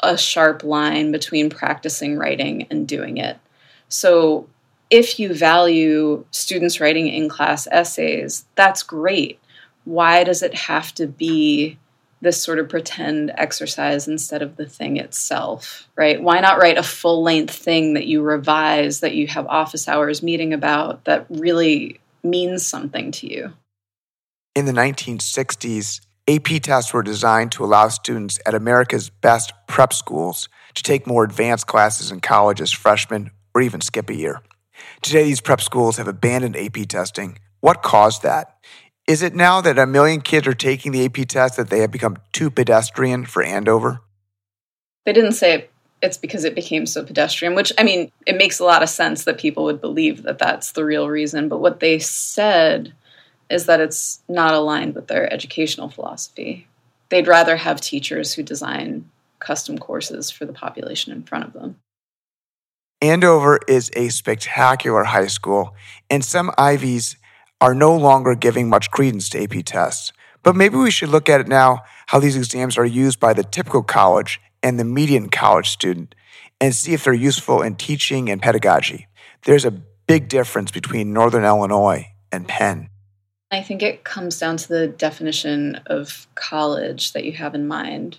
a 0.03 0.17
sharp 0.19 0.65
line 0.65 1.13
between 1.13 1.51
practicing 1.51 2.17
writing 2.17 2.67
and 2.71 2.87
doing 2.87 3.17
it. 3.17 3.39
So 3.89 4.49
if 4.91 5.19
you 5.19 5.33
value 5.33 6.25
students 6.31 6.81
writing 6.81 7.09
in 7.09 7.29
class 7.29 7.67
essays, 7.71 8.45
that's 8.57 8.83
great. 8.83 9.41
Why 9.85 10.25
does 10.25 10.43
it 10.43 10.55
have 10.55 10.95
to 10.95 11.07
be 11.07 11.79
this 12.21 12.41
sort 12.41 12.61
of 12.61 12.69
pretend 12.69 13.33
exercise 13.37 14.07
instead 14.07 14.43
of 14.43 14.57
the 14.57 14.67
thing 14.67 14.97
itself, 14.97 15.89
right? 15.97 16.23
Why 16.23 16.41
not 16.41 16.59
write 16.59 16.79
a 16.79 16.83
full 16.83 17.23
length 17.23 17.55
thing 17.55 17.95
that 17.95 18.07
you 18.07 18.23
revise, 18.23 19.01
that 19.01 19.15
you 19.15 19.27
have 19.27 19.47
office 19.47 19.89
hours 19.89 20.23
meeting 20.23 20.53
about, 20.53 21.05
that 21.05 21.27
really 21.29 21.99
means 22.23 22.67
something 22.67 23.13
to 23.13 23.27
you? 23.27 23.53
In 24.55 24.67
the 24.67 24.73
1960s, 24.73 26.01
AP 26.29 26.63
tests 26.63 26.93
were 26.93 27.03
designed 27.03 27.53
to 27.53 27.65
allow 27.65 27.89
students 27.89 28.39
at 28.47 28.55
America's 28.55 29.11
best 29.11 29.53
prep 29.67 29.93
schools 29.93 30.49
to 30.75 30.83
take 30.83 31.07
more 31.07 31.25
advanced 31.25 31.67
classes 31.67 32.11
in 32.11 32.21
college 32.21 32.61
as 32.61 32.71
freshmen 32.71 33.31
or 33.55 33.61
even 33.61 33.81
skip 33.81 34.09
a 34.09 34.15
year. 34.15 34.41
Today, 35.01 35.25
these 35.25 35.41
prep 35.41 35.61
schools 35.61 35.97
have 35.97 36.09
abandoned 36.09 36.57
AP 36.57 36.87
testing. 36.89 37.39
What 37.61 37.83
caused 37.83 38.23
that? 38.23 38.57
Is 39.09 39.23
it 39.23 39.35
now 39.35 39.61
that 39.61 39.79
a 39.79 39.87
million 39.87 40.21
kids 40.21 40.47
are 40.47 40.55
taking 40.55 40.93
the 40.93 41.05
AP 41.05 41.27
test 41.29 41.57
that 41.57 41.71
they 41.71 41.81
have 41.81 41.91
become 41.91 42.19
too 42.33 42.51
pedestrian 42.51 43.27
for 43.27 43.43
Andover? 43.43 44.01
They 45.05 45.13
didn't 45.13 45.33
say 45.33 45.69
it's 46.03 46.19
because 46.19 46.45
it 46.45 46.55
became 46.55 46.85
so 46.85 47.05
pedestrian, 47.05 47.55
which 47.55 47.73
I 47.79 47.85
mean, 47.85 48.11
it 48.27 48.37
makes 48.37 48.59
a 48.59 48.65
lot 48.65 48.83
of 48.83 48.89
sense 48.89 49.25
that 49.25 49.39
people 49.39 49.65
would 49.65 49.81
believe 49.81 50.25
that 50.25 50.39
that's 50.39 50.73
the 50.73 50.85
real 50.85 51.09
reason. 51.09 51.49
But 51.49 51.61
what 51.61 51.81
they 51.81 52.01
said 52.01 52.93
is 53.49 53.67
that 53.67 53.81
it's 53.81 54.23
not 54.29 54.53
aligned 54.53 54.95
with 54.95 55.07
their 55.07 55.33
educational 55.33 55.89
philosophy. 55.89 56.67
They'd 57.09 57.29
rather 57.29 57.57
have 57.57 57.81
teachers 57.81 58.35
who 58.35 58.43
design 58.43 59.11
custom 59.39 59.79
courses 59.79 60.31
for 60.31 60.45
the 60.45 60.53
population 60.53 61.13
in 61.13 61.23
front 61.23 61.45
of 61.45 61.53
them. 61.53 61.77
Andover 63.01 63.61
is 63.69 63.91
a 63.95 64.09
spectacular 64.09 65.05
high 65.05 65.27
school, 65.27 65.75
and 66.09 66.25
some 66.25 66.51
Ivies 66.57 67.17
are 67.61 67.75
no 67.75 67.97
longer 67.97 68.35
giving 68.35 68.69
much 68.69 68.91
credence 68.91 69.29
to 69.31 69.43
AP 69.43 69.65
tests. 69.65 70.13
But 70.43 70.57
maybe 70.57 70.77
we 70.77 70.91
should 70.91 71.11
look 71.11 71.29
at 71.29 71.41
it 71.41 71.49
now 71.49 71.83
how 72.07 72.19
these 72.19 72.37
exams 72.37 72.77
are 72.77 72.85
used 72.85 73.21
by 73.21 73.33
the 73.33 73.45
typical 73.45 73.83
college 73.83 74.41
and 74.63 74.79
the 74.79 74.85
median 74.85 75.29
college 75.29 75.71
student 75.71 76.15
and 76.61 76.75
see 76.75 76.95
if 76.95 77.05
they're 77.05 77.13
useful 77.13 77.63
in 77.63 77.75
teaching 77.75 78.31
and 78.31 78.41
pedagogy. 78.41 79.09
There's 79.45 79.65
a 79.65 79.73
big 79.73 80.29
difference 80.29 80.71
between 80.71 81.13
Northern 81.13 81.45
Illinois 81.45 82.07
and 82.31 82.47
Penn. 82.47 82.89
I 83.51 83.63
think 83.63 83.83
it 83.83 84.05
comes 84.05 84.39
down 84.39 84.57
to 84.59 84.69
the 84.69 84.87
definition 84.89 85.81
of 85.87 86.27
college 86.35 87.13
that 87.13 87.25
you 87.25 87.33
have 87.33 87.55
in 87.55 87.67
mind. 87.67 88.19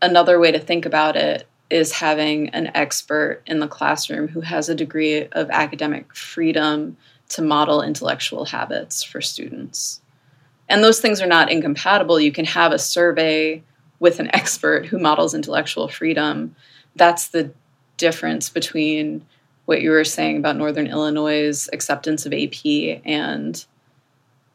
Another 0.00 0.38
way 0.38 0.52
to 0.52 0.58
think 0.58 0.86
about 0.86 1.16
it 1.16 1.48
is 1.68 1.92
having 1.92 2.50
an 2.50 2.70
expert 2.74 3.42
in 3.46 3.58
the 3.58 3.66
classroom 3.66 4.28
who 4.28 4.42
has 4.42 4.68
a 4.68 4.74
degree 4.74 5.26
of 5.32 5.50
academic 5.50 6.14
freedom 6.14 6.96
to 7.30 7.42
model 7.42 7.82
intellectual 7.82 8.44
habits 8.44 9.02
for 9.02 9.20
students. 9.20 10.00
And 10.68 10.84
those 10.84 11.00
things 11.00 11.20
are 11.20 11.26
not 11.26 11.50
incompatible. 11.50 12.20
You 12.20 12.30
can 12.30 12.44
have 12.44 12.72
a 12.72 12.78
survey 12.78 13.62
with 14.02 14.18
an 14.18 14.34
expert 14.34 14.84
who 14.84 14.98
models 14.98 15.32
intellectual 15.32 15.86
freedom. 15.86 16.56
That's 16.96 17.28
the 17.28 17.52
difference 17.98 18.48
between 18.48 19.24
what 19.66 19.80
you 19.80 19.92
were 19.92 20.02
saying 20.02 20.38
about 20.38 20.56
Northern 20.56 20.88
Illinois' 20.88 21.68
acceptance 21.72 22.26
of 22.26 22.32
AP 22.32 23.00
and 23.04 23.64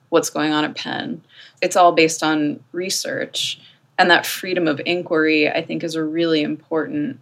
what's 0.09 0.29
going 0.29 0.51
on 0.51 0.65
at 0.65 0.75
Penn. 0.75 1.21
It's 1.61 1.77
all 1.77 1.93
based 1.93 2.23
on 2.23 2.61
research. 2.73 3.61
And 3.97 4.11
that 4.11 4.25
freedom 4.25 4.67
of 4.67 4.81
inquiry, 4.85 5.49
I 5.49 5.63
think, 5.63 5.81
is 5.81 5.95
a 5.95 6.03
really 6.03 6.41
important 6.43 7.21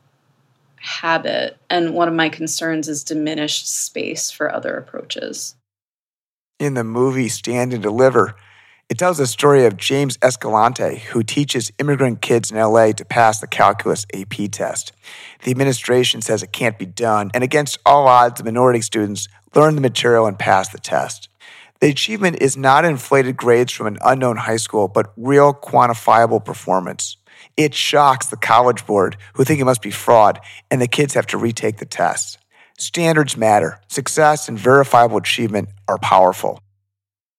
habit. 0.78 1.58
And 1.70 1.94
one 1.94 2.08
of 2.08 2.16
my 2.16 2.30
concerns 2.30 2.90
is 2.90 3.04
diminished 3.04 3.72
space 3.72 4.32
for 4.32 4.52
other 4.52 4.76
approaches. 4.76 5.56
In 6.60 6.74
the 6.74 6.84
movie 6.84 7.30
Stand 7.30 7.72
and 7.72 7.84
Deliver, 7.84 8.36
it 8.88 9.00
tells 9.00 9.18
the 9.18 9.26
story 9.26 9.66
of 9.66 9.78
James 9.78 10.18
Escalante, 10.22 10.98
who 10.98 11.24
teaches 11.24 11.72
immigrant 11.80 12.22
kids 12.22 12.52
in 12.52 12.58
LA 12.58 12.92
to 12.92 13.04
pass 13.04 13.40
the 13.40 13.48
calculus 13.48 14.06
AP 14.14 14.52
test. 14.52 14.92
The 15.44 15.52
administration 15.52 16.22
says 16.22 16.44
it 16.44 16.54
can't 16.54 16.78
be 16.78 16.86
done, 16.86 17.32
and 17.34 17.44
against 17.44 17.80
all 17.86 18.08
odds, 18.08 18.38
the 18.38 18.44
minority 18.44 18.82
students 18.82 19.28
learn 19.56 19.74
the 19.74 19.82
material 19.82 20.28
and 20.28 20.38
pass 20.38 20.70
the 20.70 20.78
test. 20.78 21.30
The 21.82 21.90
achievement 21.90 22.38
is 22.42 22.56
not 22.56 22.86
inflated 22.86 23.36
grades 23.38 23.72
from 23.72 23.88
an 23.88 23.98
unknown 24.06 24.38
high 24.38 24.58
school, 24.58 24.88
but 24.88 25.12
real 25.18 25.54
quantifiable 25.54 26.44
performance. 26.44 27.18
It 27.58 27.74
shocks 27.74 28.28
the 28.28 28.38
College 28.38 28.86
Board, 28.86 29.18
who 29.34 29.44
think 29.44 29.60
it 29.60 29.66
must 29.66 29.82
be 29.82 29.92
fraud, 29.92 30.40
and 30.70 30.80
the 30.80 30.88
kids 30.88 31.16
have 31.16 31.28
to 31.28 31.38
retake 31.38 31.78
the 31.78 31.86
test. 31.86 32.38
Standards 32.78 33.36
matter. 33.36 33.80
Success 33.88 34.48
and 34.48 34.60
verifiable 34.60 35.18
achievement 35.18 35.70
are 35.88 35.98
powerful. 35.98 36.60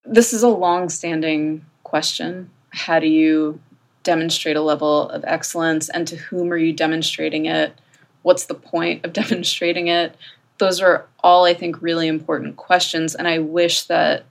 This 0.07 0.33
is 0.33 0.43
a 0.43 0.49
long 0.49 0.89
standing 0.89 1.65
question. 1.83 2.51
How 2.71 2.99
do 2.99 3.09
you 3.09 3.61
demonstrate 4.03 4.57
a 4.57 4.63
level 4.63 5.09
of 5.11 5.25
excellence, 5.27 5.89
and 5.89 6.07
to 6.09 6.17
whom 6.17 6.53
are 6.53 6.57
you 6.57 6.73
demonstrating 6.73 7.47
it? 7.47 7.75
What's 8.23 8.47
the 8.47 8.55
point 8.55 9.05
of 9.05 9.13
demonstrating 9.13 9.89
it? 9.89 10.17
those 10.59 10.81
are 10.81 11.07
all, 11.23 11.45
I 11.45 11.55
think, 11.55 11.83
really 11.83 12.09
important 12.09 12.57
questions. 12.57 13.15
And 13.15 13.29
I 13.29 13.39
wish 13.39 13.85
that 13.85 14.25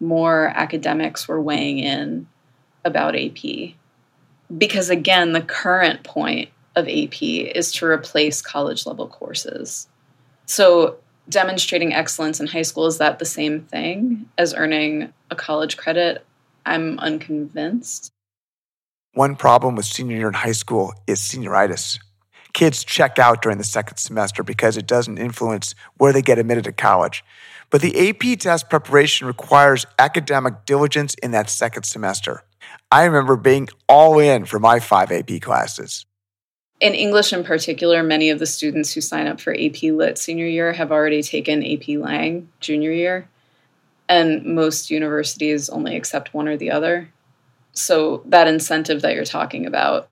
more 0.00 0.52
academics 0.54 1.26
were 1.28 1.40
weighing 1.40 1.78
in 1.78 2.26
about 2.84 3.16
AP. 3.16 3.74
Because 4.56 4.90
again, 4.90 5.32
the 5.32 5.42
current 5.42 6.04
point 6.04 6.50
of 6.74 6.88
AP 6.88 7.22
is 7.22 7.72
to 7.72 7.86
replace 7.86 8.42
college 8.42 8.86
level 8.86 9.08
courses. 9.08 9.88
So, 10.46 10.98
demonstrating 11.28 11.92
excellence 11.92 12.40
in 12.40 12.46
high 12.46 12.62
school 12.62 12.86
is 12.86 12.98
that 12.98 13.18
the 13.18 13.24
same 13.24 13.62
thing 13.62 14.28
as 14.38 14.54
earning 14.54 15.12
a 15.30 15.36
college 15.36 15.76
credit? 15.76 16.24
I'm 16.64 16.98
unconvinced. 16.98 18.10
One 19.14 19.36
problem 19.36 19.76
with 19.76 19.86
senior 19.86 20.16
year 20.16 20.28
in 20.28 20.34
high 20.34 20.52
school 20.52 20.92
is 21.06 21.20
senioritis 21.20 21.98
kids 22.56 22.84
check 22.84 23.18
out 23.18 23.42
during 23.42 23.58
the 23.58 23.64
second 23.64 23.98
semester 23.98 24.42
because 24.42 24.78
it 24.78 24.86
doesn't 24.86 25.18
influence 25.18 25.74
where 25.98 26.10
they 26.10 26.22
get 26.22 26.38
admitted 26.38 26.64
to 26.64 26.72
college. 26.72 27.22
But 27.68 27.82
the 27.82 28.08
AP 28.08 28.38
test 28.38 28.70
preparation 28.70 29.26
requires 29.26 29.84
academic 29.98 30.64
diligence 30.64 31.14
in 31.22 31.32
that 31.32 31.50
second 31.50 31.82
semester. 31.82 32.44
I 32.90 33.04
remember 33.04 33.36
being 33.36 33.68
all 33.90 34.18
in 34.18 34.46
for 34.46 34.58
my 34.58 34.80
five 34.80 35.12
AP 35.12 35.42
classes. 35.42 36.06
In 36.80 36.94
English, 36.94 37.32
in 37.32 37.42
particular, 37.42 38.02
many 38.02 38.30
of 38.30 38.38
the 38.38 38.46
students 38.46 38.92
who 38.92 39.00
sign 39.00 39.26
up 39.26 39.40
for 39.40 39.54
AP 39.54 39.82
Lit 39.82 40.18
senior 40.18 40.46
year 40.46 40.72
have 40.72 40.92
already 40.92 41.22
taken 41.22 41.64
AP 41.64 41.88
Lang 41.88 42.48
junior 42.60 42.92
year, 42.92 43.28
and 44.08 44.44
most 44.44 44.90
universities 44.90 45.68
only 45.70 45.96
accept 45.96 46.34
one 46.34 46.48
or 46.48 46.56
the 46.56 46.70
other. 46.70 47.10
So, 47.72 48.22
that 48.26 48.46
incentive 48.46 49.02
that 49.02 49.14
you're 49.14 49.24
talking 49.24 49.66
about 49.66 50.10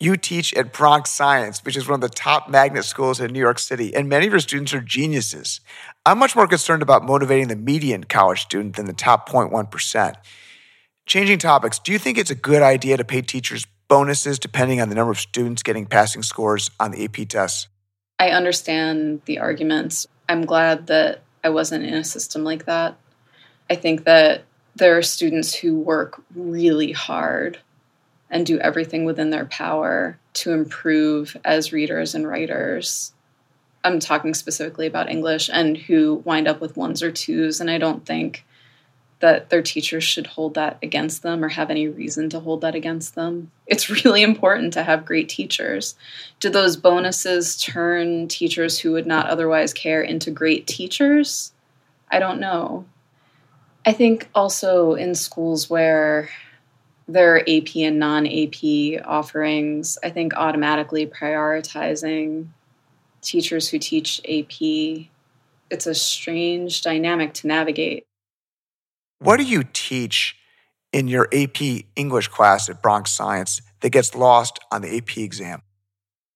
you 0.00 0.16
teach 0.16 0.54
at 0.54 0.72
Bronx 0.72 1.10
Science, 1.10 1.64
which 1.64 1.76
is 1.76 1.88
one 1.88 1.96
of 1.96 2.00
the 2.00 2.08
top 2.08 2.48
magnet 2.48 2.84
schools 2.84 3.20
in 3.20 3.32
New 3.32 3.40
York 3.40 3.58
City, 3.58 3.94
and 3.94 4.08
many 4.08 4.26
of 4.26 4.32
your 4.32 4.40
students 4.40 4.72
are 4.72 4.80
geniuses. 4.80 5.60
I'm 6.06 6.18
much 6.18 6.36
more 6.36 6.46
concerned 6.46 6.82
about 6.82 7.04
motivating 7.04 7.48
the 7.48 7.56
median 7.56 8.04
college 8.04 8.42
student 8.42 8.76
than 8.76 8.86
the 8.86 8.92
top 8.92 9.28
0.1%. 9.28 10.14
Changing 11.06 11.38
topics, 11.38 11.78
do 11.78 11.90
you 11.90 11.98
think 11.98 12.16
it's 12.16 12.30
a 12.30 12.36
good 12.36 12.62
idea 12.62 12.96
to 12.96 13.04
pay 13.04 13.22
teachers 13.22 13.66
bonuses 13.88 14.38
depending 14.38 14.80
on 14.80 14.88
the 14.88 14.94
number 14.94 15.10
of 15.10 15.18
students 15.18 15.62
getting 15.62 15.86
passing 15.86 16.22
scores 16.22 16.70
on 16.78 16.92
the 16.92 17.04
AP 17.04 17.28
tests? 17.28 17.68
I 18.18 18.30
understand 18.30 19.22
the 19.24 19.38
arguments. 19.38 20.06
I'm 20.28 20.44
glad 20.44 20.86
that 20.88 21.22
I 21.42 21.48
wasn't 21.48 21.84
in 21.84 21.94
a 21.94 22.04
system 22.04 22.44
like 22.44 22.66
that. 22.66 22.96
I 23.70 23.74
think 23.74 24.04
that 24.04 24.42
there 24.76 24.96
are 24.96 25.02
students 25.02 25.54
who 25.54 25.78
work 25.78 26.22
really 26.34 26.92
hard 26.92 27.58
and 28.30 28.44
do 28.44 28.58
everything 28.58 29.04
within 29.04 29.30
their 29.30 29.46
power 29.46 30.18
to 30.34 30.52
improve 30.52 31.36
as 31.44 31.72
readers 31.72 32.14
and 32.14 32.28
writers. 32.28 33.12
I'm 33.84 34.00
talking 34.00 34.34
specifically 34.34 34.86
about 34.86 35.10
English 35.10 35.48
and 35.52 35.76
who 35.76 36.16
wind 36.24 36.46
up 36.46 36.60
with 36.60 36.76
ones 36.76 37.02
or 37.02 37.10
twos. 37.10 37.60
And 37.60 37.70
I 37.70 37.78
don't 37.78 38.04
think 38.04 38.44
that 39.20 39.50
their 39.50 39.62
teachers 39.62 40.04
should 40.04 40.26
hold 40.26 40.54
that 40.54 40.78
against 40.82 41.22
them 41.22 41.44
or 41.44 41.48
have 41.48 41.70
any 41.70 41.88
reason 41.88 42.30
to 42.30 42.40
hold 42.40 42.60
that 42.60 42.74
against 42.74 43.14
them. 43.14 43.50
It's 43.66 43.90
really 44.04 44.22
important 44.22 44.72
to 44.74 44.84
have 44.84 45.04
great 45.04 45.28
teachers. 45.28 45.96
Do 46.40 46.50
those 46.50 46.76
bonuses 46.76 47.60
turn 47.60 48.28
teachers 48.28 48.78
who 48.78 48.92
would 48.92 49.06
not 49.06 49.28
otherwise 49.28 49.72
care 49.72 50.02
into 50.02 50.30
great 50.30 50.66
teachers? 50.66 51.52
I 52.10 52.18
don't 52.18 52.40
know. 52.40 52.86
I 53.84 53.92
think 53.92 54.28
also 54.34 54.94
in 54.94 55.14
schools 55.14 55.68
where 55.68 56.28
there 57.08 57.36
are 57.36 57.40
AP 57.40 57.74
and 57.76 57.98
non 57.98 58.26
AP 58.26 59.02
offerings, 59.04 59.98
I 60.04 60.10
think 60.10 60.34
automatically 60.34 61.06
prioritizing 61.06 62.48
teachers 63.22 63.68
who 63.68 63.78
teach 63.78 64.20
AP. 64.28 65.06
It's 65.70 65.86
a 65.86 65.94
strange 65.94 66.82
dynamic 66.82 67.34
to 67.34 67.46
navigate. 67.46 68.07
What 69.20 69.38
do 69.38 69.44
you 69.44 69.64
teach 69.72 70.36
in 70.92 71.08
your 71.08 71.28
AP 71.32 71.60
English 71.96 72.28
class 72.28 72.68
at 72.68 72.82
Bronx 72.82 73.10
Science 73.10 73.60
that 73.80 73.90
gets 73.90 74.14
lost 74.14 74.58
on 74.70 74.82
the 74.82 74.96
AP 74.96 75.18
exam? 75.18 75.62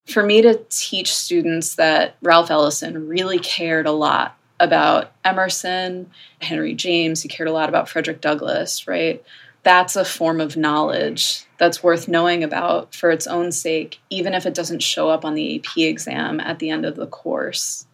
For 0.07 0.23
me 0.23 0.43
to 0.43 0.61
teach 0.69 1.15
students 1.15 1.77
that 1.77 2.17
Ralph 2.23 2.51
Ellison 2.51 3.09
really 3.09 3.39
cared 3.39 3.87
a 3.87 3.93
lot 3.93 4.37
about 4.59 5.13
Emerson, 5.25 6.11
Henry 6.41 6.75
James, 6.75 7.23
he 7.23 7.29
cared 7.29 7.49
a 7.49 7.53
lot 7.53 7.69
about 7.69 7.89
Frederick 7.89 8.21
Douglass, 8.21 8.89
right? 8.89 9.23
that's 9.63 9.95
a 9.95 10.05
form 10.05 10.41
of 10.41 10.57
knowledge 10.57 11.45
that's 11.59 11.83
worth 11.83 12.09
knowing 12.09 12.43
about 12.43 12.95
for 12.95 13.11
its 13.11 13.27
own 13.27 13.53
sake, 13.53 14.01
even 14.11 14.35
if 14.35 14.45
it 14.45 14.55
doesn't 14.55 14.83
show 14.83 15.09
up 15.09 15.25
on 15.25 15.35
the 15.35 15.57
AP 15.57 15.79
exam 15.79 16.41
at 16.41 16.59
the 16.59 16.71
end 16.71 16.85
of 16.85 16.97
the 16.97 17.07
course. 17.07 17.87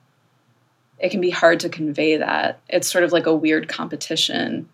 It 0.99 1.11
can 1.11 1.21
be 1.21 1.31
hard 1.31 1.61
to 1.61 1.69
convey 1.69 2.17
that. 2.17 2.61
It's 2.69 2.91
sort 2.91 3.05
of 3.05 3.13
like 3.13 3.27
a 3.27 3.37
weird 3.37 3.69
competition 3.69 4.69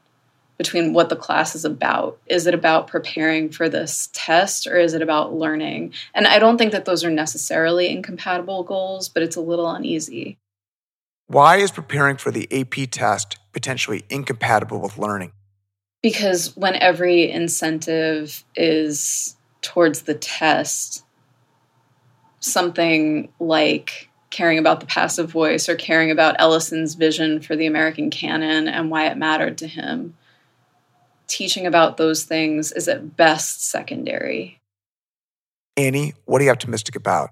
between 0.57 0.93
what 0.93 1.09
the 1.09 1.17
class 1.17 1.55
is 1.55 1.65
about. 1.65 2.19
Is 2.27 2.47
it 2.47 2.55
about 2.55 2.87
preparing 2.87 3.51
for 3.51 3.69
this 3.69 4.09
test 4.13 4.67
or 4.67 4.77
is 4.77 4.95
it 4.95 5.03
about 5.03 5.35
learning? 5.35 5.93
And 6.15 6.27
I 6.27 6.39
don't 6.39 6.59
think 6.59 6.73
that 6.73 6.85
those 6.85 7.05
are 7.05 7.11
necessarily 7.11 7.89
incompatible 7.89 8.63
goals, 8.63 9.09
but 9.09 9.23
it's 9.23 9.37
a 9.37 9.41
little 9.41 9.69
uneasy. 9.71 10.39
Why 11.27 11.57
is 11.57 11.71
preparing 11.71 12.17
for 12.17 12.31
the 12.31 12.47
AP 12.53 12.91
test 12.91 13.39
potentially 13.53 14.05
incompatible 14.11 14.81
with 14.81 14.99
learning? 14.99 15.33
because 16.05 16.55
when 16.55 16.75
every 16.75 17.31
incentive 17.31 18.45
is 18.55 19.37
towards 19.63 20.03
the 20.03 20.13
test, 20.13 21.03
something 22.41 23.33
like 23.41 24.11
caring 24.29 24.59
about 24.59 24.81
the 24.81 24.87
passive 24.87 25.31
voice 25.31 25.67
or 25.67 25.77
caring 25.77 26.11
about 26.11 26.37
Ellison's 26.39 26.93
vision 26.93 27.41
for 27.41 27.57
the 27.57 27.65
American 27.65 28.11
canon 28.11 28.69
and 28.69 28.91
why 28.91 29.07
it 29.07 29.17
mattered 29.17 29.57
to 29.57 29.67
him, 29.67 30.15
teaching 31.27 31.67
about 31.67 31.97
those 31.97 32.25
things 32.25 32.73
is 32.73 32.89
at 32.89 33.17
best 33.17 33.69
secondary. 33.69 34.61
Annie, 35.77 36.15
what 36.25 36.41
are 36.41 36.45
you 36.45 36.51
optimistic 36.51 36.97
about? 36.97 37.31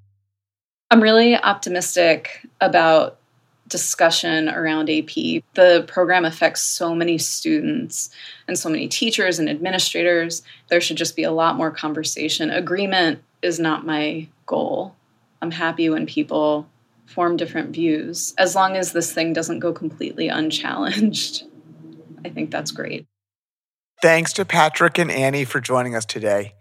I'm 0.91 1.03
really 1.03 1.37
optimistic 1.37 2.47
about 2.61 3.19
discussion 3.69 4.49
around 4.51 4.91
AP. 4.91 5.15
The 5.55 5.85
program 5.89 6.25
affects 6.25 6.61
so 6.61 6.95
many 6.95 7.17
students 7.17 8.11
and 8.47 8.59
so 8.59 8.69
many 8.69 8.89
teachers 8.89 9.39
and 9.39 9.49
administrators. 9.49 10.43
There 10.69 10.81
should 10.81 10.99
just 10.99 11.17
be 11.17 11.23
a 11.23 11.31
lot 11.31 11.57
more 11.57 11.71
conversation. 11.71 12.51
Agreement 12.51 13.23
is 13.41 13.59
not 13.59 13.87
my 13.87 14.29
goal. 14.47 14.95
I'm 15.41 15.51
happy 15.51 15.89
when 15.89 16.07
people 16.07 16.69
form 17.07 17.37
different 17.37 17.71
views, 17.71 18.35
as 18.39 18.55
long 18.55 18.77
as 18.77 18.93
this 18.93 19.13
thing 19.13 19.33
doesn't 19.33 19.61
go 19.61 19.73
completely 19.73 20.29
unchallenged. 20.29 21.45
I 22.25 22.29
think 22.29 22.51
that's 22.51 22.71
great. 22.71 23.07
Thanks 24.03 24.33
to 24.33 24.45
Patrick 24.45 24.99
and 24.99 25.13
Annie 25.13 25.45
for 25.45 25.61
joining 25.61 25.95
us 25.95 26.05
today. 26.05 26.55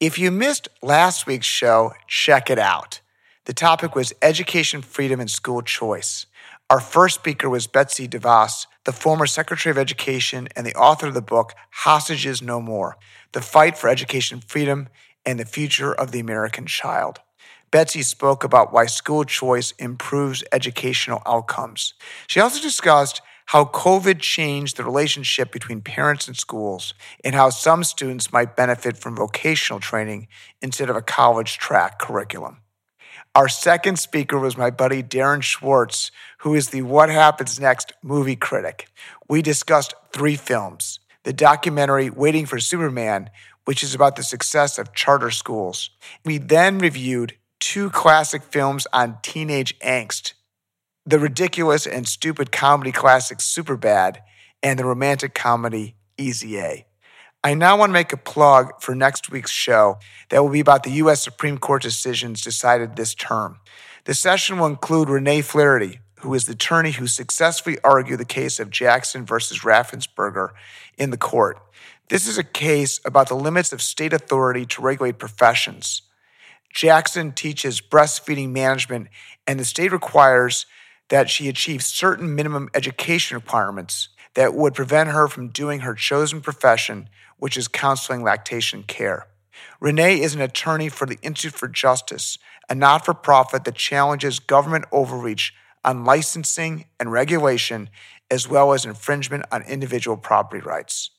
If 0.00 0.18
you 0.18 0.30
missed 0.30 0.68
last 0.80 1.26
week's 1.26 1.44
show, 1.44 1.92
check 2.06 2.48
it 2.48 2.58
out. 2.58 3.02
The 3.44 3.52
topic 3.52 3.94
was 3.94 4.14
education 4.22 4.80
freedom 4.80 5.20
and 5.20 5.30
school 5.30 5.60
choice. 5.60 6.24
Our 6.70 6.80
first 6.80 7.16
speaker 7.16 7.50
was 7.50 7.66
Betsy 7.66 8.08
DeVos, 8.08 8.66
the 8.84 8.92
former 8.92 9.26
Secretary 9.26 9.70
of 9.70 9.76
Education 9.76 10.48
and 10.56 10.64
the 10.64 10.74
author 10.74 11.06
of 11.06 11.12
the 11.12 11.20
book 11.20 11.52
Hostages 11.70 12.40
No 12.40 12.62
More 12.62 12.96
The 13.32 13.42
Fight 13.42 13.76
for 13.76 13.90
Education 13.90 14.40
Freedom 14.40 14.88
and 15.26 15.38
the 15.38 15.44
Future 15.44 15.92
of 15.92 16.12
the 16.12 16.20
American 16.20 16.64
Child. 16.64 17.18
Betsy 17.70 18.00
spoke 18.00 18.42
about 18.42 18.72
why 18.72 18.86
school 18.86 19.24
choice 19.24 19.72
improves 19.72 20.42
educational 20.50 21.20
outcomes. 21.26 21.92
She 22.26 22.40
also 22.40 22.62
discussed 22.62 23.20
how 23.46 23.64
COVID 23.64 24.20
changed 24.20 24.76
the 24.76 24.84
relationship 24.84 25.52
between 25.52 25.80
parents 25.80 26.26
and 26.26 26.36
schools, 26.36 26.94
and 27.24 27.34
how 27.34 27.50
some 27.50 27.84
students 27.84 28.32
might 28.32 28.56
benefit 28.56 28.96
from 28.96 29.16
vocational 29.16 29.80
training 29.80 30.28
instead 30.60 30.90
of 30.90 30.96
a 30.96 31.02
college 31.02 31.58
track 31.58 31.98
curriculum. 31.98 32.58
Our 33.36 33.48
second 33.48 33.98
speaker 33.98 34.38
was 34.38 34.56
my 34.56 34.70
buddy 34.70 35.02
Darren 35.02 35.42
Schwartz, 35.42 36.10
who 36.38 36.54
is 36.54 36.70
the 36.70 36.82
What 36.82 37.08
Happens 37.08 37.60
Next 37.60 37.92
movie 38.02 38.36
critic. 38.36 38.88
We 39.28 39.42
discussed 39.42 39.94
three 40.12 40.36
films 40.36 41.00
the 41.22 41.32
documentary 41.32 42.08
Waiting 42.08 42.46
for 42.46 42.60
Superman, 42.60 43.30
which 43.64 43.82
is 43.82 43.94
about 43.94 44.14
the 44.14 44.22
success 44.22 44.78
of 44.78 44.94
charter 44.94 45.30
schools. 45.30 45.90
We 46.24 46.38
then 46.38 46.78
reviewed 46.78 47.34
two 47.58 47.90
classic 47.90 48.42
films 48.42 48.86
on 48.92 49.18
teenage 49.22 49.76
angst 49.80 50.34
the 51.06 51.18
ridiculous 51.20 51.86
and 51.86 52.08
stupid 52.08 52.50
comedy 52.50 52.90
classic 52.90 53.38
Superbad 53.38 54.18
and 54.62 54.78
the 54.78 54.84
romantic 54.84 55.34
comedy 55.34 55.94
Easy 56.18 56.58
A. 56.58 56.86
I 57.44 57.54
now 57.54 57.78
want 57.78 57.90
to 57.90 57.94
make 57.94 58.12
a 58.12 58.16
plug 58.16 58.80
for 58.80 58.94
next 58.94 59.30
week's 59.30 59.52
show 59.52 59.98
that 60.30 60.42
will 60.42 60.50
be 60.50 60.60
about 60.60 60.82
the 60.82 60.90
U.S. 60.92 61.22
Supreme 61.22 61.58
Court 61.58 61.82
decisions 61.82 62.40
decided 62.40 62.96
this 62.96 63.14
term. 63.14 63.60
The 64.04 64.14
session 64.14 64.58
will 64.58 64.66
include 64.66 65.08
Renee 65.08 65.42
Flaherty, 65.42 66.00
who 66.20 66.34
is 66.34 66.46
the 66.46 66.54
attorney 66.54 66.90
who 66.92 67.06
successfully 67.06 67.78
argued 67.84 68.18
the 68.18 68.24
case 68.24 68.58
of 68.58 68.70
Jackson 68.70 69.24
versus 69.24 69.60
Raffensperger 69.60 70.50
in 70.98 71.10
the 71.10 71.16
court. 71.16 71.58
This 72.08 72.26
is 72.26 72.38
a 72.38 72.44
case 72.44 73.00
about 73.04 73.28
the 73.28 73.36
limits 73.36 73.72
of 73.72 73.80
state 73.82 74.12
authority 74.12 74.66
to 74.66 74.82
regulate 74.82 75.18
professions. 75.18 76.02
Jackson 76.74 77.30
teaches 77.32 77.80
breastfeeding 77.80 78.50
management, 78.50 79.08
and 79.46 79.60
the 79.60 79.64
state 79.64 79.92
requires 79.92 80.66
that 81.08 81.30
she 81.30 81.48
achieve 81.48 81.82
certain 81.82 82.34
minimum 82.34 82.68
education 82.74 83.36
requirements 83.36 84.08
that 84.34 84.54
would 84.54 84.74
prevent 84.74 85.10
her 85.10 85.28
from 85.28 85.48
doing 85.48 85.80
her 85.80 85.94
chosen 85.94 86.40
profession, 86.40 87.08
which 87.38 87.56
is 87.56 87.68
counseling 87.68 88.22
lactation 88.22 88.82
care. 88.82 89.26
Renee 89.80 90.20
is 90.20 90.34
an 90.34 90.40
attorney 90.40 90.88
for 90.88 91.06
the 91.06 91.18
Institute 91.22 91.54
for 91.54 91.68
Justice, 91.68 92.38
a 92.68 92.74
not 92.74 93.04
for 93.04 93.14
profit 93.14 93.64
that 93.64 93.74
challenges 93.74 94.38
government 94.38 94.84
overreach 94.92 95.54
on 95.84 96.04
licensing 96.04 96.86
and 96.98 97.12
regulation, 97.12 97.88
as 98.30 98.48
well 98.48 98.72
as 98.72 98.84
infringement 98.84 99.44
on 99.52 99.62
individual 99.62 100.16
property 100.16 100.62
rights. 100.62 101.10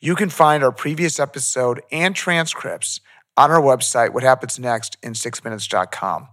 You 0.00 0.14
can 0.14 0.28
find 0.28 0.62
our 0.62 0.72
previous 0.72 1.18
episode 1.18 1.82
and 1.90 2.14
transcripts 2.14 3.00
on 3.36 3.50
our 3.50 3.60
website, 3.60 4.12
What 4.12 4.22
Happens 4.22 4.58
Next 4.58 4.96
in 5.02 5.14
6minutes.com. 5.14 6.28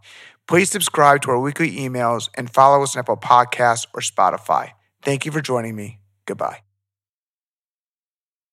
Please 0.47 0.69
subscribe 0.69 1.21
to 1.23 1.31
our 1.31 1.39
weekly 1.39 1.71
emails 1.75 2.29
and 2.35 2.49
follow 2.49 2.81
us 2.81 2.95
on 2.95 2.99
Apple 2.99 3.17
Podcasts 3.17 3.85
or 3.93 3.99
Spotify. 3.99 4.71
Thank 5.01 5.25
you 5.25 5.31
for 5.31 5.41
joining 5.41 5.75
me. 5.75 5.99
Goodbye. 6.25 6.66